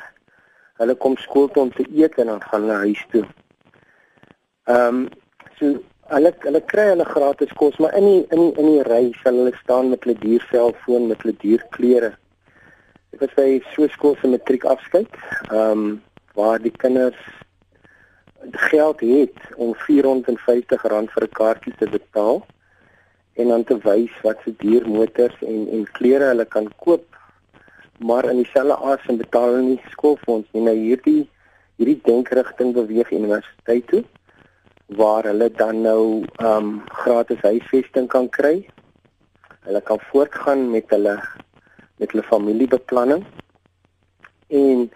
hulle 0.81 0.95
kom 0.95 1.17
skool 1.17 1.49
toe 1.49 1.63
om 1.63 1.73
te 1.73 1.85
eet 1.93 2.19
en 2.19 2.27
dan 2.27 2.43
gaan 2.43 2.63
hulle 2.63 2.83
huis 2.87 3.07
toe. 3.13 3.25
Ehm 4.69 4.97
um, 4.97 5.09
so 5.59 5.79
hulle 6.11 6.33
hulle 6.45 6.61
kry 6.73 6.87
hulle 6.91 7.05
gratis 7.05 7.53
kos, 7.57 7.77
maar 7.79 7.95
in 7.97 8.07
die 8.09 8.23
in 8.35 8.41
die, 8.41 8.53
in 8.61 8.71
die 8.73 8.83
ry 8.89 9.05
sal 9.23 9.39
hulle 9.41 9.55
staan 9.63 9.91
met 9.91 10.05
hulle 10.05 10.19
dierselfoon, 10.21 11.09
met 11.09 11.23
hulle 11.23 11.37
dierklere. 11.43 12.15
Ek 13.15 13.23
was 13.25 13.37
by 13.37 13.61
so 13.75 13.89
skool 13.95 14.17
se 14.21 14.31
matriek 14.31 14.65
afskeid, 14.65 15.21
ehm 15.51 15.85
um, 15.85 15.85
waar 16.39 16.61
die 16.63 16.71
kinders 16.71 17.19
geld 18.71 19.01
het 19.01 19.39
om 19.57 19.75
R450 19.75 20.81
vir 20.85 21.25
'n 21.25 21.37
kaartjie 21.41 21.75
te 21.79 21.89
betaal 21.91 22.47
en 23.35 23.49
dan 23.49 23.65
te 23.65 23.77
wys 23.85 24.15
wat 24.23 24.39
se 24.45 24.55
diermotors 24.63 25.37
en 25.43 25.69
en 25.69 25.85
klere 25.93 26.31
hulle 26.33 26.45
kan 26.45 26.69
koop 26.77 27.05
maar 27.99 28.25
in 28.31 28.37
dieselfde 28.37 28.77
asem 28.93 29.17
betaal 29.17 29.53
hulle 29.53 29.63
nie 29.63 29.83
skoolfonds 29.91 30.49
nie. 30.53 30.63
Nou 30.63 30.77
hierdie 30.77 31.29
hierdie 31.77 32.01
denkrigting 32.05 32.73
beweeg 32.77 33.13
universiteit 33.13 33.87
toe 33.93 34.05
waar 34.97 35.25
hulle 35.25 35.51
dan 35.51 35.83
nou 35.83 36.25
ehm 36.37 36.57
um, 36.57 36.83
gratis 37.03 37.43
huisvesting 37.47 38.09
kan 38.09 38.29
kry. 38.29 38.67
Hulle 39.67 39.81
kan 39.81 40.01
voortgaan 40.11 40.71
met 40.71 40.91
hulle 40.91 41.19
met 41.97 42.11
hulle 42.11 42.23
familiebeplanning 42.23 43.25
en 44.49 44.91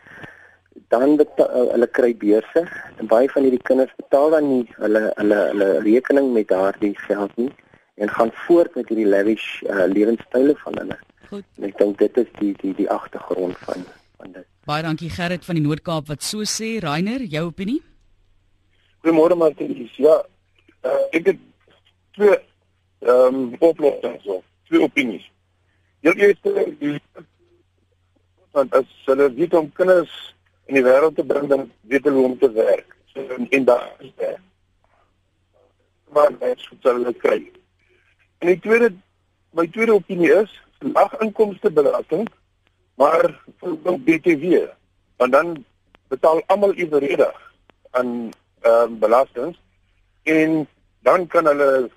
dan 0.89 1.17
betaal, 1.17 1.51
uh, 1.51 1.71
hulle 1.73 1.87
kry 1.87 2.11
beurse 2.17 2.65
en 2.99 3.07
baie 3.07 3.29
van 3.31 3.47
hierdie 3.47 3.63
kinders 3.63 3.93
betaal 4.01 4.35
dan 4.35 4.49
nie 4.49 4.65
hulle 4.81 5.05
hulle 5.21 5.41
hulle 5.53 5.69
rekening 5.87 6.33
met 6.33 6.49
daardie 6.49 6.95
geld 7.07 7.37
nie 7.37 7.51
en 7.95 8.11
gaan 8.11 8.33
voort 8.47 8.75
met 8.75 8.89
hierdie 8.91 9.09
lavish 9.09 9.63
uh, 9.63 9.87
lewenstyle 9.87 10.57
van 10.65 10.79
hulle. 10.83 10.99
Goed. 11.31 11.47
Ek 11.63 11.79
dink 11.79 11.99
dit 12.03 12.23
is 12.25 12.31
die 12.41 12.53
die 12.63 12.75
die 12.83 12.91
agtergrond 12.91 13.59
van 13.69 13.87
van 14.19 14.39
dit. 14.41 14.47
Baie 14.67 14.83
dankie 14.83 15.11
Gerrit 15.13 15.45
van 15.45 15.61
die 15.61 15.65
Noord-Kaap 15.65 16.09
wat 16.09 16.23
so 16.25 16.47
sê. 16.49 16.79
Rainer, 16.83 17.23
jou 17.29 17.47
opinie? 17.53 17.83
Goeiemôre 19.05 19.37
Martie. 19.37 19.91
Ja, 20.01 20.17
uh, 20.89 21.01
ek 21.13 21.27
het 21.29 21.41
twee 22.17 22.37
ehm 23.05 23.35
um, 23.37 23.41
oplossings 23.61 24.23
so, 24.25 24.39
twee 24.65 24.81
opinies. 24.81 25.27
Jou 26.01 26.15
eerste 26.17 27.01
want 28.57 28.73
as 28.79 28.89
hulle 29.05 29.27
weet 29.35 29.55
om 29.59 29.69
kinders 29.77 30.15
in 30.73 30.79
die 30.79 30.85
wêreld 30.87 31.19
te 31.19 31.25
bring 31.29 31.51
dan 31.51 31.67
weet 31.91 32.07
hulle 32.09 32.17
hoe 32.17 32.31
om 32.31 32.39
te 32.41 32.49
werk. 32.55 32.95
So 33.13 33.21
en 33.45 33.67
daar 33.69 33.91
is 33.99 34.15
dit. 34.17 34.39
Maar 36.17 36.33
dit 36.39 36.65
sou 36.65 36.95
hulle 36.95 37.13
kry. 37.13 37.43
En 38.41 38.55
die 38.55 38.61
tweede 38.65 38.89
my 39.53 39.67
tweede 39.75 39.99
opinie 39.99 40.31
is 40.39 40.55
lag 40.95 41.13
inkomste 41.21 41.69
belasting 41.69 42.25
maar 42.97 43.29
vir 43.61 44.01
BTW 44.07 44.65
Want 45.21 45.33
dan 45.33 45.53
betaal 46.09 46.41
almal 46.47 46.73
evenredig 46.73 47.37
aan 47.91 48.33
ehm 48.65 48.93
um, 48.93 48.99
belastings 48.99 49.59
en 50.23 50.65
dan 51.05 51.27
kan 51.27 51.47
hulle 51.47 51.91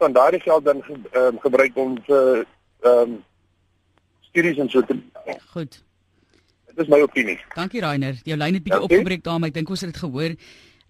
van 0.00 0.12
daardie 0.12 0.40
geld 0.40 0.64
dan 0.64 0.82
ehm 0.84 1.24
um, 1.24 1.40
gebruik 1.40 1.76
om 1.76 1.98
vir 2.06 2.46
ehm 2.80 3.12
um, 3.12 3.18
studies 4.30 4.58
en 4.58 4.70
so 4.70 4.80
te 4.80 4.96
Goed. 5.50 5.82
Dit 6.66 6.78
is 6.78 6.88
my 6.88 7.00
opinie. 7.02 7.38
Dankie 7.54 7.80
Rainer. 7.80 8.18
Jou 8.24 8.36
lyn 8.38 8.54
het 8.56 8.64
bietjie 8.64 8.80
ja, 8.80 8.86
opgebreek 8.86 9.24
daar, 9.26 9.38
maar 9.38 9.50
ek 9.50 9.58
dink 9.58 9.70
ons 9.70 9.82
het 9.84 9.92
dit 9.92 10.00
gehoor. 10.00 10.34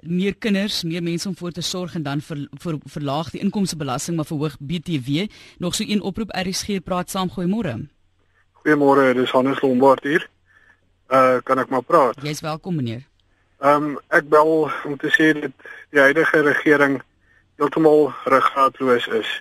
Meer 0.00 0.36
kinders, 0.36 0.82
meer 0.88 1.02
mense 1.02 1.28
om 1.28 1.36
voor 1.36 1.52
te 1.56 1.64
sorg 1.64 1.96
en 1.98 2.04
dan 2.06 2.22
vir 2.24 2.46
vir 2.62 2.78
verlaag 2.94 3.32
die 3.34 3.42
inkomstebelasting 3.44 4.16
maar 4.16 4.28
verhoog 4.28 4.56
BTW. 4.60 5.26
Nog 5.58 5.74
so 5.74 5.84
een 5.88 6.00
oproep 6.00 6.32
RSG 6.36 6.80
praat 6.84 7.10
saam 7.10 7.32
goeiemôre. 7.32 7.76
Goeiemôre, 8.62 9.12
dis 9.16 9.32
Hannes 9.34 9.60
Lombard 9.64 10.04
hier. 10.04 10.28
Uh 11.10 11.40
kan 11.44 11.58
ek 11.58 11.72
maar 11.74 11.82
praat? 11.82 12.20
Jy's 12.22 12.44
welkom 12.44 12.78
meneer. 12.78 13.09
Ehm 13.60 13.84
um, 13.84 13.98
ek 14.08 14.28
bel 14.32 14.70
om 14.88 14.96
te 14.96 15.10
sê 15.12 15.32
dat 15.36 15.52
die 15.92 16.00
huidige 16.00 16.40
regering 16.40 17.02
heeltemal 17.60 18.12
ruggraatloos 18.24 19.06
is. 19.18 19.32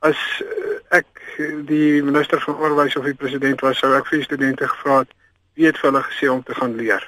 As 0.00 0.16
uh, 0.40 0.78
ek 0.96 1.06
die 1.68 2.00
minister 2.02 2.40
van 2.40 2.56
onderwys 2.56 2.96
of 2.96 3.04
die 3.04 3.14
president 3.14 3.60
was, 3.60 3.78
sou 3.78 3.92
ek 3.98 4.08
vir 4.08 4.24
studente 4.24 4.68
gevra 4.68 5.02
het 5.02 5.12
wie 5.58 5.68
het 5.68 5.76
vir 5.76 5.90
hulle 5.90 6.02
gesê 6.08 6.30
om 6.32 6.40
te 6.42 6.56
gaan 6.56 6.78
leer. 6.80 7.04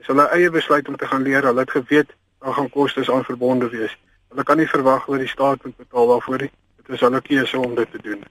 Dis 0.00 0.10
hulle 0.10 0.26
eie 0.34 0.50
besluit 0.50 0.88
om 0.90 0.96
te 0.98 1.06
gaan 1.06 1.22
leer. 1.22 1.46
Hulle 1.46 1.62
het 1.62 1.76
geweet 1.78 2.10
daar 2.42 2.58
gaan 2.58 2.70
kostes 2.74 3.10
aan 3.10 3.24
verbonde 3.24 3.70
wees. 3.70 3.94
Hulle 4.34 4.44
kan 4.44 4.58
nie 4.58 4.68
verwag 4.68 5.06
dat 5.06 5.22
die 5.22 5.30
staat 5.30 5.62
moet 5.64 5.76
betaal 5.76 6.10
daarvoor 6.10 6.42
nie. 6.42 6.50
Dit 6.82 6.96
is 6.98 7.06
hulle 7.06 7.22
keuse 7.22 7.58
om 7.58 7.78
dit 7.78 7.90
te 7.90 8.02
doen. 8.02 8.26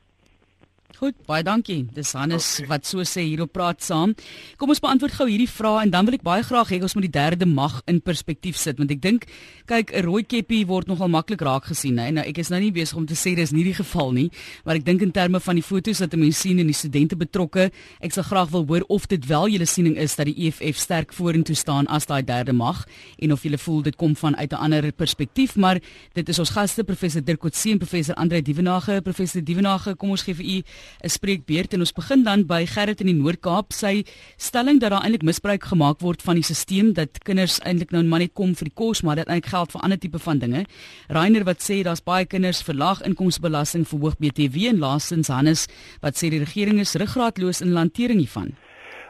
Goed, 0.93 1.15
baie 1.25 1.41
dankie. 1.41 1.88
Dis 1.95 2.12
Hannes 2.13 2.60
okay. 2.60 2.67
wat 2.69 2.86
so 2.86 3.01
sê 3.08 3.23
hier 3.25 3.41
op 3.43 3.51
praat 3.56 3.82
saam. 3.82 4.13
Kom 4.62 4.69
ons 4.69 4.82
beantwoord 4.84 5.15
gou 5.17 5.25
hierdie 5.25 5.49
vrae 5.49 5.88
en 5.88 5.91
dan 5.93 6.06
wil 6.06 6.19
ek 6.19 6.25
baie 6.25 6.43
graag 6.45 6.69
hê 6.69 6.77
ons 6.86 6.93
moet 6.93 7.08
die 7.08 7.15
derde 7.15 7.47
mag 7.49 7.79
in 7.89 7.97
perspektief 7.97 8.60
sit 8.62 8.77
want 8.77 8.93
ek 8.93 9.01
dink 9.01 9.25
kyk 9.65 9.89
'n 9.89 10.06
rooi 10.06 10.21
keppie 10.23 10.67
word 10.69 10.88
nogal 10.88 11.10
maklik 11.10 11.41
raak 11.41 11.65
gesien 11.65 11.97
hè. 11.97 12.12
Nou 12.12 12.23
ek 12.23 12.38
is 12.38 12.49
nou 12.49 12.60
nie 12.62 12.71
besig 12.71 12.97
om 12.97 13.06
te 13.06 13.15
sê 13.15 13.36
dis 13.36 13.51
nie 13.51 13.63
die 13.63 13.73
geval 13.73 14.12
nie, 14.13 14.29
maar 14.65 14.75
ek 14.75 14.86
dink 14.86 15.01
in 15.01 15.12
terme 15.12 15.39
van 15.39 15.56
die 15.56 15.63
fotos 15.63 15.99
wat 15.99 16.13
mense 16.13 16.39
sien 16.39 16.60
en 16.60 16.67
die 16.67 16.77
studente 16.77 17.15
betrokke, 17.15 17.71
ek 17.99 18.13
sal 18.13 18.23
graag 18.23 18.51
wil 18.51 18.65
hoor 18.65 18.84
of 18.88 19.08
dit 19.08 19.25
wel 19.25 19.47
julle 19.49 19.65
siening 19.65 19.97
is 19.97 20.15
dat 20.15 20.25
die 20.25 20.47
EFF 20.47 20.77
sterk 20.77 21.13
vorentoe 21.13 21.56
staan 21.56 21.88
as 21.88 22.06
daai 22.06 22.21
derde 22.21 22.53
mag 22.53 22.86
en 23.19 23.32
of 23.32 23.41
julle 23.43 23.58
voel 23.58 23.82
dit 23.82 23.95
kom 23.95 24.15
van 24.15 24.36
uit 24.36 24.51
'n 24.51 24.56
ander 24.56 24.91
perspektief, 24.91 25.56
maar 25.56 25.79
dit 26.13 26.29
is 26.29 26.39
ons 26.39 26.49
gaste 26.49 26.84
professor 26.84 27.21
Dirk 27.21 27.39
Coetzee 27.39 27.71
en 27.71 27.79
professor 27.79 28.15
Andre 28.15 28.41
Dievenage. 28.41 29.01
Professor 29.01 29.41
Dievenage, 29.41 29.95
kom 29.95 30.10
ons 30.10 30.21
gee 30.21 30.36
vir 30.36 30.45
u 30.45 30.63
'n 31.04 31.10
spreekbeurt 31.10 31.74
en 31.74 31.80
ons 31.80 31.91
begin 31.91 32.24
dan 32.24 32.46
by 32.46 32.65
Gerrit 32.65 33.02
in 33.02 33.08
die 33.08 33.15
Noord-Kaap. 33.15 33.74
Sy 33.74 34.06
stelling 34.38 34.80
dat 34.80 34.91
daar 34.91 35.04
eintlik 35.04 35.24
misbruik 35.24 35.63
gemaak 35.63 36.00
word 36.00 36.22
van 36.22 36.36
die 36.36 36.43
stelsel 36.43 36.93
dat 36.93 37.24
kinders 37.24 37.60
eintlik 37.60 37.91
nou 37.91 38.04
maar 38.04 38.19
net 38.19 38.34
kom 38.34 38.56
vir 38.56 38.65
die 38.65 38.76
kos, 38.76 39.02
maar 39.02 39.15
dit 39.15 39.28
eintlik 39.28 39.52
geld 39.52 39.72
vir 39.72 39.82
ander 39.82 40.00
tipe 40.00 40.19
van 40.19 40.39
dinge. 40.39 40.65
Rainer 41.10 41.43
wat 41.43 41.62
sê 41.62 41.84
daar's 41.84 42.04
baie 42.04 42.26
kinders 42.26 42.62
verlaag 42.62 43.02
inkomstebelasting 43.02 43.88
verhoog 43.88 44.17
BTW 44.17 44.67
en 44.67 44.80
laastens 44.80 45.28
Hannes 45.28 45.67
wat 46.02 46.15
sê 46.15 46.30
die 46.30 46.39
regering 46.39 46.80
is 46.80 46.96
ruggraatloos 46.96 47.62
in 47.62 47.76
hantering 47.76 48.19
hiervan. 48.19 48.54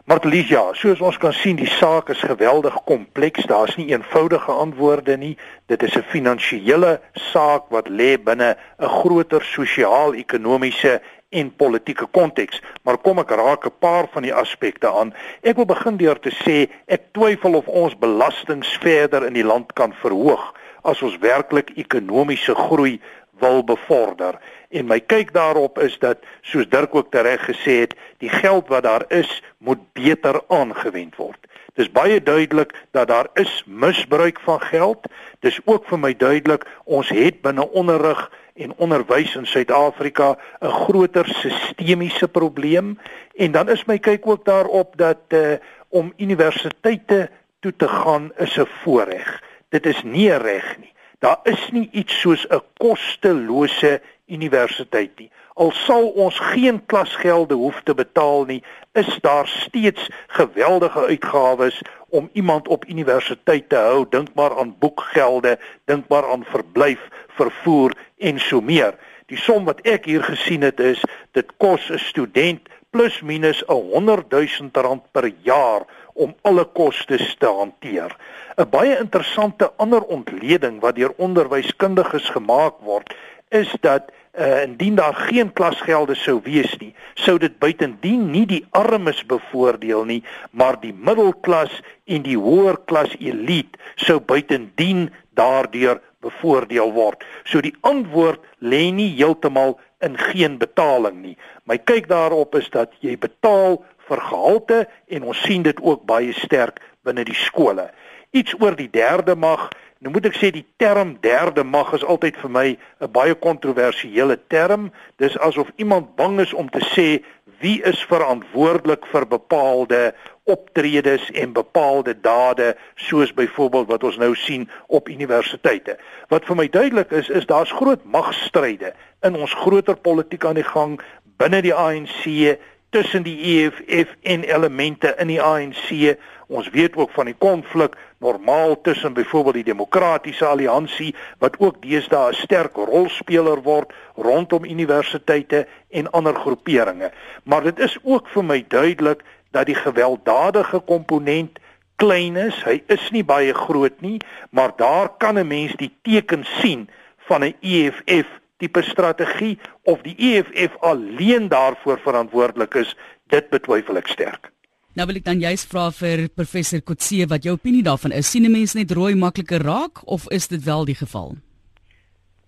Martelies,ja, 0.03 0.65
soos 0.75 0.99
ons 0.99 1.15
kan 1.15 1.31
sien, 1.31 1.55
die 1.55 1.69
saak 1.77 2.09
is 2.12 2.19
geweldig 2.27 2.75
kompleks. 2.89 3.45
Daar's 3.47 3.77
nie 3.79 3.93
eenvoudige 3.93 4.51
antwoorde 4.51 5.15
nie. 5.17 5.38
Dit 5.71 5.83
is 5.88 5.95
'n 5.95 6.03
finansiële 6.12 6.99
saak 7.31 7.71
wat 7.71 7.88
lê 7.88 8.19
binne 8.19 8.57
'n 8.79 8.89
groter 8.99 9.41
sosiaal-ekonomiese 9.41 10.99
en 11.33 11.49
politieke 11.55 12.05
konteks, 12.15 12.61
maar 12.83 12.97
kom 12.97 13.19
ek 13.19 13.33
raak 13.35 13.65
'n 13.65 13.79
paar 13.79 14.07
van 14.13 14.23
die 14.23 14.33
aspekte 14.33 14.87
aan. 14.87 15.13
Ek 15.41 15.55
wil 15.55 15.65
begin 15.65 15.97
deur 15.97 16.19
te 16.19 16.31
sê 16.45 16.69
ek 16.87 17.11
twyfel 17.11 17.55
of 17.55 17.67
ons 17.67 17.97
belastings 17.97 18.77
verder 18.81 19.25
in 19.25 19.33
die 19.33 19.49
land 19.51 19.73
kan 19.73 19.93
verhoog 19.93 20.53
as 20.83 21.01
ons 21.01 21.17
werklik 21.17 21.71
ekonomiese 21.75 22.55
groei 22.55 22.99
wil 23.39 23.63
bevorder. 23.63 24.37
En 24.69 24.87
my 24.87 24.99
kyk 24.99 25.33
daarop 25.33 25.79
is 25.79 25.97
dat 25.99 26.17
soos 26.41 26.69
Dirk 26.69 26.95
ook 26.95 27.11
tereg 27.11 27.45
gesê 27.45 27.79
het, 27.85 27.95
die 28.17 28.29
geld 28.29 28.67
wat 28.67 28.83
daar 28.83 29.05
is, 29.09 29.41
moet 29.57 29.79
beter 29.93 30.41
aangewend 30.47 31.15
word. 31.15 31.39
Dis 31.73 31.89
baie 31.89 32.21
duidelik 32.21 32.73
dat 32.91 33.07
daar 33.07 33.27
is 33.33 33.63
misbruik 33.65 34.39
van 34.39 34.61
geld. 34.61 35.07
Dis 35.41 35.59
ook 35.65 35.87
vir 35.89 35.99
my 35.99 36.13
duidelik 36.13 36.67
ons 36.85 37.09
het 37.09 37.41
binne 37.41 37.65
onderrig 37.71 38.29
en 38.53 38.73
onderwys 38.77 39.35
in 39.35 39.45
Suid-Afrika 39.45 40.37
'n 40.59 40.67
groter 40.67 41.27
sistemiese 41.27 42.27
probleem 42.27 42.99
en 43.35 43.51
dan 43.51 43.69
is 43.69 43.85
my 43.85 43.99
kyk 43.99 44.27
ook 44.27 44.45
daarop 44.45 44.97
dat 44.97 45.19
uh, 45.29 45.53
om 45.89 46.13
universiteite 46.17 47.29
toe 47.59 47.73
te 47.75 47.87
gaan 47.87 48.31
is 48.37 48.57
'n 48.57 48.67
voorreg. 48.83 49.43
Dit 49.69 49.85
is 49.85 50.03
nie 50.03 50.33
reg 50.37 50.77
nie. 50.77 50.93
Daar 51.19 51.39
is 51.43 51.69
nie 51.71 51.89
iets 51.91 52.19
soos 52.19 52.45
'n 52.49 52.61
kostelose 52.77 54.01
universiteit 54.25 55.11
nie. 55.19 55.31
Al 55.53 55.71
sal 55.71 56.07
ons 56.07 56.39
geen 56.39 56.85
klasgelde 56.85 57.53
hoef 57.53 57.81
te 57.83 57.93
betaal 57.93 58.45
nie, 58.45 58.63
is 58.91 59.17
daar 59.21 59.47
steeds 59.47 60.09
geweldige 60.27 61.05
uitgawes 61.05 61.81
om 62.09 62.29
iemand 62.33 62.67
op 62.67 62.85
universiteit 62.85 63.69
te 63.69 63.75
hou. 63.75 64.05
Dink 64.09 64.33
maar 64.33 64.57
aan 64.57 64.75
boekgelde, 64.79 65.59
dink 65.85 66.07
maar 66.07 66.31
aan 66.31 66.43
verblyf, 66.43 66.99
vervoer 67.37 67.95
en 68.17 68.39
so 68.39 68.61
meer. 68.61 68.95
Die 69.31 69.39
som 69.39 69.65
wat 69.65 69.81
ek 69.87 70.05
hier 70.05 70.23
gesien 70.23 70.61
het 70.61 70.79
is 70.79 71.01
dit 71.33 71.49
kos 71.57 71.89
'n 71.89 71.97
student 71.97 72.69
plus 72.91 73.21
minus 73.21 73.63
'n 73.67 73.73
100 73.73 74.29
000 74.31 74.69
rand 74.73 75.03
per 75.11 75.31
jaar 75.41 75.85
om 76.13 76.35
alle 76.41 76.65
kostes 76.65 77.35
te 77.39 77.47
hanteer. 77.47 78.15
'n 78.57 78.69
Baie 78.69 78.97
interessante 78.97 79.71
ander 79.77 80.01
ontleding 80.01 80.79
wat 80.81 80.95
deur 80.95 81.13
onderwyskundiges 81.17 82.29
gemaak 82.29 82.75
word, 82.79 83.15
is 83.49 83.75
dat 83.81 84.11
uh, 84.37 84.61
indien 84.61 84.95
daar 84.95 85.15
geen 85.15 85.53
klasgelde 85.53 86.15
sou 86.15 86.39
wees 86.43 86.77
nie, 86.77 86.93
sou 87.13 87.37
dit 87.37 87.57
buitendien 87.59 88.31
nie 88.31 88.45
die 88.49 88.65
armes 88.71 89.25
bevoordeel 89.25 90.05
nie, 90.09 90.23
maar 90.51 90.79
die 90.81 90.93
middelklas 90.93 91.81
en 92.05 92.25
die 92.25 92.37
hoër 92.37 92.79
klas 92.85 93.13
elite 93.19 93.77
sou 93.95 94.19
buitendien 94.19 95.09
daardeur 95.37 96.01
bevoordeel 96.23 96.93
word. 96.95 97.23
So 97.45 97.62
die 97.62 97.75
antwoord 97.86 98.41
lê 98.63 98.88
nie 98.95 99.12
heeltemal 99.17 99.77
in 100.03 100.17
geen 100.19 100.57
betaling 100.62 101.21
nie. 101.21 101.36
My 101.69 101.77
kyk 101.77 102.09
daarop 102.12 102.55
is 102.59 102.69
dat 102.73 102.95
jy 103.03 103.15
betaal 103.19 103.81
vir 104.07 104.23
gehalte 104.29 104.79
en 105.07 105.29
ons 105.31 105.43
sien 105.45 105.63
dit 105.63 105.79
ook 105.79 106.03
baie 106.09 106.33
sterk 106.36 106.81
binne 107.03 107.23
die 107.27 107.38
skole. 107.38 107.89
Iets 108.36 108.55
oor 108.59 108.75
die 108.75 108.89
derde 108.91 109.36
mag 109.36 109.69
Nou 110.03 110.11
moet 110.11 110.25
ek 110.27 110.35
sê 110.35 110.49
die 110.51 110.65
term 110.81 111.13
derde 111.23 111.63
mag 111.63 111.93
is 111.95 112.03
altyd 112.03 112.35
vir 112.41 112.51
my 112.51 112.67
'n 112.75 113.11
baie 113.15 113.35
kontroversiële 113.35 114.35
term. 114.51 114.91
Dis 115.15 115.37
asof 115.39 115.71
iemand 115.75 116.15
bang 116.15 116.39
is 116.43 116.53
om 116.53 116.69
te 116.69 116.83
sê 116.95 117.23
wie 117.63 117.79
is 117.83 118.03
verantwoordelik 118.11 119.05
vir 119.05 119.27
bepaalde 119.27 120.13
optredes 120.43 121.31
en 121.31 121.53
bepaalde 121.53 122.19
dade 122.21 122.75
soos 122.95 123.33
byvoorbeeld 123.33 123.87
wat 123.87 124.03
ons 124.03 124.17
nou 124.17 124.35
sien 124.35 124.69
op 124.87 125.07
universiteite. 125.07 125.97
Wat 126.27 126.45
vir 126.45 126.55
my 126.55 126.67
duidelik 126.67 127.11
is 127.11 127.29
is 127.29 127.45
daar's 127.45 127.71
groot 127.71 128.03
magstryde 128.03 128.93
in 129.21 129.35
ons 129.35 129.53
groter 129.53 129.95
politiek 129.95 130.45
aan 130.45 130.59
die 130.59 130.71
gang 130.75 130.99
binne 131.37 131.61
die 131.61 131.73
ANC 131.73 132.59
tussen 132.89 133.23
die 133.23 133.39
EFF 133.39 134.15
en 134.21 134.43
elemente 134.43 135.15
in 135.17 135.27
die 135.27 135.41
ANC. 135.41 136.17
Ons 136.47 136.69
weet 136.69 136.95
ook 136.95 137.11
van 137.11 137.25
die 137.25 137.37
konflik 137.37 137.95
normaal 138.23 138.77
tussen 138.81 139.13
byvoorbeeld 139.13 139.59
die 139.62 139.71
Demokratiese 139.71 140.45
Alliansie 140.47 141.12
wat 141.43 141.59
ook 141.59 141.81
deesdae 141.83 142.31
'n 142.31 142.39
sterk 142.39 142.75
rolspeler 142.75 143.62
word 143.62 143.93
rondom 144.15 144.65
universiteite 144.65 145.67
en 145.91 146.12
ander 146.12 146.36
groeperinge. 146.36 147.12
Maar 147.43 147.63
dit 147.63 147.79
is 147.79 147.97
ook 148.03 148.27
vir 148.27 148.43
my 148.43 148.65
duidelik 148.67 149.23
dat 149.51 149.65
die 149.65 149.75
gewelddadige 149.75 150.79
komponent 150.79 151.59
klein 151.95 152.36
is. 152.36 152.63
Hy 152.63 152.81
is 152.88 153.12
nie 153.12 153.23
baie 153.23 153.53
groot 153.53 154.01
nie, 154.01 154.19
maar 154.49 154.71
daar 154.75 155.09
kan 155.17 155.38
'n 155.39 155.47
mens 155.47 155.75
die 155.75 155.91
tekens 156.01 156.49
sien 156.62 156.89
van 157.27 157.43
'n 157.43 157.55
EFF 157.62 158.27
tipe 158.57 158.81
strategie 158.81 159.59
of 159.83 160.01
die 160.01 160.15
EFF 160.17 160.77
alleen 160.79 161.47
daarvoor 161.47 161.99
verantwoordelik 161.99 162.73
is, 162.73 162.95
dit 163.27 163.49
betwyfel 163.49 163.97
ek 163.97 164.07
sterk. 164.07 164.52
Nou 164.93 165.08
wil 165.10 165.17
ek 165.17 165.23
dan 165.25 165.39
juist 165.41 165.65
vra 165.71 165.88
vir 165.89 166.27
professor 166.38 166.82
Kotse 166.86 167.25
wat 167.25 167.47
jou 167.47 167.56
opinie 167.56 167.82
daarvan 167.82 168.12
is. 168.13 168.29
sien 168.29 168.45
'n 168.45 168.51
mens 168.51 168.75
net 168.75 168.91
rooi 168.91 169.15
makliker 169.15 169.62
raak 169.62 170.06
of 170.06 170.29
is 170.29 170.47
dit 170.47 170.63
wel 170.63 170.86
die 170.86 170.95
geval? 170.95 171.36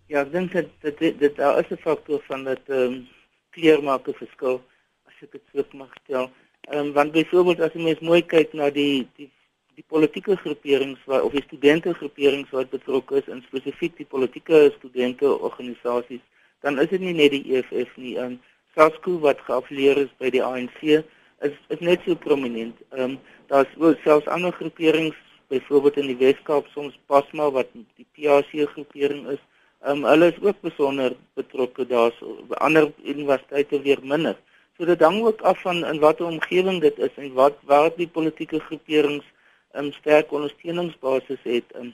Ja, 0.07 0.21
ek 0.21 0.31
dink 0.31 0.51
dit 0.51 0.69
dit 0.81 1.19
dit 1.19 1.35
daar 1.35 1.57
is 1.59 1.71
'n 1.71 1.81
faktor 1.81 2.21
van 2.27 2.43
dat 2.43 2.61
ehm 2.67 2.93
um, 2.93 3.07
kleur 3.49 3.81
maak 3.83 4.07
'n 4.07 4.13
verskil 4.13 4.61
as 5.07 5.13
ek 5.21 5.31
dit 5.31 5.41
so 5.53 5.77
mag 5.77 5.89
stel. 6.03 6.29
Ehm 6.69 6.79
um, 6.79 6.93
want 6.93 7.11
byvoorbeeld 7.11 7.59
as 7.59 7.73
jy 7.73 7.81
mens 7.81 7.99
mooi 7.99 8.21
kyk 8.21 8.53
na 8.53 8.69
die 8.69 9.07
die 9.17 9.31
die 9.75 9.85
politieke 9.87 10.35
groeperings 10.35 10.99
wat 11.05 11.21
of 11.21 11.31
die 11.31 11.43
studente 11.47 11.93
groeperings 11.93 12.49
wat 12.51 12.69
betrokke 12.69 13.15
is 13.15 13.27
in 13.27 13.41
spesifiek 13.47 13.97
die 13.97 14.05
politieke 14.05 14.71
studente 14.77 15.39
organisasies, 15.39 16.21
dan 16.61 16.79
is 16.79 16.89
dit 16.89 17.01
nie 17.01 17.13
net 17.13 17.31
die 17.31 17.55
EFF 17.55 17.97
nie. 17.97 18.17
Ehm 18.17 18.25
um, 18.25 18.39
SASCO 18.75 19.19
wat 19.19 19.39
geaffilieer 19.39 19.97
is 19.97 20.13
by 20.19 20.29
die 20.29 20.43
ANC 20.43 21.03
is 21.47 21.55
is 21.73 21.81
net 21.89 22.01
so 22.05 22.15
prominent. 22.25 22.77
Ehm 22.91 23.01
um, 23.01 23.17
daar's 23.51 23.73
ook 23.77 23.97
selfs 24.03 24.31
ander 24.35 24.53
groeperings 24.59 25.17
byvoorbeeld 25.53 25.97
in 26.01 26.07
die 26.11 26.21
Weskaap 26.23 26.67
soms 26.73 26.97
Pasma 27.11 27.49
wat 27.57 27.69
die 27.73 28.07
PAC 28.17 28.51
groepering 28.73 29.27
is. 29.35 29.41
Ehm 29.83 30.03
um, 30.03 30.09
hulle 30.11 30.31
is 30.33 30.41
ook 30.41 30.61
besonder 30.61 31.15
betrokke 31.33 31.85
daarso. 31.87 32.37
Ander 32.67 32.91
universiteite 33.03 33.81
weer 33.81 34.01
minder. 34.03 34.37
So 34.77 34.85
dit 34.85 35.01
hang 35.01 35.21
ook 35.23 35.41
af 35.41 35.61
van 35.61 35.85
in 35.85 35.99
watter 35.99 36.25
omgewing 36.25 36.81
dit 36.81 36.97
is 36.99 37.13
en 37.15 37.33
wat 37.33 37.59
waar 37.63 37.91
die 37.95 38.07
politieke 38.07 38.59
groeperings 38.59 39.25
'n 39.73 39.85
um, 39.85 39.91
sterk 39.91 40.31
ondersteuningsbasis 40.31 41.43
het. 41.43 41.65
Um, 41.75 41.93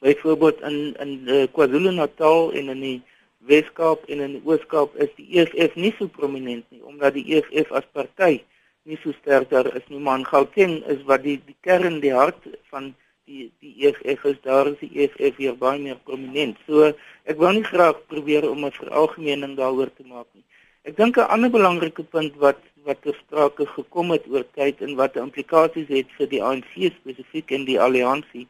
byvoorbeeld 0.00 0.60
in 0.60 0.96
in 0.98 1.22
uh, 1.26 1.46
KwaZulu-Natal 1.52 2.52
en 2.52 2.68
in 2.68 2.80
die 2.80 3.02
Weskaap 3.38 4.04
en 4.08 4.20
in 4.20 4.32
die 4.36 4.42
Ooskaap 4.44 4.96
is 5.00 5.12
die 5.16 5.26
EFF 5.40 5.76
nie 5.76 5.92
so 5.98 6.08
prominent 6.08 6.64
nie 6.70 6.82
omdat 6.84 7.14
die 7.16 7.24
EFF 7.36 7.72
as 7.72 7.86
party 7.92 8.40
nie 8.88 8.98
so 9.02 9.12
sterk 9.20 9.50
daar 9.50 9.68
is 9.76 9.86
nie. 9.88 10.00
Maar 10.00 10.24
Gauteng 10.24 10.80
is 10.94 11.02
wat 11.08 11.22
die 11.22 11.38
die 11.46 11.56
kern 11.66 12.00
die 12.00 12.14
hart 12.14 12.48
van 12.72 12.94
die 13.26 13.50
die 13.60 13.74
EFF 13.86 14.24
is 14.32 14.40
daar 14.42 14.70
is 14.72 14.78
die 14.80 14.92
EFF 15.04 15.36
hier 15.36 15.56
baie 15.56 15.78
meer 15.78 15.98
prominent. 16.04 16.58
So 16.66 16.92
ek 17.24 17.38
wil 17.38 17.58
nie 17.58 17.66
graag 17.66 18.00
probeer 18.12 18.48
om 18.50 18.64
'n 18.64 18.78
veralgemening 18.78 19.56
daaroor 19.56 19.90
te 19.96 20.04
maak 20.06 20.26
nie. 20.34 20.44
Ek 20.88 20.96
dink 20.96 21.16
'n 21.16 21.30
ander 21.34 21.50
belangrike 21.50 22.02
punt 22.02 22.36
wat 22.36 22.60
wat 22.84 23.02
ter 23.02 23.14
sprake 23.14 23.66
gekom 23.66 24.10
het 24.10 24.24
oor 24.32 24.44
tyd 24.54 24.80
en 24.80 24.94
wat 24.96 25.16
implikasies 25.16 25.88
het 25.88 26.08
vir 26.18 26.28
die 26.28 26.42
ANC 26.42 26.72
spesifiek 27.00 27.50
en 27.52 27.64
die 27.68 27.80
alliansie, 27.80 28.46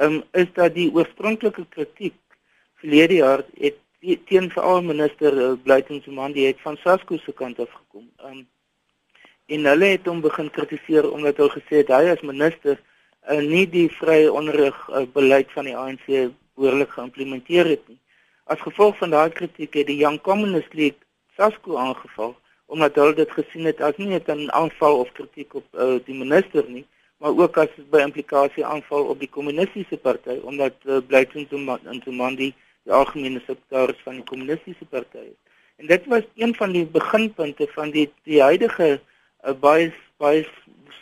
um, 0.00 0.22
is 0.32 0.48
dat 0.54 0.74
die 0.74 0.88
oorspronklike 0.94 1.66
kritiek 1.68 2.16
verlede 2.80 3.14
jaar 3.20 3.44
het 3.60 3.76
teen 4.30 4.50
veral 4.50 4.82
minister 4.82 5.32
uh, 5.34 5.52
Blyton 5.62 6.00
Zimandi 6.04 6.46
het 6.46 6.60
van 6.60 6.76
Sasco 6.76 7.16
se 7.16 7.32
kant 7.32 7.60
af 7.60 7.70
gekom. 7.70 8.08
Um 8.24 8.46
en 9.48 9.64
hulle 9.64 9.88
het 9.94 10.06
hom 10.06 10.20
begin 10.20 10.50
kritiseer 10.52 11.06
omdat 11.10 11.38
hy 11.40 11.48
gesê 11.54 11.80
het 11.82 11.92
hy 11.94 12.10
as 12.12 12.24
minister 12.30 12.76
uh, 12.76 13.40
nie 13.40 13.64
die 13.72 13.86
vrye 14.00 14.28
onderrig 14.32 14.76
uh, 14.88 15.06
beleid 15.14 15.48
van 15.56 15.68
die 15.70 15.76
ANC 15.76 16.06
behoorlik 16.58 16.92
geïmplementeer 16.96 17.72
het 17.72 17.88
nie. 17.88 17.98
As 18.52 18.60
gevolg 18.64 18.98
van 19.00 19.14
daardie 19.14 19.38
kritiek 19.40 19.80
het 19.80 19.88
die 19.88 20.00
Young 20.02 20.20
Communist 20.20 20.74
League 20.74 21.00
Sasco 21.36 21.80
aangeval 21.80 22.36
omdat 22.68 23.00
hulle 23.00 23.14
dit 23.16 23.30
gesien 23.32 23.64
het 23.64 23.80
as 23.80 23.96
nie 23.96 24.12
'n 24.12 24.50
aanval 24.52 24.98
of 25.00 25.12
kritiek 25.12 25.54
op 25.54 25.64
uh, 25.72 25.96
die 26.04 26.14
minister 26.14 26.64
nie, 26.68 26.84
maar 27.18 27.32
ook 27.32 27.56
as 27.56 27.72
by 27.90 28.04
implikasie 28.04 28.64
aanval 28.66 29.08
op 29.12 29.18
die 29.18 29.30
kommunistiese 29.36 29.96
party 29.96 30.36
omdat 30.42 30.74
uh, 30.84 30.98
Blyton 31.06 31.48
Zimandi 32.04 32.52
die 32.84 32.92
algemene 32.92 33.40
sekretaris 33.46 34.00
van 34.04 34.20
die 34.20 34.24
kommunistiese 34.24 34.84
party. 34.84 35.32
En 35.76 35.86
dit 35.86 36.06
was 36.06 36.22
een 36.36 36.54
van 36.54 36.72
die 36.72 36.86
beginpunte 36.86 37.66
van 37.72 37.90
die 37.90 38.10
die 38.22 38.42
huidige 38.42 39.00
uh, 39.44 39.54
baie 39.54 39.92
baie 40.18 40.46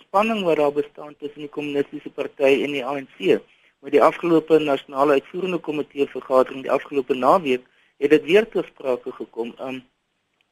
spanning 0.01 0.43
wat 0.45 0.57
daar 0.61 0.73
bestaan 0.73 1.15
tussen 1.19 1.47
die 1.47 1.53
kommunistiese 1.53 2.11
party 2.11 2.63
en 2.65 2.75
die 2.77 2.85
ANC. 2.85 3.41
Met 3.85 3.93
die 3.93 4.03
afgelope 4.03 4.59
nasionale 4.59 5.19
uitvoerende 5.21 5.59
komitee 5.59 6.07
vergadering 6.11 6.65
die 6.67 6.73
afgelope 6.73 7.15
naweek 7.15 7.65
het 8.03 8.11
dit 8.11 8.25
weer 8.25 8.49
ter 8.49 8.65
sprake 8.73 9.13
gekom. 9.13 9.55
Um, 9.61 9.83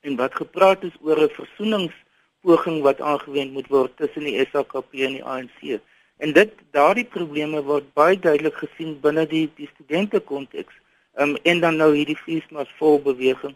en 0.01 0.16
wat 0.16 0.35
gepraat 0.35 0.85
is 0.85 0.97
oor 1.01 1.20
'n 1.25 1.37
versoeningspoging 1.40 2.81
wat 2.83 3.01
aangewend 3.01 3.53
moet 3.53 3.68
word 3.68 3.97
tussen 3.97 4.25
die 4.25 4.38
SAKP 4.53 4.94
en 5.09 5.18
die 5.18 5.25
ANC. 5.25 5.81
En 6.16 6.33
dit 6.33 6.53
daardie 6.70 7.05
probleme 7.05 7.62
word 7.62 7.92
baie 7.94 8.18
duidelik 8.18 8.57
gesien 8.57 9.01
binne 9.01 9.27
die 9.27 9.51
die 9.57 9.68
studente 9.75 10.20
konteks 10.20 10.75
Um, 11.16 11.37
en 11.42 11.61
dan 11.61 11.77
nou 11.77 11.92
hierdie 11.94 12.18
feesmas 12.18 12.70
vol 12.79 12.97
beweging 13.03 13.53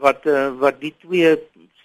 wat 0.00 0.24
uh, 0.24 0.48
wat 0.56 0.78
die 0.80 0.94
twee 1.04 1.34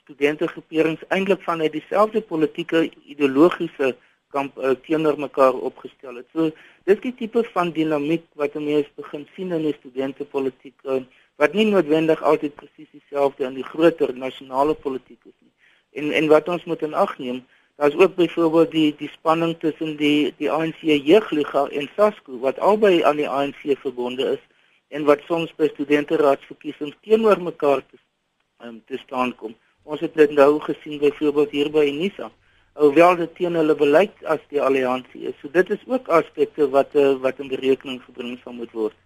studente 0.08 0.48
groeperings 0.48 1.04
eintlik 1.12 1.42
vanuit 1.44 1.74
dieselfde 1.76 2.22
politieke 2.22 2.88
ideologiese 3.06 3.96
kamp 4.32 4.58
uh, 4.58 4.72
teenoor 4.88 5.20
mekaar 5.20 5.54
opgestel 5.70 6.16
het. 6.20 6.28
So 6.32 6.52
dis 6.88 7.00
die 7.04 7.14
tipe 7.20 7.44
van 7.54 7.72
dinamiek 7.76 8.24
wat 8.40 8.56
mense 8.56 8.90
begin 8.96 9.28
sien 9.36 9.52
in 9.56 9.68
die 9.68 9.76
studente 9.80 10.26
politiek 10.26 10.76
uh, 10.88 11.04
wat 11.38 11.54
nie 11.54 11.68
noodwendig 11.70 12.24
altyd 12.24 12.56
presies 12.56 12.90
dieselfde 12.96 13.46
in 13.48 13.60
die 13.60 13.68
groter 13.68 14.14
nasionale 14.16 14.74
politiek 14.74 15.20
is 15.28 15.36
nie. 15.44 15.54
En 16.00 16.12
en 16.22 16.32
wat 16.32 16.50
ons 16.50 16.66
moet 16.66 16.84
in 16.88 16.96
ag 16.98 17.14
neem, 17.20 17.44
daar's 17.78 17.96
ook 18.00 18.16
byvoorbeeld 18.16 18.72
die 18.72 18.90
die 19.04 19.12
spanning 19.14 19.56
tussen 19.60 19.96
die 20.02 20.34
die 20.40 20.52
ANC 20.52 20.82
jeugliga 20.82 21.68
en 21.68 21.90
SASCO 21.96 22.40
wat 22.46 22.60
albei 22.60 23.04
aan 23.04 23.22
die 23.22 23.30
ANC 23.30 23.62
verbonde 23.84 24.32
is 24.38 24.44
en 24.88 25.06
wat 25.06 25.24
soms 25.28 25.54
by 25.60 25.70
studenteraadsverkiesings 25.76 26.96
teenoor 27.04 27.42
mekaar 27.44 27.84
te, 27.86 28.00
um, 28.64 28.82
te 28.88 28.98
staan 29.04 29.36
kom. 29.36 29.56
Ons 29.88 30.02
het 30.04 30.18
dit 30.20 30.32
nou 30.36 30.60
gesien 30.60 31.00
byvoorbeeld 31.00 31.54
hier 31.56 31.70
by 31.72 31.86
Unisa. 31.88 32.28
Hoewel 32.76 33.16
dit 33.16 33.36
teen 33.40 33.56
hulle 33.56 33.76
beleid 33.76 34.26
as 34.28 34.42
die 34.52 34.60
alliansie 34.62 35.30
is. 35.30 35.38
So 35.40 35.50
dit 35.54 35.70
is 35.72 35.86
ook 35.88 36.10
aspekte 36.12 36.68
wat 36.74 36.96
uh, 37.00 37.14
wat 37.24 37.40
in 37.40 37.48
berekening 37.54 38.02
gebring 38.04 38.36
sal 38.44 38.58
moet 38.58 38.74
word. 38.76 38.98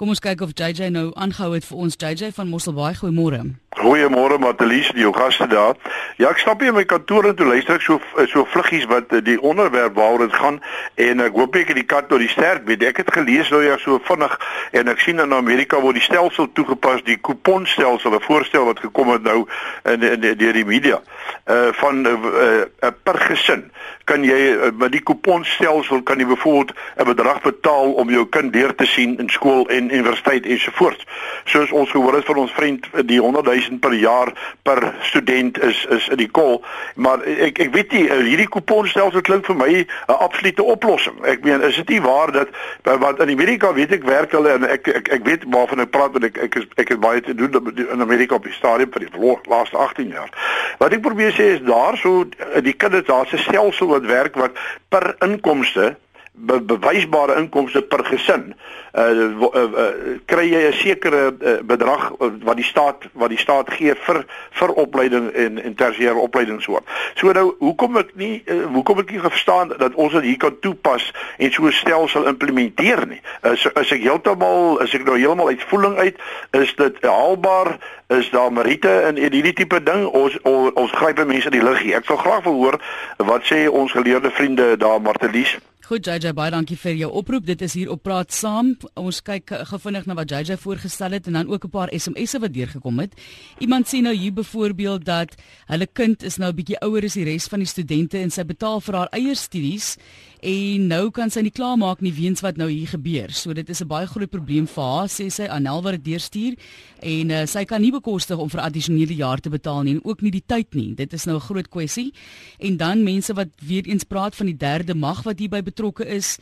Kom 0.00 0.08
ons 0.08 0.20
kyk 0.24 0.40
of 0.40 0.54
JJ 0.56 0.88
nou 0.94 1.10
aangehou 1.12 1.52
het 1.52 1.66
vir 1.68 1.80
ons 1.84 1.96
JJ 2.00 2.30
van 2.32 2.48
Mosselbaai 2.48 2.94
goeiemôre. 2.96 3.42
Goeiemôre 3.76 4.38
Matelies, 4.40 4.88
die 4.96 5.04
jou 5.04 5.12
gaste 5.14 5.46
daar. 5.46 5.76
Ja, 6.16 6.30
ek 6.30 6.40
stap 6.40 6.62
hier 6.64 6.72
in 6.72 6.78
my 6.78 6.86
kantoor 6.88 7.28
en 7.28 7.36
toe 7.36 7.46
luister 7.46 7.76
ek 7.76 7.84
so 7.84 8.00
so 8.32 8.46
vluggies 8.48 8.86
wat 8.90 9.12
eh, 9.12 9.20
die 9.24 9.36
onderwerp 9.40 9.94
waaroor 9.98 10.24
dit 10.24 10.34
gaan 10.40 10.58
en 11.04 11.20
ek 11.26 11.36
hoop 11.36 11.58
ek 11.60 11.74
het 11.74 11.78
die 11.78 11.86
kat 11.92 12.08
tot 12.08 12.24
die 12.24 12.30
sterk 12.32 12.64
weet. 12.68 12.82
Ek 12.88 13.02
het 13.02 13.12
gelees 13.12 13.52
nou 13.52 13.60
ja 13.62 13.76
so 13.82 14.00
vinnig 14.08 14.38
en 14.80 14.90
ek 14.90 15.04
sien 15.04 15.20
in 15.20 15.36
Amerika 15.36 15.80
word 15.84 16.00
die 16.00 16.04
stelsel 16.04 16.48
toegepas, 16.56 17.04
die 17.04 17.18
kuponstelsel, 17.20 18.16
'n 18.16 18.24
voorstel 18.24 18.64
wat 18.72 18.80
gekom 18.80 19.12
het 19.12 19.22
nou 19.22 19.44
in 19.84 20.00
deur 20.24 20.56
die 20.56 20.64
media. 20.64 21.02
Uh 21.46 21.72
van 21.72 22.02
'n 22.02 22.06
uh, 22.06 22.64
uh, 22.80 22.90
per 23.02 23.18
gesin 23.18 23.70
kan 24.04 24.24
jy 24.26 24.38
uh, 24.50 24.70
met 24.74 24.92
die 24.92 25.02
kuponstelsel 25.02 26.02
kan 26.02 26.18
jy 26.18 26.26
byvoorbeeld 26.26 26.72
'n 26.96 27.04
bedrag 27.04 27.42
betaal 27.42 27.92
om 27.92 28.10
jou 28.10 28.26
kind 28.28 28.52
deur 28.52 28.74
te 28.74 28.86
sien 28.86 29.18
in 29.18 29.28
skool 29.28 29.68
en 29.68 29.94
universiteit 29.94 30.46
ensovoorts. 30.46 31.06
Soos 31.44 31.70
ons 31.70 31.90
gehoor 31.90 32.14
het 32.14 32.24
van 32.24 32.36
ons 32.36 32.52
vriend 32.52 32.86
die 33.06 33.20
100 33.20 33.44
000 33.44 33.78
per 33.78 33.92
jaar 33.92 34.32
per 34.62 34.94
student 35.00 35.62
is 35.62 35.86
is 35.90 36.08
in 36.08 36.16
die 36.16 36.30
kol, 36.30 36.64
maar 36.94 37.22
ek 37.24 37.58
ek 37.58 37.72
weet 37.74 37.92
nie 37.92 38.08
eh, 38.08 38.18
hierdie 38.24 38.48
kuponstelsel 38.48 39.20
klink 39.20 39.46
vir 39.46 39.56
my 39.56 39.70
'n 39.86 39.86
absolute 40.18 40.62
oplossing. 40.62 41.24
Ek 41.24 41.44
meen 41.44 41.62
is 41.62 41.76
dit 41.76 41.88
nie 41.88 42.02
waar 42.02 42.32
dat 42.32 42.48
want 42.82 43.20
in 43.20 43.30
Amerika 43.30 43.72
weet 43.72 43.92
ek 43.92 44.04
werk 44.04 44.32
hulle 44.32 44.52
en 44.52 44.68
ek 44.68 44.88
ek 44.88 45.08
ek 45.08 45.24
weet 45.24 45.44
waarvan 45.46 45.80
ek 45.80 45.90
praat 45.90 46.12
want 46.12 46.24
ek 46.24 46.36
ek 46.38 46.54
is 46.54 46.66
ek 46.76 46.88
het 46.88 47.00
baie 47.00 47.20
te 47.20 47.34
doen 47.34 47.72
in 47.92 48.00
Amerika 48.00 48.34
op 48.34 48.44
die 48.44 48.52
stadium 48.52 48.90
vir 48.92 49.06
die 49.06 49.38
laaste 49.44 49.76
18 49.76 50.08
jaar. 50.08 50.30
Wat 50.78 50.92
ek 50.92 51.02
probeer 51.10 51.34
sê 51.34 51.46
is 51.56 51.62
daar 51.66 51.96
so 51.98 52.28
die 52.62 52.76
kinders 52.82 53.06
daar's 53.06 53.32
'n 53.34 53.42
stelsel 53.46 53.86
wat 53.86 54.06
werk 54.06 54.34
wat 54.34 54.54
per 54.88 55.14
inkomste 55.26 55.96
be 56.32 56.60
bewysbare 56.60 57.36
inkomste 57.40 57.82
per 57.82 58.04
gesin 58.04 58.54
uh, 58.94 59.02
uh, 59.02 59.50
uh 59.54 60.18
kry 60.26 60.46
jy 60.50 60.62
'n 60.68 60.72
sekere 60.72 61.22
uh, 61.32 61.58
bedrag 61.62 62.12
wat 62.18 62.56
die 62.56 62.64
staat 62.64 63.04
wat 63.12 63.28
die 63.28 63.38
staat 63.38 63.70
gee 63.70 63.94
vir 63.94 64.24
vir 64.50 64.70
opleiding 64.70 65.30
en 65.34 65.58
en 65.58 65.74
tersiêre 65.74 66.16
opleiding 66.16 66.62
so. 66.62 66.80
So 67.14 67.32
nou 67.32 67.54
hoekom 67.58 67.96
ek 67.96 68.14
nie 68.14 68.42
uh, 68.46 68.66
hoekom 68.72 68.98
ek 68.98 69.10
nie 69.10 69.20
verstaan 69.20 69.74
dat 69.78 69.94
ons 69.94 70.12
dit 70.12 70.22
hier 70.22 70.36
kan 70.36 70.58
toepas 70.60 71.12
en 71.38 71.52
so 71.52 71.66
'n 71.66 71.72
stelsel 71.72 72.26
implementeer 72.26 73.06
nie. 73.06 73.20
Is 73.42 73.66
is 73.66 73.92
ek 73.92 74.02
heeltemal 74.02 74.80
is 74.82 74.94
ek 74.94 75.04
nou 75.04 75.18
heeltemal 75.18 75.48
uitvoering 75.48 75.96
uit 75.96 76.16
is 76.50 76.74
dit 76.74 77.02
haalbaar 77.02 77.78
is 78.08 78.30
daar 78.30 78.52
meriete 78.52 78.90
in 79.08 79.16
hierdie 79.16 79.52
tipe 79.52 79.82
ding 79.82 80.06
ons 80.06 80.38
ons, 80.42 80.72
ons 80.74 80.90
gryp 80.90 81.24
mense 81.26 81.46
in 81.46 81.58
die 81.58 81.68
lug 81.68 81.78
hier. 81.78 81.96
Ek 81.96 82.04
sal 82.04 82.16
graag 82.16 82.44
wil 82.44 82.54
hoor 82.54 82.80
wat 83.16 83.42
sê 83.44 83.68
ons 83.68 83.92
geleerde 83.92 84.30
vriende 84.30 84.76
daar 84.76 85.00
Martelies. 85.00 85.58
Goed 85.90 86.06
JJ 86.06 86.30
baie 86.38 86.52
dankie 86.54 86.76
vir 86.78 86.94
jou 87.00 87.08
oproep. 87.18 87.48
Dit 87.48 87.64
is 87.66 87.72
hier 87.74 87.88
op 87.90 88.04
praat 88.06 88.30
saam. 88.30 88.76
Ons 89.00 89.18
kyk 89.26 89.50
gevinnig 89.72 90.04
na 90.06 90.14
wat 90.14 90.30
JJ 90.30 90.54
voorgestel 90.62 91.16
het 91.16 91.26
en 91.26 91.34
dan 91.34 91.50
ook 91.50 91.64
'n 91.66 91.70
paar 91.70 91.90
SMS'e 91.90 92.38
wat 92.38 92.52
deurgekom 92.54 93.00
het. 93.00 93.18
Iemand 93.58 93.88
sê 93.90 93.98
nou 93.98 94.14
hier 94.14 94.32
byvoorbeeld 94.32 95.04
dat 95.04 95.34
hulle 95.66 95.86
kind 95.86 96.22
is 96.22 96.36
nou 96.38 96.52
'n 96.52 96.54
bietjie 96.54 96.78
ouer 96.80 97.04
as 97.04 97.14
die 97.14 97.24
res 97.24 97.48
van 97.48 97.58
die 97.58 97.66
studente 97.66 98.18
en 98.18 98.30
sy 98.30 98.44
betaal 98.44 98.80
vir 98.80 98.94
haar 98.94 99.08
eie 99.10 99.34
studies 99.34 99.96
en 100.40 100.86
nou 100.88 101.10
kan 101.12 101.30
sy 101.30 101.42
nie 101.44 101.52
klaarmaak 101.52 102.00
nie 102.00 102.12
weens 102.16 102.40
wat 102.40 102.56
nou 102.56 102.68
hier 102.70 102.88
gebeur. 102.88 103.32
So 103.32 103.52
dit 103.52 103.68
is 103.68 103.80
'n 103.82 103.86
baie 103.86 104.06
groot 104.06 104.30
probleem 104.30 104.66
vir 104.66 104.82
haar, 104.82 105.08
sê 105.08 105.30
sy 105.30 105.46
Anel 105.46 105.82
wat 105.82 105.92
dit 105.92 106.04
deurstuur 106.04 106.56
en 107.02 107.30
uh, 107.30 107.46
sy 107.46 107.64
kan 107.64 107.80
nie 107.80 107.92
bekostig 107.92 108.38
om 108.38 108.48
vir 108.48 108.60
addisionele 108.60 109.14
jaar 109.14 109.40
te 109.40 109.50
betaal 109.50 109.82
nie 109.82 109.94
en 109.94 110.04
ook 110.04 110.22
nie 110.22 110.30
die 110.30 110.44
tyd 110.46 110.74
nie. 110.74 110.94
Dit 110.94 111.12
is 111.12 111.24
nou 111.26 111.36
'n 111.36 111.40
groot 111.40 111.68
kwessie. 111.68 112.12
En 112.58 112.76
dan 112.76 113.04
mense 113.04 113.34
wat 113.34 113.48
weer 113.60 113.86
eens 113.86 114.04
praat 114.04 114.34
van 114.34 114.46
die 114.46 114.56
derde 114.56 114.94
mag 114.94 115.22
wat 115.22 115.38
hierby 115.38 115.62
betrokke 115.62 116.06
is. 116.06 116.38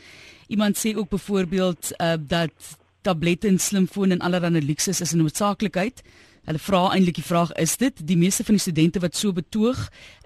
Iemand 0.48 0.76
sê 0.76 0.96
ook 0.96 1.08
byvoorbeeld 1.08 1.92
uh, 2.00 2.14
dat 2.18 2.52
tablette 3.02 3.48
en 3.48 3.58
slimfoon 3.58 4.11
en 4.11 4.20
allerlei 4.20 4.61
luksus 4.61 5.00
is 5.00 5.12
'n 5.12 5.18
noodsaaklikheid 5.18 6.02
Hulle 6.48 6.61
vra 6.64 6.78
eintlik 6.94 7.18
die 7.18 7.26
vraag 7.26 7.50
is 7.61 7.74
dit 7.76 7.98
die 8.08 8.16
meeste 8.16 8.40
van 8.48 8.56
die 8.56 8.62
studente 8.62 9.02
wat 9.04 9.16
so 9.18 9.37
betoog 9.37 9.82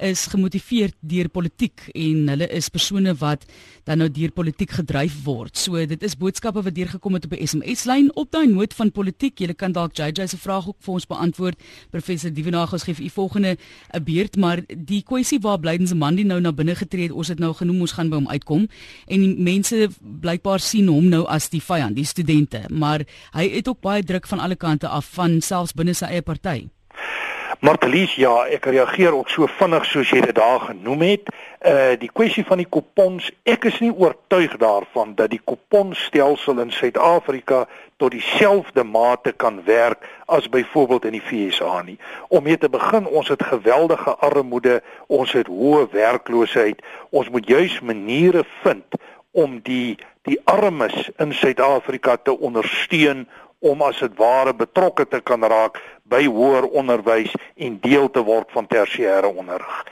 is 0.06 0.28
gemotiveer 0.30 0.92
deur 1.00 1.26
politiek 1.34 1.88
en 1.98 2.28
hulle 2.30 2.46
is 2.46 2.68
persone 2.70 3.10
wat 3.18 3.42
dan 3.88 3.98
nou 3.98 4.06
deur 4.06 4.30
politiek 4.30 4.70
gedryf 4.70 5.16
word. 5.24 5.58
So 5.58 5.82
dit 5.90 6.04
is 6.06 6.14
boodskappe 6.14 6.62
wat 6.62 6.76
deurgekom 6.76 7.18
het 7.18 7.26
op 7.26 7.34
'n 7.34 7.46
SMS 7.46 7.82
lyn 7.90 8.12
op 8.14 8.30
daai 8.30 8.46
noot 8.46 8.74
van 8.74 8.92
politiek. 8.92 9.40
Jy 9.40 9.54
kan 9.54 9.72
dalk 9.72 9.96
JJ 9.96 10.28
se 10.28 10.38
vraag 10.38 10.68
ook 10.68 10.76
vir 10.78 10.94
ons 10.94 11.06
beantwoord. 11.06 11.58
Professor 11.90 12.30
Dievenagels 12.30 12.82
gee 12.82 12.94
vir 12.94 13.04
u 13.04 13.08
volgende 13.08 13.56
'n 13.90 14.04
beurt, 14.04 14.36
maar 14.36 14.62
die 14.68 15.02
kwessie 15.02 15.40
waar 15.40 15.58
Blydense 15.58 15.94
Mandi 15.94 16.22
nou 16.22 16.40
na 16.40 16.52
binne 16.52 16.74
getree 16.74 17.02
het, 17.02 17.12
ons 17.12 17.28
het 17.28 17.38
nou 17.38 17.52
genoem 17.52 17.80
ons 17.80 17.92
gaan 17.92 18.08
by 18.08 18.16
hom 18.16 18.28
uitkom 18.28 18.68
en 19.06 19.20
die 19.20 19.34
mense 19.36 19.88
blykbaar 20.20 20.60
sien 20.60 20.86
hom 20.86 21.08
nou 21.08 21.26
as 21.26 21.48
die 21.48 21.62
vyand, 21.62 21.96
die 21.96 22.04
studente, 22.04 22.62
maar 22.70 23.04
hy 23.32 23.48
het 23.48 23.68
ook 23.68 23.80
baie 23.80 24.02
druk 24.02 24.26
van 24.26 24.38
alle 24.38 24.56
kante 24.56 24.88
af 24.88 25.04
van 25.14 25.40
selfs 25.40 25.72
binne 25.72 25.94
sy 25.94 26.11
eie 26.12 26.22
party. 26.22 26.68
Martelies, 27.62 28.16
ja, 28.18 28.32
ek 28.50 28.64
reageer 28.74 29.14
ook 29.14 29.28
so 29.30 29.46
vinnig 29.46 29.84
soos 29.86 30.10
jy 30.10 30.18
dit 30.24 30.34
daar 30.34 30.64
genoem 30.66 31.04
het. 31.06 31.28
Uh 31.62 31.92
die 32.00 32.10
kwessie 32.10 32.42
van 32.48 32.58
die 32.58 32.66
kupons, 32.66 33.28
ek 33.46 33.68
is 33.70 33.78
nie 33.78 33.92
oortuig 33.92 34.56
daarvan 34.58 35.12
dat 35.14 35.30
die 35.30 35.40
kuponstelsel 35.46 36.58
in 36.64 36.74
Suid-Afrika 36.74 37.68
tot 38.02 38.16
dieselfde 38.16 38.82
mate 38.82 39.30
kan 39.32 39.60
werk 39.68 40.02
as 40.26 40.50
byvoorbeeld 40.50 41.06
in 41.06 41.14
die 41.20 41.22
FSA 41.22 41.84
nie. 41.86 41.98
Om 42.34 42.42
mee 42.48 42.58
te 42.58 42.68
begin, 42.72 43.06
ons 43.06 43.30
het 43.30 43.46
geweldige 43.46 44.16
armoede, 44.18 44.80
ons 45.06 45.32
het 45.38 45.46
hoë 45.46 45.86
werkloosheid. 45.94 46.82
Ons 47.14 47.30
moet 47.30 47.46
juis 47.46 47.78
maniere 47.80 48.42
vind 48.64 48.98
om 49.30 49.60
die 49.62 50.00
die 50.26 50.38
armes 50.46 51.10
in 51.18 51.32
Suid-Afrika 51.34 52.16
te 52.16 52.34
ondersteun 52.38 53.24
om 53.62 53.82
as 53.86 53.98
dit 54.02 54.14
ware 54.18 54.54
betrokke 54.54 55.06
te 55.08 55.20
kan 55.22 55.44
raak 55.46 55.78
by 56.10 56.24
hoër 56.26 56.66
onderwys 56.74 57.32
en 57.56 57.78
deel 57.80 58.10
te 58.10 58.22
word 58.26 58.50
van 58.52 58.66
tersiêre 58.66 59.30
onderrig. 59.30 59.84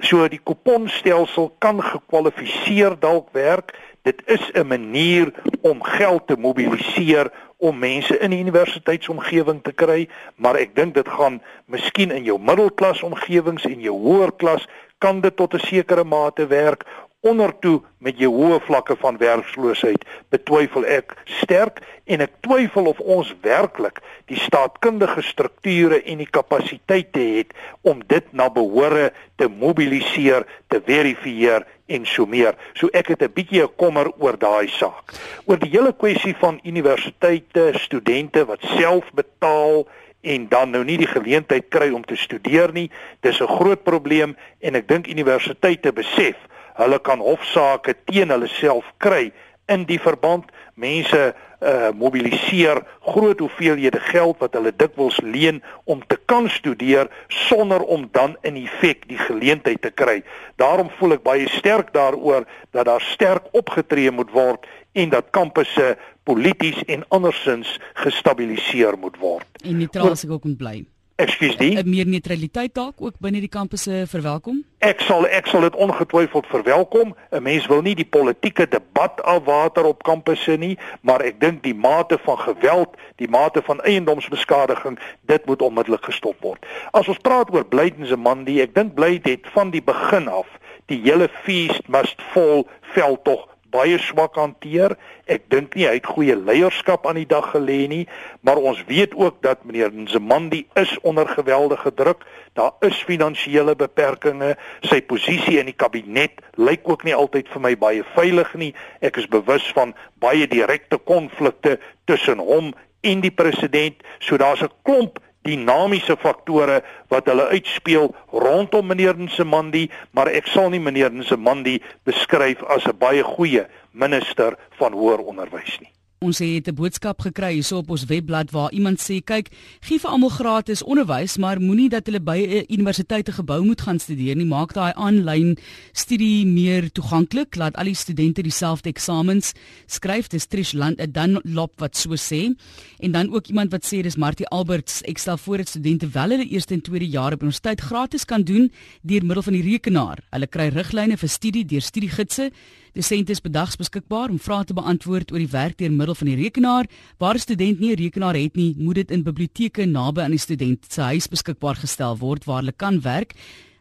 So 0.00 0.28
die 0.30 0.40
kuponstelsel 0.40 1.50
kan 1.58 1.82
gekwalifiseer 1.82 2.96
dalk 3.00 3.32
werk. 3.36 3.74
Dit 4.06 4.22
is 4.26 4.50
'n 4.54 4.66
manier 4.66 5.32
om 5.60 5.82
geld 5.82 6.26
te 6.26 6.36
mobiliseer 6.36 7.30
om 7.56 7.78
mense 7.78 8.18
in 8.18 8.30
die 8.30 8.40
universiteitsomgewing 8.40 9.62
te 9.62 9.72
kry, 9.72 10.08
maar 10.36 10.54
ek 10.54 10.74
dink 10.74 10.94
dit 10.94 11.08
gaan 11.08 11.42
miskien 11.66 12.10
in 12.10 12.24
jou 12.24 12.38
middelklas 12.38 13.02
omgewings 13.02 13.64
en 13.66 13.80
jou 13.80 13.96
hoër 13.98 14.32
klas 14.36 14.68
kan 14.98 15.20
dit 15.20 15.36
tot 15.36 15.54
'n 15.54 15.66
sekere 15.66 16.04
mate 16.04 16.46
werk 16.46 16.84
ondertoe 17.26 17.80
met 17.98 18.18
jou 18.18 18.30
hoë 18.30 18.60
vlakke 18.62 18.94
van 19.00 19.16
werkloosheid 19.18 20.04
betwyfel 20.30 20.84
ek 20.86 21.16
sterk 21.40 21.80
en 22.06 22.22
ek 22.22 22.36
twyfel 22.46 22.86
of 22.92 23.00
ons 23.02 23.32
werklik 23.42 23.98
die 24.30 24.38
staatkundige 24.38 25.24
strukture 25.26 25.98
en 25.98 26.22
die 26.22 26.30
kapasiteite 26.30 27.24
het 27.40 27.56
om 27.82 28.04
dit 28.06 28.28
na 28.30 28.46
behore 28.52 29.10
te 29.36 29.48
mobiliseer, 29.50 30.46
te 30.70 30.78
verifieer 30.84 31.66
en 31.88 32.06
so 32.06 32.26
meer. 32.26 32.54
So 32.78 32.88
ek 32.94 33.08
het 33.08 33.22
'n 33.22 33.34
bietjie 33.34 33.62
'n 33.62 33.74
kommer 33.76 34.12
oor 34.18 34.38
daai 34.38 34.68
saak. 34.68 35.12
Oor 35.46 35.58
die 35.58 35.70
hele 35.70 35.92
kwessie 35.92 36.36
van 36.38 36.60
universiteite, 36.62 37.72
studente 37.74 38.44
wat 38.44 38.62
self 38.62 39.10
betaal 39.12 39.88
en 40.22 40.48
dan 40.48 40.70
nou 40.70 40.84
nie 40.84 40.98
die 40.98 41.06
geleentheid 41.06 41.68
kry 41.68 41.90
om 41.90 42.04
te 42.04 42.16
studeer 42.16 42.72
nie, 42.72 42.90
dis 43.20 43.40
'n 43.40 43.46
groot 43.46 43.82
probleem 43.82 44.36
en 44.60 44.74
ek 44.74 44.88
dink 44.88 45.06
universiteite 45.06 45.92
besef 45.92 46.36
hulle 46.78 46.98
kan 47.02 47.22
hofsaake 47.24 47.96
teen 48.06 48.30
hulle 48.34 48.48
self 48.58 48.86
kry 49.02 49.28
in 49.68 49.84
die 49.88 50.00
verband 50.00 50.48
mense 50.78 51.34
uh 51.58 51.90
mobiliseer 51.90 52.78
groot 53.02 53.40
hoeveelhede 53.42 53.98
geld 54.00 54.38
wat 54.38 54.54
hulle 54.54 54.70
dikwels 54.78 55.16
leen 55.26 55.58
om 55.90 56.04
te 56.06 56.18
kan 56.30 56.46
studeer 56.48 57.08
sonder 57.28 57.82
om 57.82 58.06
dan 58.12 58.36
in 58.46 58.60
effek 58.60 59.08
die 59.10 59.18
geleentheid 59.18 59.82
te 59.82 59.90
kry. 59.90 60.22
Daarom 60.56 60.90
voel 60.98 61.16
ek 61.16 61.24
baie 61.26 61.48
sterk 61.50 61.90
daaroor 61.96 62.46
dat 62.70 62.86
daar 62.86 63.02
sterk 63.02 63.50
opgetree 63.58 64.10
moet 64.14 64.30
word 64.30 64.70
en 64.94 65.10
dat 65.10 65.32
kampusse 65.34 65.96
polities 66.22 66.78
en 66.86 67.02
andersins 67.08 67.74
gestabiliseer 68.04 68.94
moet 68.98 69.18
word. 69.18 69.48
En 69.64 69.82
neutraal 69.82 70.14
seker 70.14 70.38
ook 70.38 70.46
moet 70.46 70.62
bly. 70.62 70.76
Ekskuus 71.18 71.56
die. 71.58 71.74
'n 71.74 71.90
Meer 71.90 72.06
neutraliteit 72.06 72.74
dalk 72.74 73.00
ook 73.02 73.16
binne 73.18 73.40
die 73.42 73.50
kampusse 73.50 74.04
verwelkom? 74.06 74.60
Ek 74.78 75.00
sal 75.00 75.26
ek 75.26 75.46
sal 75.50 75.64
dit 75.66 75.74
ongetwyfeld 75.74 76.46
verwelkom. 76.46 77.14
'n 77.32 77.42
Mens 77.42 77.66
wil 77.66 77.82
nie 77.82 77.94
die 77.94 78.06
politieke 78.06 78.68
debat 78.68 79.22
afwater 79.22 79.84
op 79.84 80.02
kampusse 80.02 80.56
nie, 80.56 80.78
maar 81.00 81.20
ek 81.20 81.40
dink 81.40 81.62
die 81.62 81.74
mate 81.74 82.18
van 82.22 82.38
geweld, 82.38 82.94
die 83.16 83.28
mate 83.28 83.62
van 83.62 83.80
eiendomsbeskadiging, 83.80 84.98
dit 85.26 85.46
moet 85.46 85.62
onmiddellik 85.62 86.04
gestop 86.04 86.36
word. 86.40 86.66
As 86.92 87.08
ons 87.08 87.18
praat 87.18 87.50
oor 87.50 87.64
Blydense 87.64 88.16
Mandi, 88.16 88.60
ek 88.60 88.74
dink 88.74 88.94
Blyd 88.94 89.26
het 89.26 89.46
van 89.52 89.70
die 89.70 89.82
begin 89.82 90.28
af 90.28 90.46
die 90.86 91.00
hele 91.02 91.28
feast 91.42 91.88
must 91.88 92.22
fall 92.32 92.64
veldtog 92.94 93.48
baie 93.70 93.98
swak 93.98 94.36
hanteer. 94.40 94.94
Ek 95.28 95.48
dink 95.52 95.74
nie 95.76 95.86
hy 95.88 95.96
het 95.98 96.08
goeie 96.08 96.36
leierskap 96.36 97.06
aan 97.06 97.20
die 97.20 97.28
dag 97.28 97.50
gelê 97.52 97.86
nie, 97.90 98.04
maar 98.40 98.56
ons 98.56 98.80
weet 98.88 99.14
ook 99.16 99.42
dat 99.44 99.64
meneer 99.68 99.92
Nzimandi 99.92 100.64
is 100.80 100.94
onder 101.02 101.28
geweldige 101.28 101.94
druk. 101.94 102.24
Daar 102.58 102.72
is 102.80 103.02
finansiële 103.06 103.76
beperkings. 103.76 104.58
Sy 104.88 105.00
posisie 105.06 105.58
in 105.60 105.70
die 105.70 105.76
kabinet 105.76 106.40
lyk 106.56 106.88
ook 106.88 107.04
nie 107.04 107.14
altyd 107.14 107.48
vir 107.52 107.64
my 107.64 107.74
baie 107.78 108.04
veilig 108.16 108.54
nie. 108.54 108.72
Ek 109.00 109.20
is 109.20 109.30
bewus 109.30 109.66
van 109.76 109.94
baie 110.22 110.48
direkte 110.48 110.98
konflikte 110.98 111.78
tussen 112.04 112.42
hom 112.42 112.74
en 113.00 113.20
die 113.22 113.34
president. 113.34 114.02
So 114.18 114.36
daar's 114.36 114.62
'n 114.62 114.72
klomp 114.82 115.20
dinamiese 115.48 116.16
faktore 116.20 116.82
wat 117.12 117.28
hulle 117.30 117.48
uitspeel 117.54 118.12
rondom 118.32 118.86
meneer 118.86 119.18
Nsemandi, 119.18 119.88
maar 120.12 120.30
ek 120.32 120.46
sal 120.52 120.70
nie 120.70 120.82
meneer 120.82 121.12
Nsemandi 121.12 121.78
beskryf 122.08 122.62
as 122.68 122.86
'n 122.86 122.98
baie 122.98 123.22
goeie 123.22 123.66
minister 123.92 124.56
van 124.78 124.92
hoër 124.92 125.24
onderwys 125.24 125.80
nie. 125.80 125.92
Ons 126.18 126.40
het 126.42 126.66
'n 126.66 126.74
boodskap 126.74 127.20
gekry 127.20 127.52
hierso 127.52 127.76
op 127.76 127.90
ons 127.90 128.04
webblad 128.04 128.50
waar 128.50 128.72
iemand 128.72 128.98
sê 128.98 129.22
kyk, 129.24 129.48
gee 129.80 129.98
vir 130.00 130.10
almal 130.10 130.28
gratis 130.28 130.82
onderwys, 130.82 131.36
maar 131.38 131.60
moenie 131.60 131.88
dat 131.88 132.06
hulle 132.06 132.20
by 132.20 132.38
'n 132.38 132.64
universiteit 132.68 133.30
gebou 133.30 133.64
moet 133.64 133.80
gaan 133.80 133.98
studeer 133.98 134.34
nie. 134.36 134.44
Maak 134.44 134.72
daai 134.72 134.92
aanlyn 134.96 135.56
studie 135.92 136.46
meer 136.46 136.90
toeganklik. 136.90 137.54
Laat 137.54 137.76
al 137.76 137.84
die 137.84 137.94
studente 137.94 138.42
dieselfde 138.42 138.88
eksamens 138.88 139.52
skryf. 139.86 140.26
Dis 140.28 140.46
Trish 140.46 140.72
Land, 140.72 140.98
'n 141.00 141.12
dan 141.12 141.40
lop 141.44 141.78
wat 141.78 141.96
so 141.96 142.16
sê. 142.16 142.52
En 142.98 143.12
dan 143.12 143.32
ook 143.32 143.46
iemand 143.46 143.70
wat 143.70 143.84
sê 143.84 144.02
dis 144.02 144.16
Martie 144.16 144.48
Alberts, 144.48 145.02
ek 145.02 145.18
stel 145.18 145.38
voor 145.38 145.56
dat 145.56 145.68
studente 145.68 146.08
wel 146.08 146.30
hulle 146.30 146.48
eerste 146.48 146.74
en 146.74 146.80
tweede 146.80 147.08
jaar 147.08 147.32
op 147.32 147.42
universiteit 147.42 147.80
gratis 147.80 148.24
kan 148.24 148.42
doen 148.42 148.72
deur 149.02 149.24
middel 149.24 149.42
van 149.42 149.52
die 149.52 149.62
rekenaar. 149.62 150.18
Hulle 150.30 150.46
kry 150.46 150.68
riglyne 150.68 151.16
vir 151.16 151.28
studie 151.28 151.64
deur 151.64 151.82
studiegidse 151.82 152.50
Dosente 152.98 153.30
is 153.30 153.38
bedags 153.38 153.76
beskikbaar 153.78 154.32
om 154.32 154.40
vrae 154.42 154.64
te 154.66 154.74
beantwoord 154.74 155.28
oor 155.30 155.38
die 155.38 155.52
werk 155.52 155.76
deur 155.78 155.92
middel 155.94 156.16
van 156.18 156.26
die 156.32 156.38
rekenaar. 156.40 156.88
Waar 157.22 157.36
'n 157.38 157.44
student 157.46 157.78
nie 157.78 157.92
'n 157.94 158.00
rekenaar 158.02 158.34
het 158.34 158.56
nie, 158.56 158.74
moet 158.76 158.94
dit 158.94 159.10
in 159.10 159.22
biblioteke 159.22 159.86
naby 159.86 160.20
aan 160.22 160.34
die 160.34 160.46
student 160.46 160.84
se 160.92 161.00
huis 161.00 161.28
beskikbaar 161.28 161.76
gestel 161.76 162.18
word 162.18 162.44
waar 162.44 162.58
hulle 162.58 162.72
kan 162.72 163.00
werk. 163.00 163.34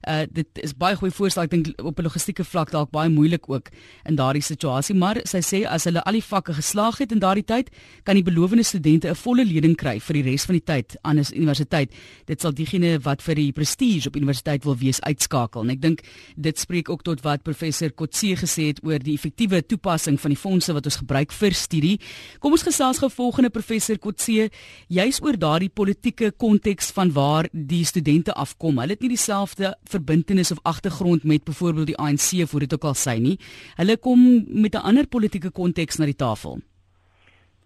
Uh 0.07 0.23
dit 0.31 0.61
is 0.63 0.73
baie 0.77 0.95
goeie 0.95 1.11
voorstel. 1.11 1.43
Ek 1.43 1.51
dink 1.51 1.67
op 1.83 1.99
'n 1.99 2.03
logistieke 2.07 2.43
vlak 2.43 2.71
dalk 2.71 2.91
baie 2.91 3.09
moeilik 3.09 3.49
ook 3.49 3.69
in 4.05 4.15
daardie 4.15 4.41
situasie, 4.41 4.95
maar 4.95 5.19
sy 5.23 5.41
sê 5.41 5.65
as 5.67 5.83
hulle 5.83 6.03
al 6.03 6.13
die 6.13 6.23
vakke 6.23 6.53
geslaag 6.53 6.97
het 6.97 7.11
in 7.11 7.19
daardie 7.19 7.43
tyd, 7.43 7.69
kan 8.03 8.15
die 8.15 8.23
belowende 8.23 8.63
studente 8.63 9.09
'n 9.09 9.15
volle 9.15 9.45
lening 9.45 9.75
kry 9.75 9.99
vir 9.99 10.13
die 10.13 10.23
res 10.23 10.45
van 10.45 10.55
die 10.55 10.63
tyd 10.63 10.95
aan 11.03 11.19
'n 11.19 11.25
universiteit. 11.35 11.91
Dit 12.25 12.41
sal 12.41 12.53
diegene 12.53 12.99
wat 12.99 13.21
vir 13.21 13.35
die 13.35 13.51
prestige 13.51 14.07
op 14.07 14.15
universiteit 14.15 14.63
wil 14.63 14.77
wees 14.77 15.01
uitskakel. 15.01 15.61
En 15.61 15.69
ek 15.69 15.81
dink 15.81 16.01
dit 16.35 16.59
spreek 16.59 16.89
ook 16.89 17.03
tot 17.03 17.21
wat 17.21 17.43
professor 17.43 17.91
Kotse 17.91 18.35
gesê 18.35 18.67
het 18.67 18.79
oor 18.83 18.99
die 18.99 19.13
effektiewe 19.13 19.65
toepassing 19.65 20.19
van 20.19 20.31
die 20.31 20.39
fondse 20.39 20.73
wat 20.73 20.85
ons 20.85 20.95
gebruik 20.95 21.31
vir 21.31 21.53
studie. 21.53 21.99
Kom 22.39 22.51
ons 22.51 22.63
gesels 22.63 22.97
gou 22.97 23.09
volgende 23.09 23.49
professor 23.49 23.97
Kotse, 23.97 24.49
juis 24.87 25.21
oor 25.21 25.37
daardie 25.37 25.69
politieke 25.69 26.31
konteks 26.31 26.91
van 26.91 27.11
waar 27.11 27.47
die 27.51 27.83
studente 27.85 28.33
afkom. 28.33 28.79
Hulle 28.79 28.95
het 28.95 29.01
nie 29.01 29.09
dieselfde 29.15 29.75
verbintenis 29.97 30.51
of 30.51 30.63
agtergrond 30.63 31.23
met 31.23 31.43
byvoorbeeld 31.43 31.91
die 31.93 31.97
ANC 31.97 32.47
voor 32.49 32.65
dit 32.65 32.73
ook 32.73 32.89
al 32.89 32.97
sy 32.97 33.17
nie. 33.21 33.37
Hulle 33.75 33.97
kom 33.97 34.19
met 34.47 34.73
'n 34.75 34.85
ander 34.89 35.07
politieke 35.07 35.51
konteks 35.51 35.97
na 35.97 36.05
die 36.05 36.15
tafel. 36.15 36.59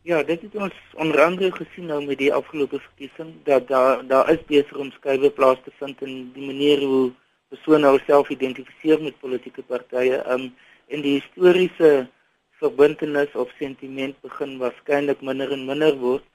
Ja, 0.03 0.23
dit 0.23 0.41
het 0.41 0.55
ons 0.55 0.73
onder 0.97 1.21
andere 1.21 1.51
gesien 1.51 1.85
nou 1.85 2.05
met 2.05 2.17
die 2.17 2.33
afgelope 2.33 2.79
verkiesing 2.79 3.33
dat 3.43 3.67
daar 3.67 4.07
daar 4.07 4.31
is 4.33 4.45
besig 4.47 4.77
om 4.77 4.91
skuwe 4.91 5.29
plaas 5.29 5.59
te 5.63 5.71
vind 5.79 6.01
in 6.01 6.31
die 6.33 6.45
manier 6.45 6.81
hoe 6.81 7.11
persone 7.49 7.87
hulself 7.87 8.29
identifiseer 8.29 9.01
met 9.01 9.19
politieke 9.19 9.61
partye. 9.61 10.23
Um 10.33 10.53
en 10.87 11.01
die 11.01 11.19
historiese 11.19 12.09
verbintenis 12.59 13.35
of 13.35 13.51
sentiment 13.59 14.17
begin 14.21 14.57
waarskynlik 14.57 15.21
minder 15.21 15.51
en 15.51 15.65
minder 15.65 15.95
word. 16.01 16.25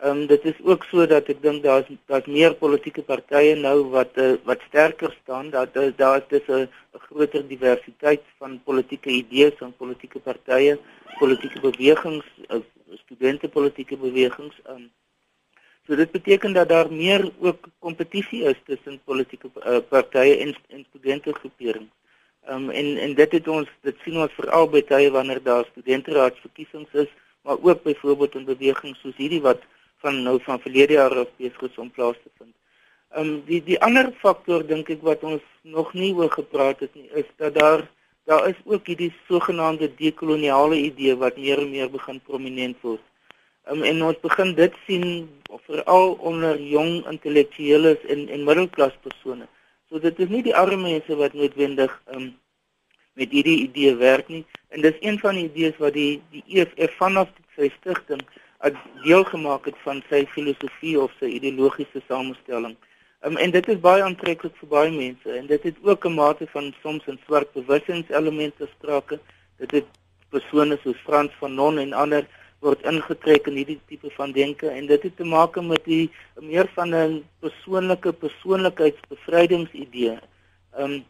Ehm 0.00 0.20
um, 0.20 0.26
dit 0.26 0.44
is 0.44 0.58
ook 0.64 0.84
so 0.90 1.06
dat 1.06 1.26
ek 1.28 1.42
dink 1.42 1.62
daar's 1.62 1.88
daar's 2.08 2.26
meer 2.26 2.54
politieke 2.54 3.02
partye 3.02 3.54
nou 3.54 3.76
wat 3.94 4.16
uh, 4.16 4.30
wat 4.48 4.60
sterker 4.68 5.12
staan 5.22 5.50
dat 5.50 5.76
uh, 5.76 5.90
daar 5.96 6.22
is 6.28 6.46
'n 6.48 6.68
groter 6.92 7.42
diversiteit 7.48 8.22
van 8.38 8.60
politieke 8.64 9.10
idees 9.10 9.52
van 9.58 9.74
politieke 9.76 10.18
partye, 10.18 10.78
politieke 11.18 11.60
bewegings, 11.60 12.26
uh, 12.48 12.62
studente 13.04 13.48
politieke 13.48 13.96
bewegings. 13.96 14.56
Um, 14.68 14.90
So 15.86 15.96
dit 15.96 16.10
beteken 16.10 16.52
dat 16.52 16.68
daar 16.68 16.92
meer 16.92 17.30
ook 17.38 17.68
kompetisie 17.78 18.42
is 18.42 18.58
tussen 18.64 19.00
politieke 19.04 19.50
uh, 19.66 19.78
partye 19.88 20.36
en 20.36 20.54
en 20.68 20.84
studentegroeperings. 20.88 21.92
Ehm 22.44 22.62
um, 22.62 22.70
en 22.70 22.96
en 22.96 23.14
dit 23.14 23.32
het 23.32 23.48
ons 23.48 23.68
dit 23.80 23.96
sien 24.04 24.16
ons 24.16 24.32
veral 24.38 24.68
by 24.68 24.82
tye 24.82 25.10
wanneer 25.10 25.42
daar 25.42 25.66
studenteraadsverkiesings 25.70 26.92
is, 26.92 27.10
maar 27.42 27.56
ook 27.62 27.82
byvoorbeeld 27.82 28.34
in 28.34 28.44
bewegings 28.44 29.00
soos 29.00 29.16
hierdie 29.16 29.40
wat 29.40 29.62
van 30.02 30.22
nou 30.22 30.38
van 30.42 30.60
verlede 30.60 30.96
jaar 30.98 31.18
af 31.22 31.30
besig 31.36 31.62
is 31.68 31.78
om 31.78 31.90
plaas 31.90 32.18
te 32.22 32.30
vind. 32.38 32.54
Ehm 33.10 33.28
um, 33.28 33.42
die 33.46 33.62
die 33.64 33.78
ander 33.86 34.12
faktor 34.22 34.66
dink 34.66 34.90
ek 34.94 35.02
wat 35.06 35.22
ons 35.26 35.44
nog 35.62 35.92
nie 35.94 36.12
oor 36.14 36.30
gepraat 36.30 36.80
het 36.80 36.94
nie, 36.94 37.08
is 37.22 37.28
dat 37.42 37.54
daar 37.54 37.86
daar 38.30 38.48
is 38.48 38.58
ook 38.64 38.86
hierdie 38.86 39.12
sogenaamde 39.28 39.88
dekoloniale 39.98 40.76
idee 40.78 41.16
wat 41.16 41.36
meer 41.36 41.58
en 41.58 41.70
meer 41.70 41.90
begin 41.90 42.20
prominent 42.20 42.76
word. 42.86 43.02
Um, 43.70 43.82
en 43.82 44.02
ons 44.02 44.20
begin 44.22 44.54
dit 44.54 44.76
sien 44.86 45.06
veral 45.66 46.14
onder 46.30 46.60
jong 46.60 47.06
intellektueles 47.10 48.04
en 48.14 48.28
en 48.28 48.44
middelklas 48.44 48.94
persone. 49.02 49.48
So 49.88 49.98
dit 49.98 50.18
is 50.18 50.30
nie 50.30 50.42
die 50.46 50.54
arme 50.56 50.78
mense 50.84 51.16
wat 51.18 51.34
noodwendig 51.34 51.92
um, 52.14 52.30
met 53.18 53.34
hierdie 53.34 53.58
idee 53.66 53.96
werk 53.98 54.28
nie. 54.28 54.44
En 54.70 54.86
dis 54.86 54.96
een 55.00 55.18
van 55.18 55.34
die 55.34 55.48
idees 55.50 55.76
wat 55.82 55.98
die 55.98 56.22
die 56.30 56.44
EFF 56.46 56.94
vanaf 57.02 57.34
sy 57.56 57.72
stigting 57.80 58.22
deel 59.02 59.24
gemaak 59.24 59.64
het 59.64 59.76
van 59.84 60.02
sy 60.08 60.26
filosofie 60.26 61.00
of 61.00 61.12
sy 61.18 61.24
ideologiese 61.24 62.02
samestelling. 62.08 62.76
Um, 63.24 63.36
en 63.36 63.50
dit 63.50 63.68
is 63.68 63.80
baie 63.80 64.02
aantreklik 64.02 64.56
vir 64.60 64.68
baie 64.68 64.90
mense 64.92 65.36
en 65.36 65.46
dit 65.46 65.62
het 65.62 65.76
ook 65.82 66.06
'n 66.06 66.14
mate 66.14 66.46
van 66.52 66.74
soms 66.82 67.06
'n 67.06 67.18
swart 67.26 67.52
bewussindselemente 67.52 68.68
sprake. 68.76 69.18
Dit 69.58 69.70
het 69.70 69.86
persone 70.30 70.78
soos 70.82 70.96
Frans 71.04 71.32
van 71.38 71.54
Non 71.54 71.78
en 71.78 71.92
ander 71.92 72.26
word 72.60 72.82
ingetrek 72.82 73.46
in 73.46 73.54
hierdie 73.54 73.80
tipe 73.88 74.10
van 74.10 74.32
denke 74.32 74.68
en 74.68 74.86
dit 74.86 75.02
het 75.02 75.16
te 75.16 75.24
maak 75.24 75.60
met 75.60 75.84
die 75.84 76.10
meer 76.40 76.70
van 76.74 76.94
'n 76.94 77.24
persoonlike 77.40 78.12
persoonlikheidsbevrydingsidee. 78.12 80.18
Ehm 80.76 80.92
um, 80.92 81.04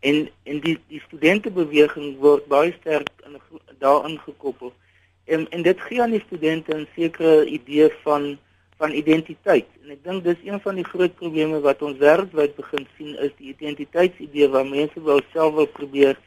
en 0.00 0.30
en 0.42 0.60
die 0.60 0.78
die 0.88 1.02
studentebeweging 1.06 2.18
word 2.18 2.46
baie 2.46 2.74
sterk 2.80 3.08
in 3.26 3.40
daarin 3.78 4.18
gekoppel. 4.18 4.72
En 5.24 5.50
en 5.50 5.62
dit 5.62 5.80
gee 5.80 6.02
aan 6.02 6.10
die 6.10 6.24
studente 6.26 6.74
'n 6.74 6.88
sekere 6.94 7.46
idee 7.46 7.90
van 8.02 8.38
van 8.76 8.92
identiteit. 8.92 9.66
En 9.82 9.90
ek 9.90 10.04
dink 10.04 10.24
dis 10.24 10.40
een 10.44 10.60
van 10.60 10.74
die 10.74 10.84
groot 10.84 11.14
probleme 11.14 11.60
wat 11.60 11.82
ons 11.82 11.98
wêreldwyd 11.98 12.56
begin 12.56 12.86
sien 12.96 13.18
is 13.18 13.30
die 13.38 13.48
identiteitsidee 13.54 14.48
waar 14.48 14.66
mense 14.66 15.02
wel 15.02 15.20
self 15.32 15.54
wil 15.54 15.66
probeer 15.66 16.18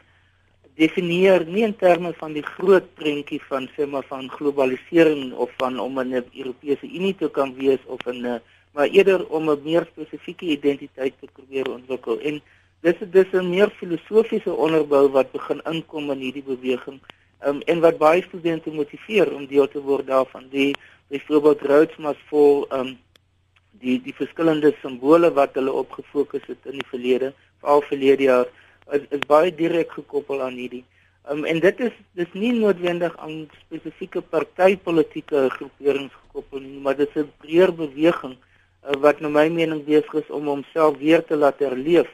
definieer 0.76 1.46
nie 1.48 1.64
in 1.64 1.76
terme 1.76 2.14
van 2.20 2.34
die 2.36 2.44
groot 2.44 2.88
prentjie 3.00 3.42
van 3.50 3.68
sê 3.76 3.88
maar 3.88 4.04
van 4.08 4.30
globalisering 4.30 5.34
of 5.34 5.52
van 5.58 5.80
om 5.80 6.00
'n 6.00 6.14
Europese 6.14 6.88
Unie 6.88 7.16
te 7.16 7.30
kan 7.30 7.56
wees 7.56 7.80
of 7.86 8.00
'n 8.08 8.42
maar 8.76 8.88
eerder 8.88 9.28
om 9.28 9.50
'n 9.50 9.64
meer 9.64 9.88
spesifieke 9.92 10.46
identiteit 10.46 11.14
te 11.20 11.28
probeer 11.34 11.72
ontwikkel. 11.72 12.20
En 12.20 12.42
dis 12.82 12.96
dis 13.12 13.32
'n 13.32 13.50
meer 13.50 13.70
filosofiese 13.70 14.54
onderbou 14.54 15.08
wat 15.10 15.32
begin 15.32 15.62
inkom 15.72 16.12
in 16.12 16.20
hierdie 16.20 16.44
beweging. 16.44 17.00
Um, 17.46 17.62
en 17.70 17.80
wat 17.80 17.98
baie 18.02 18.24
studente 18.26 18.72
motiveer 18.74 19.30
om 19.34 19.46
deel 19.46 19.68
te 19.70 19.82
word 19.82 20.08
daarvan. 20.08 20.48
Die 20.50 20.74
byvoorbeeld 21.14 21.62
Rhodes 21.62 21.98
must 22.02 22.24
fall 22.30 22.66
um 22.74 22.96
die 23.84 24.00
die 24.02 24.16
verskillende 24.18 24.72
simbole 24.82 25.30
wat 25.36 25.54
hulle 25.60 25.74
op 25.84 25.92
gefokus 26.00 26.46
het 26.50 26.66
in 26.66 26.80
die 26.80 26.90
verlede, 26.90 27.34
veral 27.62 27.84
verlede 27.86 28.24
jaar 28.30 28.50
is, 28.94 29.06
is 29.10 29.24
baie 29.30 29.52
direk 29.54 29.94
gekoppel 29.94 30.42
aan 30.42 30.58
hierdie. 30.58 30.84
Um, 31.30 31.46
en 31.46 31.60
dit 31.62 31.80
is 31.88 31.94
dis 32.18 32.34
nie 32.38 32.52
noodwendig 32.54 33.14
aan 33.18 33.46
spesifieke 33.66 34.22
partytetiese 34.22 35.48
groeperings 35.58 36.14
gekoppel 36.26 36.62
nie, 36.66 36.82
maar 36.82 36.98
dit 36.98 37.10
is 37.10 37.24
'n 37.24 37.32
breër 37.42 37.74
beweging 37.74 38.36
uh, 38.36 38.98
wat 39.02 39.22
na 39.22 39.30
my 39.30 39.48
mening 39.50 39.86
besig 39.86 40.14
is 40.22 40.30
om 40.30 40.46
homself 40.48 40.98
weer 40.98 41.26
te 41.26 41.36
laat 41.36 41.60
herleef. 41.60 42.10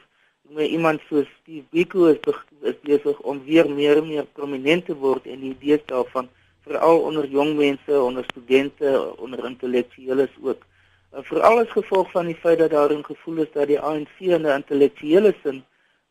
Met 0.51 0.67
iemand 0.67 0.99
soos 1.07 1.27
Steve 1.41 1.63
Biko 1.71 2.05
is 2.11 2.17
is 2.61 2.79
besig 2.83 3.19
om 3.19 3.43
weer 3.43 3.69
meer 3.69 3.97
en 3.97 4.07
meer 4.07 4.25
prominent 4.35 4.85
te 4.85 4.95
word 4.95 5.25
en 5.25 5.39
die 5.39 5.51
idee 5.53 5.77
daarvan 5.85 6.27
veral 6.65 6.99
onder 7.07 7.27
jong 7.27 7.53
mense, 7.55 8.01
onder 8.01 8.25
studente, 8.27 8.89
onder 9.17 9.45
intellektueles 9.45 10.33
ook. 10.43 10.65
Uh, 11.13 11.23
veral 11.29 11.61
as 11.63 11.71
gevolg 11.71 12.11
van 12.11 12.27
die 12.27 12.35
feit 12.35 12.59
dat 12.59 12.75
daar 12.75 12.91
'n 12.91 13.03
gevoel 13.03 13.37
is 13.45 13.51
dat 13.53 13.67
die 13.67 13.79
ANC 13.79 14.17
'n 14.19 14.45
intellektuele 14.45 15.33
sin 15.43 15.63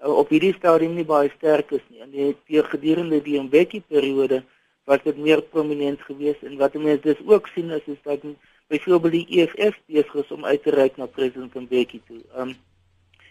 uh, 0.02 0.16
op 0.22 0.28
hierdie 0.28 0.54
stadium 0.54 0.94
nie 0.94 1.04
baie 1.04 1.30
sterk 1.36 1.70
is 1.70 1.84
nie. 1.88 2.00
En 2.00 2.10
die 2.10 2.62
gedurende 2.72 3.22
die 3.22 3.40
Mbeki 3.40 3.82
periode 3.88 4.42
was 4.84 5.02
dit 5.02 5.16
meer 5.16 5.42
prominent 5.42 6.00
geweest 6.00 6.42
en 6.42 6.56
wat 6.56 6.74
mense 6.74 7.02
dus 7.02 7.20
ook 7.26 7.46
sien 7.46 7.70
is 7.70 7.84
is 7.84 8.02
dat 8.02 8.24
byvoorbeeld 8.66 9.12
die 9.12 9.28
EFF 9.40 9.80
besig 9.86 10.14
is 10.14 10.30
om 10.30 10.44
uit 10.44 10.62
te 10.62 10.70
reik 10.70 10.96
na 10.96 11.06
president 11.06 11.54
Mbeki 11.54 12.00
toe. 12.06 12.20
Um 12.36 12.56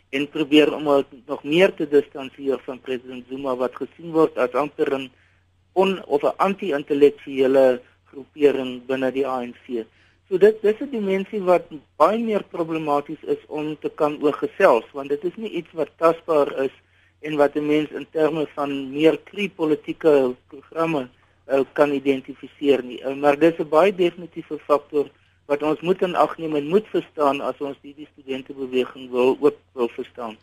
en 0.09 0.29
probeer 0.29 0.73
om 0.73 0.83
nog 1.25 1.43
meer 1.43 1.73
te 1.73 1.87
distansieer 1.87 2.59
van 2.65 2.81
president 2.81 3.25
Zuma 3.29 3.55
wat 3.55 3.75
gesien 3.75 4.11
word 4.11 4.37
as 4.37 4.53
amper 4.53 4.93
'n 4.93 5.09
on 5.73 6.03
of 6.05 6.23
'n 6.23 6.37
anti-intellektuele 6.37 7.81
groepering 8.09 8.85
binne 8.85 9.11
die 9.11 9.27
ANC. 9.27 9.85
So 10.29 10.37
dit 10.37 10.61
dis 10.61 10.81
'n 10.81 10.91
dimensie 10.91 11.41
wat 11.41 11.65
baie 11.97 12.19
meer 12.19 12.43
problematies 12.43 13.21
is 13.23 13.41
om 13.47 13.77
te 13.79 13.89
kan 13.89 14.17
oorgesels 14.21 14.85
want 14.93 15.09
dit 15.09 15.23
is 15.23 15.35
nie 15.35 15.49
iets 15.49 15.71
wat 15.73 15.89
tasbaar 15.97 16.51
is 16.65 16.75
en 17.21 17.35
wat 17.35 17.55
'n 17.55 17.65
mens 17.65 17.89
in 17.91 18.07
terme 18.11 18.47
van 18.55 18.91
meer 18.91 19.17
kriepolitieke 19.17 20.35
programme 20.47 21.09
uh, 21.47 21.61
kan 21.73 21.91
identifiseer 21.91 22.83
nie. 22.83 23.01
Uh, 23.01 23.15
maar 23.15 23.39
dis 23.39 23.57
'n 23.57 23.69
baie 23.69 23.95
definitiewe 23.95 24.59
faktor 24.59 25.09
wat 25.49 25.63
ons 25.65 25.81
moet 25.81 26.01
in 26.05 26.15
ag 26.15 26.37
neem 26.37 26.55
en 26.55 26.67
moet 26.73 26.87
verstaan 26.93 27.41
as 27.41 27.61
ons 27.69 27.77
hierdie 27.81 28.07
studentebeweging 28.11 29.09
wil 29.13 29.33
ook 29.33 29.61
wil 29.73 29.89
verstaan 29.95 30.37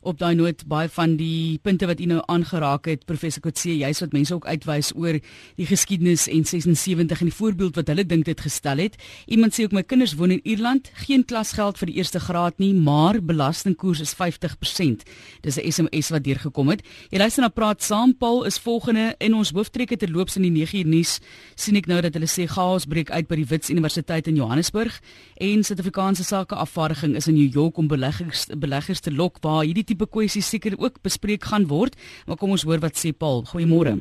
op 0.00 0.18
daai 0.18 0.34
noot 0.34 0.62
baie 0.68 0.88
van 0.88 1.16
die 1.20 1.58
punte 1.62 1.86
wat 1.86 2.00
u 2.00 2.06
nou 2.08 2.20
aangeraak 2.32 2.86
het 2.88 3.04
professor 3.08 3.42
Kotse 3.44 3.72
jy's 3.76 4.00
wat 4.00 4.14
mense 4.16 4.34
ook 4.34 4.46
uitwys 4.48 4.92
oor 4.96 5.18
die 5.58 5.66
geskiedenis 5.68 6.26
en 6.32 6.44
76 6.48 7.20
en 7.20 7.28
die 7.28 7.36
voorbeeld 7.36 7.76
wat 7.76 7.90
hulle 7.92 8.06
dink 8.08 8.24
dit 8.24 8.40
gestel 8.40 8.80
het. 8.80 8.96
Iemand 9.28 9.54
sê 9.54 9.66
ook 9.66 9.76
my 9.76 9.82
kinders 9.82 10.14
woon 10.16 10.32
in 10.32 10.40
Ierland. 10.44 10.90
Geen 11.04 11.24
klasgeld 11.24 11.78
vir 11.78 11.92
die 11.92 11.98
eerste 12.00 12.20
graad 12.20 12.56
nie 12.58 12.72
maar 12.74 13.20
belastingkoers 13.20 14.00
is 14.00 14.14
50% 14.16 15.04
dis 15.42 15.58
'n 15.58 15.70
SMS 15.70 16.08
wat 16.10 16.24
deurgekom 16.24 16.68
het. 16.68 16.82
Jy 17.10 17.18
luister 17.18 17.42
na 17.42 17.48
praat 17.48 17.82
saam. 17.82 18.16
Paul 18.16 18.44
is 18.44 18.58
volgende 18.58 19.14
in 19.18 19.34
ons 19.34 19.50
hooftrekke 19.50 19.96
terloops 19.96 20.36
in 20.36 20.42
die 20.42 20.50
9 20.50 20.78
uur 20.78 20.86
nuus. 20.86 21.20
sien 21.54 21.76
ek 21.76 21.86
nou 21.86 22.00
dat 22.00 22.14
hulle 22.14 22.26
sê 22.26 22.46
chaos 22.46 22.86
breek 22.86 23.10
uit 23.10 23.28
by 23.28 23.36
die 23.36 23.46
Wits 23.46 23.70
Universiteit 23.70 24.26
in 24.26 24.36
Johannesburg 24.36 25.00
en 25.36 25.64
Suid-Afrikaanse 25.64 26.24
sake 26.24 26.54
afvaardiging 26.54 27.16
is 27.16 27.28
in 27.28 27.34
New 27.34 27.52
York 27.52 27.76
om 27.76 27.88
beleggers 27.88 28.46
beleggers 28.56 29.00
te 29.00 29.12
lok 29.12 29.38
waar 29.40 29.64
hierdie 29.64 29.84
tipe 29.90 30.06
kwessies 30.06 30.50
seker 30.54 30.78
ook 30.78 31.02
bespreek 31.06 31.48
gaan 31.50 31.66
word. 31.70 31.98
Maar 32.26 32.38
kom 32.40 32.54
ons 32.54 32.66
hoor 32.68 32.82
wat 32.84 32.98
sê 33.00 33.12
Paul. 33.12 33.44
Goeiemôre. 33.50 33.96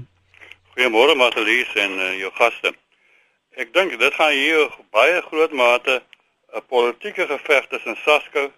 Goeiemôre 0.76 1.18
Martelies 1.18 1.72
en 1.76 1.98
uh, 1.98 2.14
jou 2.22 2.32
gaste. 2.38 2.74
Ek 3.60 3.74
dink 3.76 3.98
dit 4.00 4.14
gaan 4.16 4.36
hier 4.36 4.70
baie 4.96 5.22
groot 5.28 5.52
mate 5.52 6.02
'n 6.56 6.66
politieke 6.68 7.28
geveg 7.30 7.68
tussen 7.70 7.98
SASCO, 8.06 8.52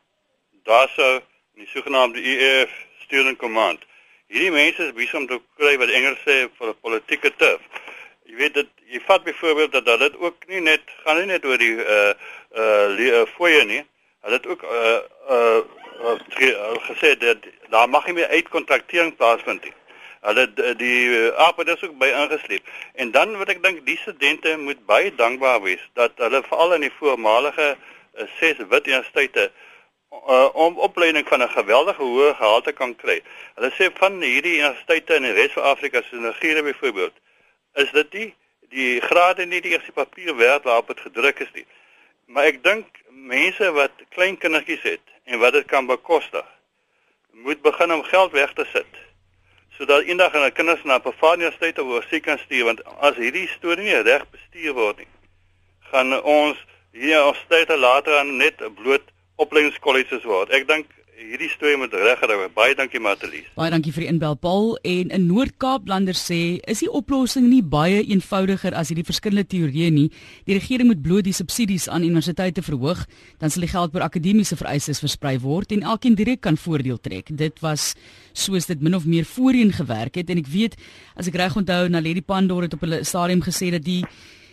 DASO 0.63 1.09
en 1.15 1.63
die 1.63 1.67
sogenaamde 1.67 2.19
EF 2.21 2.71
Steering 3.03 3.37
Command. 3.37 3.79
Hierdie 4.31 4.51
mense 4.51 4.85
is 4.85 4.93
besig 4.95 5.17
om 5.19 5.27
te 5.27 5.39
kry 5.59 5.73
wat 5.81 5.89
Engels 5.89 6.21
sê 6.27 6.47
vir 6.57 6.67
'n 6.69 6.79
politieke 6.81 7.31
turf. 7.35 7.61
Jy 8.29 8.35
weet 8.35 8.53
dit 8.53 8.69
jy 8.93 8.99
vat 9.07 9.23
byvoorbeeld 9.23 9.71
dat 9.71 9.99
dit 9.99 10.15
ook 10.17 10.47
nie 10.47 10.61
net 10.61 10.83
gaan 11.03 11.17
nie 11.17 11.25
net 11.33 11.45
oor 11.45 11.57
die 11.57 11.75
uh 11.75 12.13
uh 12.55 13.25
fooie 13.35 13.65
nie. 13.65 13.83
Hulle 14.21 14.35
het 14.35 14.47
ook 14.47 14.63
uh 14.63 14.99
uh 15.29 15.61
uh, 16.39 16.75
gesê 16.89 17.17
dat 17.17 17.37
daar 17.69 17.89
mag 17.89 18.05
nie 18.05 18.13
meer 18.13 18.27
uitkontraktering 18.27 19.15
plaasvind 19.15 19.63
nie. 19.63 19.73
Hulle 20.21 20.75
die, 20.77 21.31
APD 21.31 21.67
is 21.73 21.83
ook 21.83 21.97
by 21.97 22.11
ingesleep. 22.13 22.67
En 22.93 23.11
dan 23.11 23.37
wat 23.37 23.49
ek 23.49 23.63
dink 23.63 23.81
die 23.85 23.97
studente 23.97 24.57
moet 24.57 24.85
baie 24.85 25.15
dankbaar 25.15 25.61
wees 25.61 25.81
dat 25.97 26.11
hulle 26.21 26.43
veral 26.45 26.77
in 26.77 26.85
die 26.85 26.93
voormalige 26.99 27.73
uh, 27.73 28.27
ses 28.37 28.61
wit 28.69 28.87
universiteite 28.87 29.49
uh, 30.11 30.49
om 30.53 30.77
opleiding 30.77 31.27
van 31.27 31.41
'n 31.41 31.49
geweldige 31.57 32.03
hoë 32.03 32.35
gehalte 32.35 32.71
kan 32.71 32.95
kry. 32.95 33.21
Hulle 33.55 33.71
sê 33.73 33.89
van 33.97 34.21
hierdie 34.21 34.57
universiteite 34.59 35.15
in 35.15 35.25
die 35.29 35.33
res 35.33 35.57
van 35.57 35.63
Afrika 35.73 36.01
soos 36.01 36.21
Nigeria 36.21 36.63
byvoorbeeld, 36.63 37.13
is 37.73 37.91
dit 37.91 38.11
die 38.11 38.29
die 38.69 39.01
grade 39.01 39.45
nie 39.45 39.61
die 39.61 39.71
eerste 39.71 39.91
papier 39.91 40.35
werd 40.35 40.63
waarop 40.63 40.87
dit 40.87 40.99
gedruk 40.99 41.39
is 41.39 41.51
nie. 41.53 41.65
Maar 42.31 42.47
ek 42.47 42.61
dink 42.63 43.01
mense 43.11 43.67
wat 43.75 44.03
klein 44.15 44.37
kindertjies 44.39 44.83
het 44.87 45.15
en 45.27 45.39
wat 45.41 45.53
dit 45.57 45.65
kan 45.67 45.87
bekostig, 45.87 46.45
moet 47.43 47.61
begin 47.61 47.91
om 47.93 48.03
geld 48.07 48.31
weg 48.31 48.53
te 48.55 48.65
sit. 48.71 48.99
Sodat 49.75 50.07
eendag 50.07 50.31
hulle 50.31 50.51
kinders 50.55 50.83
na 50.87 50.95
'n 50.99 51.03
Bavaria 51.03 51.51
State 51.51 51.81
of 51.81 51.87
Washington 51.87 52.21
kan 52.21 52.39
stuur 52.39 52.65
want 52.65 52.83
as 53.07 53.15
hierdie 53.15 53.47
storie 53.47 53.83
nie 53.83 54.01
reg 54.07 54.23
bestuur 54.31 54.73
word 54.73 54.97
nie, 54.97 55.11
gaan 55.91 56.21
ons 56.23 56.57
hier 56.91 57.25
op 57.25 57.35
stede 57.35 57.77
later 57.77 58.17
aan 58.17 58.37
net 58.37 58.63
bloot 58.75 59.03
opleidingskolleges 59.35 60.23
word. 60.23 60.49
Ek 60.51 60.67
dink 60.67 60.87
hierdie 61.21 61.49
storie 61.51 61.77
moet 61.77 61.93
regkry. 61.93 62.37
Baie 62.55 62.75
dankie 62.77 62.99
Matelies. 63.01 63.45
Baie 63.57 63.71
dankie 63.73 63.93
vir 63.93 64.05
die 64.05 64.09
inbel 64.11 64.35
Paul 64.41 64.73
en 64.87 65.11
in 65.13 65.27
Noord-Kaap 65.29 65.89
lander 65.89 66.17
sê 66.17 66.59
is 66.71 66.81
die 66.83 66.89
oplossing 66.89 67.47
nie 67.49 67.61
baie 67.61 68.01
eenvoudiger 68.01 68.75
as 68.77 68.91
hierdie 68.91 69.05
verskillende 69.07 69.45
teorieë 69.51 69.91
nie. 69.93 70.07
Die 70.49 70.57
regering 70.57 70.89
moet 70.89 71.03
bloot 71.05 71.27
die 71.27 71.35
subsidies 71.35 71.87
aan 71.91 72.05
universiteite 72.07 72.63
verhoog, 72.65 73.05
dan 73.41 73.53
sal 73.53 73.65
die 73.65 73.71
geld 73.71 73.93
vir 73.93 74.07
akademiese 74.07 74.57
vereistes 74.59 75.03
versprei 75.03 75.37
word 75.43 75.75
en 75.75 75.85
elkeen 75.93 76.17
direk 76.17 76.41
kan 76.47 76.57
voordeel 76.57 76.99
trek. 77.01 77.29
Dit 77.29 77.61
was 77.65 77.93
soos 78.33 78.69
dit 78.69 78.81
min 78.81 78.97
of 78.97 79.05
meer 79.05 79.27
voorheen 79.27 79.73
gewerk 79.75 80.17
het 80.19 80.29
en 80.31 80.41
ek 80.41 80.49
weet 80.51 80.77
as 81.15 81.29
ek 81.29 81.37
reg 81.39 81.57
onthou 81.59 81.87
Naledi 81.91 82.23
Pandor 82.25 82.65
het 82.65 82.73
op 82.73 82.83
'n 82.83 83.03
stadium 83.05 83.41
gesê 83.41 83.71
dat 83.71 83.83
die 83.83 84.05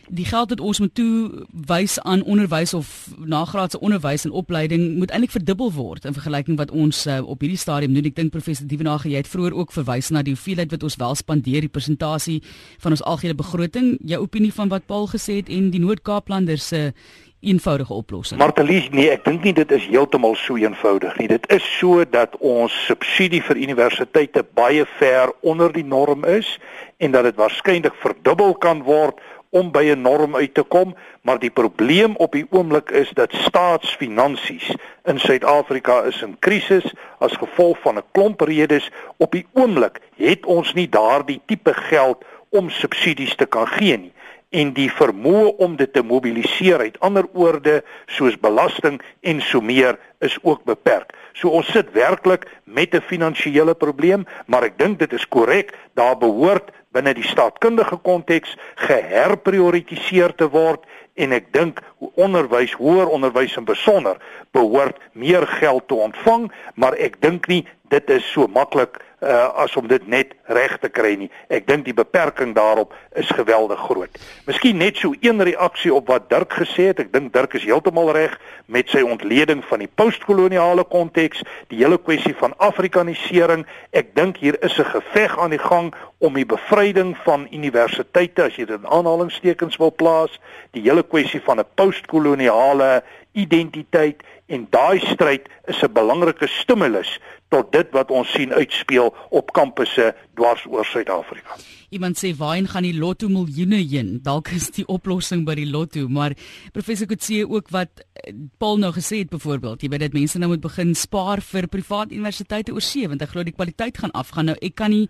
die 0.08 0.24
geld 0.24 0.50
wat 0.50 0.60
ons 0.60 0.78
moet 0.78 0.94
toewys 0.94 2.00
aan 2.00 2.22
onderwys 2.22 2.74
of 2.74 3.08
nagraadse 3.18 3.80
onderwys 3.80 4.24
en 4.24 4.30
opleiding 4.30 4.96
moet 4.96 5.10
eintlik 5.10 5.34
verdubbel 5.34 5.72
word 5.72 6.04
in 6.04 6.16
vergelyking 6.16 6.58
wat 6.58 6.70
ons 6.70 7.06
uh, 7.06 7.20
op 7.24 7.40
hierdie 7.44 7.60
stadium 7.60 7.94
doen. 7.94 8.08
Ek 8.08 8.16
dink 8.16 8.32
professor 8.32 8.66
Dievenage 8.66 9.10
jy 9.10 9.22
het 9.22 9.30
vroeër 9.30 9.56
ook 9.56 9.72
verwys 9.72 10.10
na 10.10 10.22
die 10.22 10.34
hoeveelheid 10.36 10.72
wat 10.74 10.82
ons 10.88 10.98
wel 11.00 11.14
spandeer 11.14 11.66
die 11.66 11.72
persentasie 11.72 12.40
van 12.82 12.96
ons 12.96 13.04
algehele 13.04 13.38
begroting. 13.38 13.96
Jou 14.00 14.22
opinie 14.24 14.52
van 14.52 14.72
wat 14.72 14.86
Paul 14.86 15.08
gesê 15.12 15.40
het 15.42 15.52
en 15.52 15.70
die 15.74 15.82
Noord-Kaaplanders 15.82 16.68
se 16.68 16.84
uh, 16.88 16.92
eenvoudige 17.40 17.94
oplossing. 17.94 18.40
Martelies, 18.40 18.88
nee, 18.90 19.10
ek 19.14 19.22
dink 19.26 19.44
nie 19.46 19.54
dit 19.54 19.70
is 19.74 19.84
heeltemal 19.86 20.34
so 20.40 20.58
eenvoudig 20.58 21.14
nie. 21.20 21.28
Dit 21.30 21.46
is 21.54 21.64
so 21.78 22.02
dat 22.10 22.34
ons 22.42 22.74
subsidie 22.88 23.40
vir 23.46 23.60
universiteite 23.62 24.42
baie 24.58 24.86
ver 24.98 25.30
onder 25.46 25.72
die 25.72 25.86
norm 25.86 26.26
is 26.26 26.56
en 26.98 27.14
dat 27.14 27.28
dit 27.28 27.38
waarskynlik 27.38 27.94
verdubbel 28.02 28.56
kan 28.58 28.82
word 28.82 29.22
om 29.50 29.70
by 29.70 29.84
'n 29.94 30.02
norm 30.02 30.36
uit 30.36 30.54
te 30.54 30.62
kom, 30.62 30.94
maar 31.22 31.38
die 31.38 31.50
probleem 31.50 32.16
op 32.16 32.32
die 32.32 32.46
oomblik 32.50 32.90
is 32.90 33.10
dat 33.10 33.32
staatsfinansies 33.32 34.74
in 35.04 35.18
Suid-Afrika 35.18 36.02
is 36.02 36.22
in 36.22 36.36
krisis 36.38 36.94
as 37.18 37.32
gevolg 37.32 37.78
van 37.80 37.96
'n 37.96 38.04
klomp 38.12 38.40
redes. 38.40 38.90
Op 39.16 39.32
die 39.32 39.46
oomblik 39.52 40.00
het 40.16 40.46
ons 40.46 40.74
nie 40.74 40.88
daardie 40.88 41.40
tipe 41.46 41.74
geld 41.74 42.24
om 42.48 42.70
subsidies 42.70 43.34
te 43.34 43.46
kan 43.46 43.66
gee 43.66 43.96
nie 43.96 44.12
en 44.56 44.70
die 44.72 44.88
vermoë 44.88 45.52
om 45.64 45.76
dit 45.76 45.90
te 45.92 46.02
mobiliseer 46.02 46.80
uit 46.80 47.00
ander 47.04 47.26
oorde 47.36 47.82
soos 48.06 48.38
belasting 48.40 49.00
en 49.20 49.42
so 49.44 49.60
meer 49.60 49.98
is 50.24 50.38
ook 50.42 50.64
beperk. 50.64 51.12
So 51.36 51.52
ons 51.54 51.68
sit 51.72 51.92
werklik 51.92 52.46
met 52.64 52.94
'n 52.94 53.00
finansiële 53.00 53.74
probleem, 53.74 54.26
maar 54.46 54.62
ek 54.62 54.78
dink 54.78 54.98
dit 54.98 55.12
is 55.12 55.28
korrek, 55.28 55.74
daar 55.94 56.18
behoort 56.18 56.70
binne 56.96 57.14
die 57.14 57.26
staatkundige 57.26 57.98
konteks 58.06 58.54
geherprioritiseer 58.86 60.34
te 60.34 60.48
word 60.52 60.86
en 61.18 61.34
ek 61.34 61.50
dink 61.52 61.82
onderwys, 62.14 62.72
hoër 62.78 63.10
onderwys 63.10 63.56
in 63.58 63.66
besonder 63.68 64.20
behoort 64.56 65.00
meer 65.12 65.46
geld 65.58 65.88
te 65.88 65.98
ontvang, 65.98 66.48
maar 66.74 66.96
ek 66.96 67.18
dink 67.24 67.48
nie 67.50 67.64
dit 67.92 68.10
is 68.10 68.26
so 68.32 68.46
maklik 68.52 69.00
uh, 69.20 69.48
as 69.64 69.76
om 69.76 69.86
dit 69.88 70.06
net 70.06 70.34
reg 70.44 70.78
te 70.78 70.88
kry 70.88 71.14
nie. 71.18 71.30
Ek 71.50 71.66
dink 71.66 71.84
die 71.88 71.96
beperking 71.96 72.54
daarop 72.56 72.94
is 73.18 73.30
geweldig 73.34 73.80
groot. 73.88 74.18
Miskien 74.46 74.78
net 74.78 75.00
so 75.00 75.14
een 75.20 75.42
reaksie 75.42 75.92
op 75.94 76.08
wat 76.12 76.28
Dirk 76.30 76.54
gesê 76.60 76.90
het. 76.92 77.02
Ek 77.02 77.12
dink 77.12 77.32
Dirk 77.34 77.56
is 77.58 77.66
heeltemal 77.66 78.12
reg 78.16 78.36
met 78.66 78.90
sy 78.92 79.02
ontleding 79.02 79.64
van 79.68 79.82
die 79.82 79.90
postkoloniale 80.00 80.84
konteks, 80.84 81.42
die 81.72 81.80
hele 81.82 81.98
kwessie 81.98 82.34
van 82.38 82.54
afrikanisering. 82.62 83.66
Ek 83.90 84.14
dink 84.14 84.38
hier 84.38 84.58
is 84.62 84.78
'n 84.78 84.84
geveg 84.84 85.38
aan 85.38 85.50
die 85.50 85.62
gang 85.62 85.94
om 86.18 86.34
die 86.34 86.46
bevryding 86.46 87.16
van 87.24 87.46
universiteite 87.52 88.42
as 88.44 88.56
jy 88.56 88.66
dit 88.66 88.80
in 88.80 88.86
aanhalingstekens 88.86 89.76
wil 89.76 89.92
plaas, 89.92 90.40
die 90.72 90.82
hele 90.82 91.02
kwessie 91.02 91.40
van 91.40 91.58
'n 91.60 91.66
postkoloniale 91.74 93.02
identiteit 93.32 94.22
en 94.48 94.66
daai 94.72 95.00
stryd 95.04 95.48
is 95.68 95.82
'n 95.82 95.92
belangrike 95.92 96.48
stimulus 96.48 97.18
tot 97.48 97.72
dit 97.72 97.88
wat 97.96 98.10
ons 98.10 98.28
sien 98.32 98.52
uitspeel 98.52 99.14
op 99.30 99.52
kampusse 99.56 100.14
dwars 100.36 100.64
oor 100.68 100.84
Suid-Afrika. 100.84 101.56
Iemand 101.88 102.18
sê 102.20 102.34
waarheen 102.36 102.68
gaan 102.68 102.84
die 102.84 102.96
lotto 102.98 103.28
miljoene 103.28 103.80
heen? 103.80 104.18
Dalk 104.28 104.48
is 104.48 104.70
die 104.70 104.86
oplossing 104.86 105.44
by 105.48 105.54
die 105.54 105.68
lotto, 105.70 106.08
maar 106.08 106.36
professor 106.72 107.06
Kutse 107.06 107.48
ook 107.48 107.70
wat 107.70 108.04
eh, 108.12 108.34
Paul 108.58 108.76
nou 108.76 108.92
gesê 108.92 109.22
het 109.24 109.30
byvoorbeeld, 109.30 109.82
jy 109.82 109.88
weet 109.88 110.00
dat 110.00 110.12
mense 110.12 110.38
nou 110.38 110.50
moet 110.52 110.64
begin 110.64 110.94
spaar 110.94 111.40
vir 111.40 111.68
privaat 111.68 112.12
universiteite 112.12 112.72
oor 112.72 112.84
see 112.84 113.08
want 113.08 113.22
ek 113.22 113.32
glo 113.32 113.42
die 113.42 113.56
kwaliteit 113.56 113.98
gaan 113.98 114.12
afgaan. 114.12 114.52
Nou 114.52 114.56
ek 114.60 114.74
kan 114.74 114.90
nie 114.90 115.08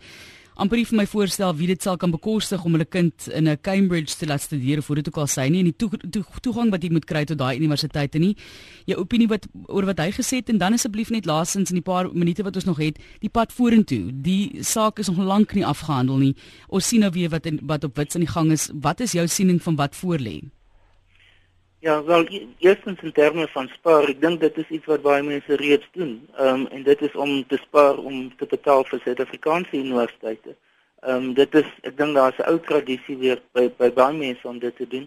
amper 0.58 0.80
vir 0.82 0.96
my 0.98 1.04
voorstel 1.06 1.52
wie 1.58 1.68
dit 1.70 1.82
sal 1.82 1.96
kan 1.96 2.10
bekostig 2.10 2.64
om 2.66 2.74
hulle 2.74 2.86
kind 2.86 3.28
in 3.28 3.48
'n 3.48 3.58
Cambridge 3.62 4.16
te 4.18 4.26
laat 4.26 4.42
studeer 4.42 4.78
of 4.78 4.86
hoe 4.86 4.96
dit 4.96 5.08
ook 5.08 5.16
al 5.16 5.26
sy 5.26 5.48
nie 5.48 5.60
en 5.60 5.70
die 5.70 5.76
toe, 5.76 5.90
toe, 6.10 6.24
toegang 6.42 6.70
wat 6.70 6.82
jy 6.82 6.90
moet 6.90 7.06
kry 7.06 7.24
tot 7.24 7.38
daai 7.38 7.56
universiteite 7.56 8.18
nie. 8.18 8.36
Jou 8.86 8.98
opinie 8.98 9.28
wat 9.28 9.46
oor 9.68 9.84
wat 9.84 9.98
hy 9.98 10.10
gesê 10.10 10.36
het 10.36 10.48
en 10.48 10.58
dan 10.58 10.72
asseblief 10.72 11.10
net 11.10 11.26
laasens 11.26 11.70
in 11.70 11.76
die 11.76 11.82
paar 11.82 12.12
minute 12.12 12.42
wat 12.42 12.56
ons 12.56 12.64
nog 12.64 12.78
het, 12.78 12.98
die 13.20 13.30
pad 13.30 13.52
vorentoe. 13.52 14.10
Die 14.12 14.62
saak 14.62 14.98
is 14.98 15.08
nog 15.08 15.18
lank 15.18 15.54
nie 15.54 15.64
afgehandel 15.64 16.18
nie. 16.18 16.34
Ons 16.68 16.88
sien 16.88 17.00
nou 17.00 17.10
weer 17.10 17.30
wat 17.30 17.46
in, 17.46 17.60
wat 17.62 17.84
op 17.84 17.96
wits 17.96 18.14
aan 18.14 18.26
die 18.26 18.32
gang 18.32 18.52
is. 18.52 18.70
Wat 18.74 19.00
is 19.00 19.12
jou 19.12 19.26
siening 19.26 19.62
van 19.62 19.76
wat 19.76 19.94
voorlê? 19.94 20.42
Ja, 21.80 22.04
wel 22.04 22.26
eerstens 22.58 23.00
in 23.02 23.12
terme 23.12 23.48
van 23.48 23.68
spaar, 23.68 24.08
ek 24.10 24.18
dink 24.20 24.40
dit 24.42 24.56
is 24.58 24.70
iets 24.76 24.86
wat 24.90 25.02
baie 25.04 25.22
mense 25.22 25.58
reeds 25.60 25.86
doen. 25.94 26.16
Ehm 26.34 26.48
um, 26.48 26.66
en 26.74 26.82
dit 26.82 27.02
is 27.06 27.14
om 27.14 27.46
te 27.46 27.58
spaar 27.62 28.00
om 28.02 28.16
te 28.40 28.48
betaal 28.50 28.82
vir 28.88 29.00
Suid-Afrikaanse 29.04 29.78
universiteite. 29.78 30.56
Ehm 31.06 31.28
um, 31.28 31.28
dit 31.38 31.54
is 31.60 31.68
ek 31.86 31.94
dink 32.00 32.18
daar's 32.18 32.40
'n 32.42 32.48
ou 32.50 32.58
tradisie 32.70 33.16
weer 33.22 33.38
by 33.54 33.68
by 33.78 33.92
baie 34.00 34.16
mense 34.16 34.48
om 34.48 34.58
dit 34.58 34.76
te 34.76 34.88
doen. 34.88 35.06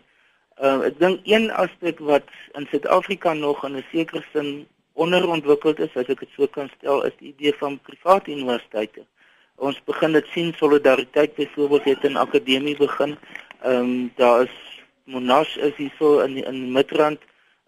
Ehm 0.63 0.80
um, 0.80 0.88
ek 0.88 0.95
dink 0.99 1.28
een 1.34 1.51
aspek 1.51 1.99
wat 1.99 2.32
in 2.55 2.67
Suid-Afrika 2.72 3.34
nog 3.34 3.65
in 3.67 3.76
'n 3.76 3.86
sekere 3.91 4.24
sin 4.32 4.67
onderontwikkeld 4.93 5.80
is, 5.80 5.95
as 5.95 6.07
ek 6.07 6.19
dit 6.24 6.30
so 6.38 6.47
kan 6.47 6.72
stel, 6.78 7.03
is 7.03 7.15
die 7.19 7.34
idee 7.36 7.53
van 7.59 7.80
private 7.80 8.32
universiteite. 8.32 9.03
Ons 9.55 9.84
begin 9.84 10.11
dit 10.11 10.28
sien 10.32 10.53
solidariteit 10.53 11.36
byvoorbeeld 11.36 11.84
het 11.84 12.03
in 12.03 12.17
akademie 12.17 12.78
begin. 12.78 13.17
Ehm 13.59 13.76
um, 13.76 14.11
daar 14.15 14.47
is 14.47 14.70
Monash 15.06 15.58
is 15.58 15.74
hierso 15.76 16.20
in 16.26 16.38
in 16.38 16.72
Midrand 16.72 17.20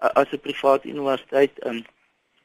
uh, 0.01 0.09
as 0.15 0.31
'n 0.31 0.39
privaat 0.39 0.85
universiteit 0.85 1.59
en 1.59 1.75
um, 1.75 1.83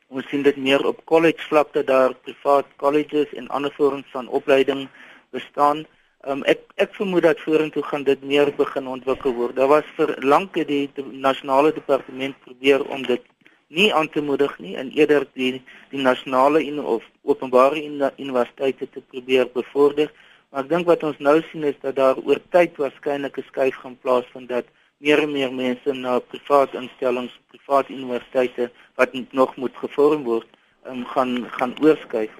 ons 0.09 0.29
sien 0.29 0.43
dit 0.43 0.57
meer 0.57 0.87
op 0.87 1.05
college 1.05 1.43
vlak 1.49 1.73
dat 1.73 1.87
daar 1.87 2.15
privaat 2.15 2.67
colleges 2.77 3.33
en 3.35 3.49
ander 3.49 3.73
vorms 3.77 4.07
van 4.11 4.29
opleiding 4.29 4.89
bestaan. 5.31 5.85
Um, 6.27 6.43
ek 6.45 6.61
ek 6.77 6.95
vermoed 6.97 7.23
dat 7.23 7.41
vorentoe 7.41 7.83
gaan 7.83 8.03
dit 8.03 8.23
meer 8.23 8.49
begin 8.57 8.89
ontwikkel 8.89 9.35
word. 9.35 9.57
Daar 9.57 9.69
was 9.69 9.91
vir 9.97 10.15
lank 10.25 10.55
die, 10.55 10.89
die 10.95 11.05
nasionale 11.13 11.73
departement 11.73 12.41
probeer 12.47 12.85
om 12.89 13.05
dit 13.07 13.23
nie 13.69 13.93
aan 13.95 14.09
te 14.09 14.23
moedig 14.25 14.59
nie 14.59 14.75
en 14.81 14.91
eerder 14.97 15.27
die 15.35 15.63
die 15.91 16.01
nasionale 16.01 16.65
of 16.83 17.05
openbare 17.23 17.85
universiteite 18.17 18.89
te 18.91 19.01
probeer 19.01 19.47
bevorder. 19.53 20.11
Maar 20.51 20.65
ek 20.65 20.71
dink 20.73 20.87
wat 20.89 21.05
ons 21.05 21.19
nou 21.21 21.37
sien 21.51 21.65
is 21.69 21.77
dat 21.85 21.97
daar 21.97 22.17
oor 22.17 22.41
tyd 22.51 22.77
waarskynlik 22.81 23.39
'n 23.39 23.49
skuif 23.53 23.77
gaan 23.85 23.99
plaasvind 24.01 24.49
dat 24.49 24.65
meer 24.99 25.23
en 25.23 25.33
meer 25.33 25.53
mense 25.55 25.93
na 25.95 26.19
private 26.19 26.77
instellings, 26.77 27.35
private 27.53 27.93
universiteite 27.93 28.71
wat 28.99 29.15
nog 29.31 29.57
moet 29.57 29.77
gevorm 29.83 30.25
word, 30.25 30.49
um, 30.87 31.05
gaan 31.15 31.47
gaan 31.59 31.75
oorskuif. 31.83 32.33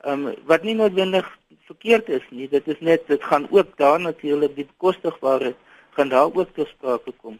Ehm 0.00 0.26
um, 0.26 0.34
wat 0.46 0.62
nie 0.62 0.74
noodwendig 0.74 1.28
verkeerd 1.66 2.08
is 2.08 2.24
nie, 2.30 2.48
dit 2.48 2.68
is 2.68 2.80
net 2.80 3.06
dit 3.06 3.22
gaan 3.24 3.46
ook 3.50 3.76
daar 3.76 4.00
natuurlik 4.00 4.54
die 4.56 4.66
bekostigbare 4.66 5.54
gaan 5.96 6.08
daar 6.08 6.30
ook 6.32 6.54
tot 6.54 6.68
sprake 6.68 7.12
kom. 7.22 7.38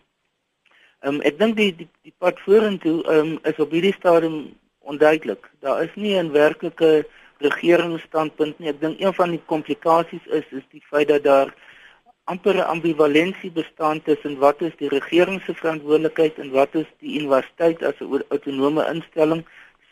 Ehm 1.00 1.14
um, 1.14 1.20
ek 1.20 1.38
dink 1.38 1.56
die, 1.56 1.72
die 1.76 1.88
die 2.02 2.14
pad 2.18 2.40
vorentoe 2.44 3.02
ehm 3.04 3.36
um, 3.36 3.38
is 3.42 3.60
op 3.62 3.70
hierdie 3.70 3.96
stadium 3.96 4.40
onduidelik. 4.86 5.50
Daar 5.60 5.82
is 5.82 5.94
nie 5.94 6.16
'n 6.20 6.32
werklike 6.32 7.06
regeringsstandpunt 7.38 8.58
nie. 8.58 8.68
Ek 8.68 8.80
dink 8.80 9.00
een 9.00 9.14
van 9.14 9.30
die 9.30 9.42
komplikasies 9.46 10.26
is 10.26 10.46
is 10.50 10.66
die 10.70 10.82
feit 10.90 11.08
dat 11.08 11.24
daar 11.24 11.54
amper 12.32 12.56
'n 12.58 12.70
ambivalensie 12.74 13.50
bestaan 13.50 14.02
tussen 14.02 14.38
wat 14.38 14.60
is 14.68 14.74
die 14.78 14.88
regering 14.88 15.40
se 15.42 15.54
verantwoordelikheid 15.54 16.38
en 16.42 16.50
wat 16.50 16.74
is 16.74 16.88
die 16.98 17.18
universiteit 17.20 17.82
as 17.82 18.00
'n 18.00 18.24
autonome 18.28 18.82
instelling, 18.94 19.42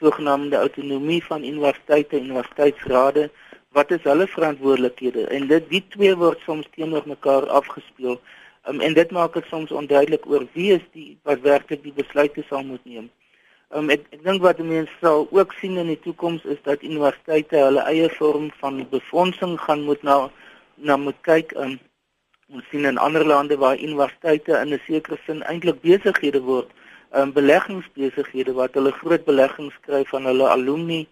sogenaamde 0.01 0.57
autonomie 0.57 1.23
van 1.25 1.45
universiteite 1.45 2.17
en 2.17 2.25
universiteitsrade, 2.25 3.31
wat 3.77 3.91
is 3.91 4.03
hulle 4.03 4.27
verantwoordelikhede? 4.27 5.27
En 5.27 5.47
dit 5.47 5.69
die 5.69 5.85
twee 5.95 6.17
word 6.17 6.41
soms 6.47 6.67
teenoor 6.75 7.03
mekaar 7.07 7.47
afgespeel. 7.47 8.21
Um, 8.69 8.81
en 8.81 8.95
dit 8.95 9.11
maak 9.11 9.33
dit 9.35 9.47
soms 9.47 9.71
onduidelik 9.71 10.27
oor 10.27 10.47
wie 10.53 10.73
is 10.73 10.85
die 10.93 11.19
wat 11.23 11.41
werklik 11.41 11.83
die 11.83 11.93
besluite 11.93 12.43
sal 12.49 12.63
moet 12.65 12.85
neem. 12.85 13.11
Um, 13.71 13.91
ek 13.91 14.07
ek 14.11 14.23
dink 14.25 14.43
wat 14.43 14.59
mense 14.59 14.93
sal 15.01 15.29
ook 15.31 15.53
sien 15.61 15.77
in 15.77 15.91
die 15.93 16.01
toekoms 16.01 16.45
is 16.45 16.61
dat 16.63 16.83
universiteite 16.83 17.57
hulle 17.63 17.83
eie 17.91 18.09
vorm 18.19 18.51
van 18.63 18.87
befondsing 18.91 19.59
gaan 19.61 19.83
moet 19.87 20.03
na 20.03 20.31
na 20.77 20.97
moet 20.97 21.21
kyk. 21.23 21.53
Um, 21.55 21.79
Ons 22.53 22.65
sien 22.71 22.85
in 22.85 22.99
ander 22.99 23.25
lande 23.25 23.57
waar 23.57 23.79
universiteite 23.79 24.53
in 24.61 24.73
'n 24.73 24.81
sekere 24.87 25.19
sin 25.27 25.43
eintlik 25.43 25.81
besighede 25.81 26.41
word, 26.41 26.71
um, 27.17 27.33
beleggingsbesighede 27.33 28.53
wat 28.53 28.75
hulle 28.75 28.93
groot 28.93 29.25
beleggings 29.25 29.77
kry 29.87 30.05
van 30.05 30.25
hulle 30.25 30.49
alumni, 30.49 31.07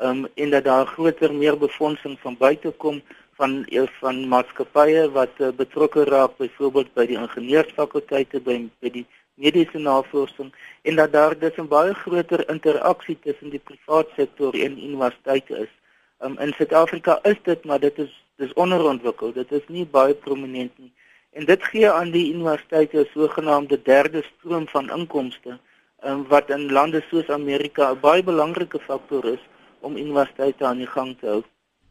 um, 0.00 0.26
en 0.34 0.50
dat 0.50 0.64
daar 0.64 0.86
groter 0.86 1.34
meer 1.34 1.58
befondsing 1.58 2.18
van 2.20 2.36
buite 2.36 2.70
kom 2.70 3.02
van 3.38 3.64
eh, 3.64 3.86
van 4.00 4.28
maatskappye 4.28 5.10
wat 5.10 5.34
uh, 5.38 5.48
betrokke 5.56 6.04
raak 6.04 6.36
byvoorbeeld 6.36 6.94
by 6.94 7.06
die 7.06 7.18
ingenieursfakulteite 7.20 8.40
by 8.40 8.56
by 8.82 8.90
die 8.96 9.06
mediese 9.38 9.78
navorsing 9.78 10.50
en 10.82 10.96
dat 10.96 11.12
daar 11.12 11.38
dus 11.38 11.58
'n 11.58 11.68
baie 11.68 11.94
groter 11.94 12.48
interaksie 12.50 13.18
tussen 13.26 13.50
die 13.50 13.62
private 13.70 14.10
sektor 14.16 14.54
en 14.54 14.84
universiteite 14.88 15.58
is. 15.66 15.72
Um, 16.20 16.38
in 16.38 16.52
Suid-Afrika 16.52 17.18
is 17.22 17.38
dit, 17.42 17.64
maar 17.64 17.80
dit 17.80 17.98
is 17.98 18.12
dis 18.38 18.52
onderontwikkel. 18.54 19.32
Dit 19.32 19.52
is 19.52 19.66
nie 19.68 19.84
baie 19.86 20.14
prominent 20.14 20.72
nie. 20.78 20.92
En 21.36 21.44
dit 21.44 21.64
gee 21.70 21.90
aan 21.90 22.10
die 22.10 22.32
universiteite 22.32 23.00
'n 23.00 23.10
sogenaamde 23.14 23.82
derde 23.82 24.22
stroom 24.30 24.66
van 24.68 24.90
inkomste, 24.90 25.58
um, 26.04 26.26
wat 26.28 26.50
in 26.50 26.72
lande 26.72 27.02
soos 27.10 27.28
Amerika 27.28 27.90
'n 27.90 28.00
baie 28.00 28.22
belangrike 28.22 28.78
faktor 28.78 29.24
is 29.24 29.44
om 29.80 29.96
universiteite 29.96 30.64
aan 30.64 30.78
die 30.78 30.92
gang 30.96 31.16
te 31.20 31.26
hou. 31.26 31.42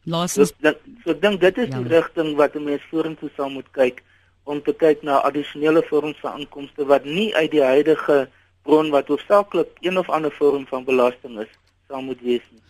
Laasens, 0.03 0.53
so, 0.61 0.73
so 1.03 1.11
ek 1.11 1.21
dink 1.21 1.41
dit 1.41 1.57
is 1.57 1.69
die 1.69 1.87
rigting 1.87 2.35
wat 2.35 2.55
'n 2.55 2.63
mens 2.63 2.83
vorentoe 2.89 3.29
sal 3.35 3.49
moet 3.49 3.71
kyk 3.71 4.03
om 4.43 4.61
te 4.63 4.73
kyk 4.73 5.03
na 5.03 5.19
addisionele 5.27 5.83
vorms 5.83 6.19
van 6.23 6.39
inkomste 6.39 6.85
wat 6.85 7.05
nie 7.05 7.35
uit 7.35 7.51
die 7.51 7.63
huidige 7.63 8.29
bron 8.63 8.89
wat 8.89 9.07
hoofsaaklik 9.07 9.67
een 9.81 9.97
of 9.97 10.09
ander 10.09 10.31
vorm 10.31 10.67
van 10.67 10.83
belasting 10.83 11.39
is, 11.39 11.51
sal 11.87 12.01
moet 12.01 12.21
wees 12.21 12.43
nie. 12.51 12.61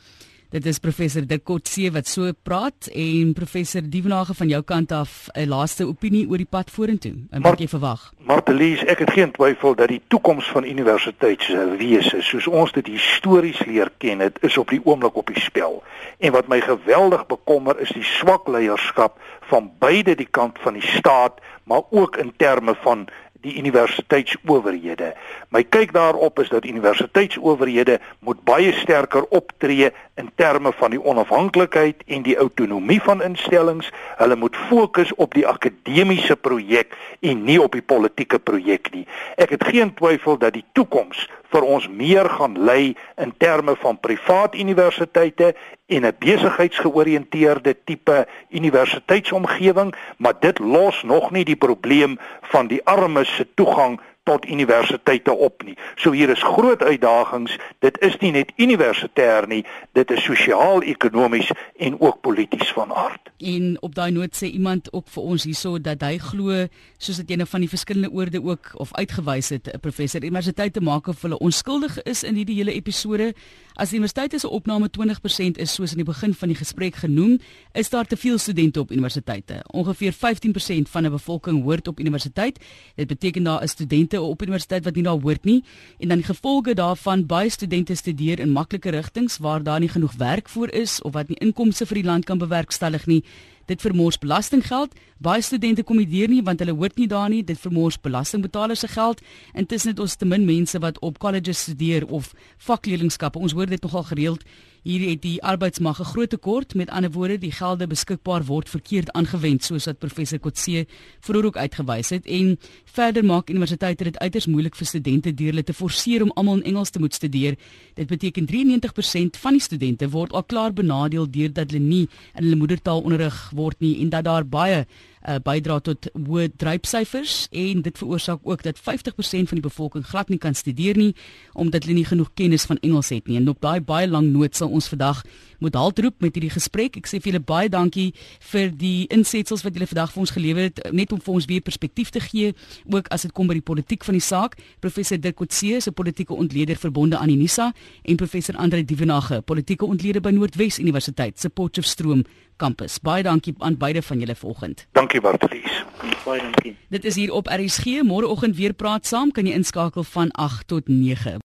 Dit 0.47 0.65
is 0.65 0.77
professor 0.79 1.25
De 1.27 1.41
Kotse 1.43 1.89
wat 1.91 2.07
so 2.07 2.31
praat 2.47 2.87
en 2.95 3.33
professor 3.35 3.83
Dievenage 3.83 4.31
van 4.33 4.47
jou 4.47 4.61
kant 4.63 4.91
af 4.95 5.27
'n 5.35 5.49
laaste 5.49 5.83
opinie 5.83 6.23
oor 6.29 6.37
die 6.37 6.47
pad 6.49 6.71
vorentoe. 6.71 7.27
En 7.31 7.41
wat 7.41 7.59
jy 7.59 7.67
verwag? 7.67 8.13
Martelies, 8.17 8.83
ek 8.83 8.99
het 8.99 9.11
geen 9.11 9.31
twyfel 9.31 9.75
dat 9.75 9.87
die 9.87 10.01
toekoms 10.07 10.45
van 10.45 10.63
universiteitswese 10.63 12.21
soos 12.21 12.47
ons 12.47 12.71
dit 12.71 12.87
histories 12.87 13.65
leer 13.65 13.91
ken, 13.97 14.17
dit 14.17 14.37
is 14.41 14.57
op 14.57 14.69
die 14.69 14.81
oomblik 14.83 15.15
op 15.15 15.27
die 15.27 15.39
spel. 15.39 15.83
En 16.17 16.31
wat 16.31 16.47
my 16.47 16.61
geweldig 16.61 17.25
bekommer 17.25 17.79
is 17.79 17.91
die 17.91 18.03
swak 18.03 18.47
leierskap 18.47 19.19
van 19.41 19.71
beide 19.79 20.15
die 20.15 20.31
kant 20.31 20.59
van 20.59 20.73
die 20.73 20.87
staat, 20.87 21.41
maar 21.63 21.81
ook 21.89 22.17
in 22.17 22.33
terme 22.37 22.75
van 22.81 23.07
die 23.41 23.57
universiteitsowerhede. 23.57 25.13
My 25.49 25.63
kyk 25.63 25.93
daarop 25.93 26.39
is 26.39 26.49
dat 26.49 26.65
universiteitsowerhede 26.65 27.99
moet 28.19 28.43
baie 28.43 28.73
sterker 28.73 29.27
optree 29.29 29.91
in 30.15 30.31
terme 30.35 30.71
van 30.73 30.91
die 30.91 31.01
onafhanklikheid 31.03 32.03
en 32.07 32.25
die 32.25 32.37
autonomie 32.37 33.01
van 33.01 33.21
instellings. 33.21 33.91
Hulle 34.17 34.35
moet 34.35 34.55
fokus 34.69 35.13
op 35.15 35.33
die 35.33 35.47
akademiese 35.47 36.35
projek 36.35 36.95
en 37.19 37.43
nie 37.43 37.61
op 37.61 37.71
die 37.77 37.85
politieke 37.85 38.39
projek 38.39 38.91
nie. 38.93 39.05
Ek 39.35 39.53
het 39.55 39.67
geen 39.67 39.93
twyfel 39.93 40.37
dat 40.37 40.53
die 40.57 40.65
toekoms 40.73 41.27
vir 41.51 41.63
ons 41.63 41.87
meer 41.87 42.27
gaan 42.29 42.57
lei 42.67 42.95
in 43.15 43.31
terme 43.39 43.75
van 43.79 43.99
privaat 44.03 44.55
universiteite 44.55 45.53
en 45.87 46.05
'n 46.05 46.15
besigheidsgeoriënteerde 46.19 47.75
tipe 47.83 48.27
universiteitsomgewing, 48.49 49.95
maar 50.17 50.33
dit 50.39 50.59
los 50.59 51.03
nog 51.03 51.31
nie 51.31 51.45
die 51.45 51.55
probleem 51.55 52.19
van 52.41 52.67
die 52.67 52.81
armes 52.83 53.26
se 53.35 53.45
toegang 53.55 53.99
tot 54.27 54.47
universiteite 54.47 55.33
op 55.33 55.63
nie. 55.63 55.77
So 55.95 56.11
hier 56.11 56.29
is 56.33 56.43
groot 56.43 56.83
uitdagings. 56.83 57.55
Dit 57.79 57.99
is 58.03 58.17
nie 58.23 58.33
net 58.35 58.51
universitêr 58.59 59.47
nie, 59.47 59.63
dit 59.95 60.11
is 60.11 60.23
sosiaal-ekonomies 60.27 61.53
en 61.77 61.99
ook 61.99 62.21
polities 62.27 62.73
van 62.75 62.91
aard. 62.93 63.31
En 63.37 63.77
op 63.85 63.95
daai 63.95 64.11
noot 64.11 64.35
sê 64.35 64.49
iemand 64.51 64.91
ook 64.93 65.07
vir 65.13 65.31
ons 65.33 65.45
hierso 65.47 65.77
dat 65.79 66.03
hy 66.03 66.17
glo 66.21 66.65
soos 66.97 67.21
dit 67.21 67.31
een 67.31 67.45
van 67.47 67.63
die 67.63 67.71
verskillende 67.71 68.11
oorde 68.11 68.41
ook 68.43 68.73
of 68.83 68.93
uitgewys 68.97 69.49
het 69.55 69.69
'n 69.73 69.79
professor 69.79 70.23
universiteite 70.23 70.81
maak 70.81 71.07
of 71.07 71.21
hulle 71.21 71.39
onskuldig 71.39 72.01
is 72.03 72.23
in 72.23 72.35
hierdie 72.35 72.57
hele 72.59 72.73
episode. 72.73 73.33
As 73.77 73.89
die 73.89 73.99
universiteite 73.99 74.39
se 74.39 74.49
opname 74.49 74.89
20% 74.89 75.59
is 75.61 75.73
soos 75.73 75.91
in 75.91 75.97
die 76.01 76.07
begin 76.07 76.33
van 76.33 76.47
die 76.47 76.57
gesprek 76.57 76.95
genoem, 76.95 77.37
is 77.73 77.89
daar 77.89 78.05
te 78.05 78.17
veel 78.17 78.37
studente 78.37 78.79
op 78.79 78.91
universiteite. 78.91 79.61
Ongeveer 79.67 80.13
15% 80.13 80.89
van 80.89 81.05
'n 81.05 81.11
bevolking 81.11 81.63
hoort 81.63 81.87
op 81.87 81.99
universiteit. 81.99 82.59
Dit 82.95 83.07
beteken 83.07 83.43
daar 83.43 83.63
is 83.63 83.71
studente 83.71 84.16
studente 84.17 84.21
op 84.21 84.41
universiteit 84.41 84.83
wat 84.83 84.95
nie 84.95 85.03
daar 85.03 85.21
hoort 85.21 85.45
nie. 85.45 85.63
En 85.99 86.07
dan 86.09 86.17
die 86.17 86.25
gevolge 86.25 86.73
daarvan 86.73 87.25
baie 87.25 87.49
studente 87.49 87.95
studeer 87.95 88.39
in 88.39 88.51
maklike 88.51 88.89
rigtings 88.89 89.37
waar 89.37 89.63
daar 89.63 89.79
nie 89.79 89.89
genoeg 89.89 90.15
werk 90.17 90.49
vir 90.49 90.73
is 90.73 91.01
of 91.01 91.13
wat 91.13 91.29
nie 91.29 91.37
inkomste 91.39 91.85
vir 91.85 92.01
die 92.01 92.07
land 92.07 92.25
kan 92.25 92.37
bewerkstellig 92.37 93.05
nie. 93.05 93.23
Dit 93.67 93.81
vermors 93.81 94.17
belastinggeld. 94.17 94.93
Baie 95.19 95.41
studente 95.41 95.83
kom 95.83 95.97
nie 95.97 96.07
deur 96.07 96.29
nie 96.29 96.43
want 96.43 96.59
hulle 96.59 96.73
hoort 96.73 96.97
nie 96.97 97.07
daar 97.07 97.29
nie. 97.29 97.43
Dit 97.43 97.59
vermors 97.59 97.99
belastingbetalers 97.99 98.79
se 98.79 98.87
geld. 98.87 99.21
Intussen 99.53 99.91
het 99.91 99.99
ons 99.99 100.15
te 100.15 100.25
min 100.25 100.45
mense 100.45 100.79
wat 100.79 100.99
op 100.99 101.19
colleges 101.19 101.61
studeer 101.61 102.07
of 102.07 102.33
vakleerlingskappe. 102.57 103.39
Ons 103.39 103.53
hoor 103.53 103.67
dit 103.67 103.81
nogal 103.81 104.03
gereeld 104.03 104.43
Hier 104.87 105.03
het 105.09 105.19
die 105.21 105.43
arbeidsmag 105.43 105.99
'n 105.99 106.03
groot 106.03 106.29
tekort, 106.29 106.75
met 106.75 106.89
ander 106.89 107.11
woorde, 107.11 107.37
die 107.37 107.51
gelde 107.51 107.87
beskikbaar 107.87 108.45
word 108.45 108.69
verkeerd 108.69 109.11
aangewend, 109.11 109.63
soos 109.63 109.85
wat 109.85 109.99
professor 109.99 110.39
Kotse 110.39 110.85
vroeër 111.19 111.45
ook 111.45 111.57
uitgewys 111.57 112.09
het 112.09 112.25
en 112.25 112.59
verder 112.85 113.25
maak 113.25 113.49
universiteite 113.49 114.03
dit 114.03 114.17
uiters 114.17 114.45
moeilik 114.45 114.75
vir 114.75 114.87
studente 114.87 115.33
deur 115.33 115.47
hulle 115.47 115.63
te 115.63 115.73
forceer 115.73 116.23
om 116.23 116.31
almal 116.35 116.55
in 116.57 116.63
Engels 116.63 116.89
te 116.89 116.99
moet 116.99 117.13
studeer. 117.13 117.57
Dit 117.93 118.07
beteken 118.07 118.45
93% 118.45 119.37
van 119.37 119.51
die 119.51 119.61
studente 119.61 120.09
word 120.09 120.31
al 120.31 120.43
klaar 120.43 120.73
benadeel 120.73 121.29
deurdat 121.29 121.71
hulle 121.71 121.83
nie 121.83 122.07
in 122.35 122.43
hulle 122.43 122.55
moedertaal 122.55 123.01
onderrig 123.01 123.51
word 123.55 123.79
nie 123.79 123.99
en 124.01 124.09
dat 124.09 124.23
daar 124.23 124.47
baie 124.47 124.85
uh, 125.27 125.37
bydra 125.43 125.79
tot 125.83 126.07
hoë 126.15 126.47
drypsyfers 126.59 127.47
en 127.51 127.83
dit 127.85 127.99
veroorsaak 127.99 128.39
ook 128.43 128.63
dat 128.63 128.79
50% 128.79 129.51
van 129.51 129.59
die 129.59 129.65
bevolking 129.65 130.05
glad 130.07 130.29
nie 130.29 130.39
kan 130.41 130.55
studeer 130.55 130.97
nie 130.97 131.13
omdat 131.53 131.83
hulle 131.83 131.99
nie 131.99 132.07
genoeg 132.07 132.31
kennis 132.33 132.65
van 132.69 132.79
Engels 132.81 133.09
het 133.13 133.27
nie. 133.27 133.37
En 133.37 133.49
op 133.49 133.61
daai 133.61 133.81
baie 133.81 134.07
lang 134.07 134.31
noot 134.31 134.55
sal 134.55 134.69
ons 134.69 134.87
vandag 134.91 135.23
moet 135.59 135.75
haltroep 135.75 136.21
met 136.21 136.35
hierdie 136.35 136.53
gesprek. 136.53 136.97
Ek 136.97 137.07
sê 137.09 137.21
vir 137.21 137.31
julle 137.31 137.43
baie 137.43 137.69
dankie 137.69 138.13
vir 138.51 138.71
die 138.71 139.07
insetsels 139.13 139.63
wat 139.65 139.73
julle 139.77 139.89
vandag 139.89 140.13
vir 140.13 140.23
ons 140.23 140.33
gelewer 140.35 140.69
het 140.69 140.81
net 140.93 141.11
om 141.11 141.21
vir 141.21 141.33
ons 141.33 141.49
weer 141.49 141.61
perspektief 141.61 142.09
te 142.09 142.21
gee 142.23 142.53
ook 142.85 143.07
as 143.13 143.27
dit 143.27 143.33
kom 143.33 143.47
by 143.47 143.57
die 143.59 143.65
politiek 143.65 144.03
van 144.07 144.17
die 144.17 144.23
saak. 144.23 144.57
Professor 144.79 145.17
Dirk 145.17 145.37
Coetzee 145.37 145.77
is 145.77 145.87
'n 145.87 145.93
politieke 145.93 146.33
ontleder 146.33 146.75
verbonde 146.75 147.17
aan 147.17 147.29
Unisa 147.29 147.73
en 148.03 148.15
professor 148.15 148.55
Andre 148.55 148.83
Dievenage, 148.83 149.41
politieke 149.41 149.85
ontleder 149.85 150.21
by 150.21 150.29
Noordwes 150.29 150.79
Universiteit 150.79 151.39
se 151.39 151.49
Potchefstroom 151.49 152.25
kampus. 152.57 152.99
Baie 152.99 153.23
dankie 153.23 153.55
aan 153.59 153.77
beide 153.77 154.01
van 154.01 154.19
julle 154.19 154.35
vanoggend. 154.35 154.87
Dankie 154.91 155.21
Bartelies. 155.21 155.83
Baie 156.25 156.41
dankie. 156.41 156.75
Dit 156.89 157.05
is 157.05 157.15
hier 157.15 157.31
op 157.31 157.47
RSG. 157.47 158.01
Môreoggend 158.03 158.55
weer 158.55 158.73
praat 158.73 159.05
saam. 159.07 159.31
Kan 159.31 159.45
jy 159.45 159.53
inskakel 159.53 160.03
van 160.03 160.31
8 160.31 160.67
tot 160.67 160.87
9. 160.87 161.37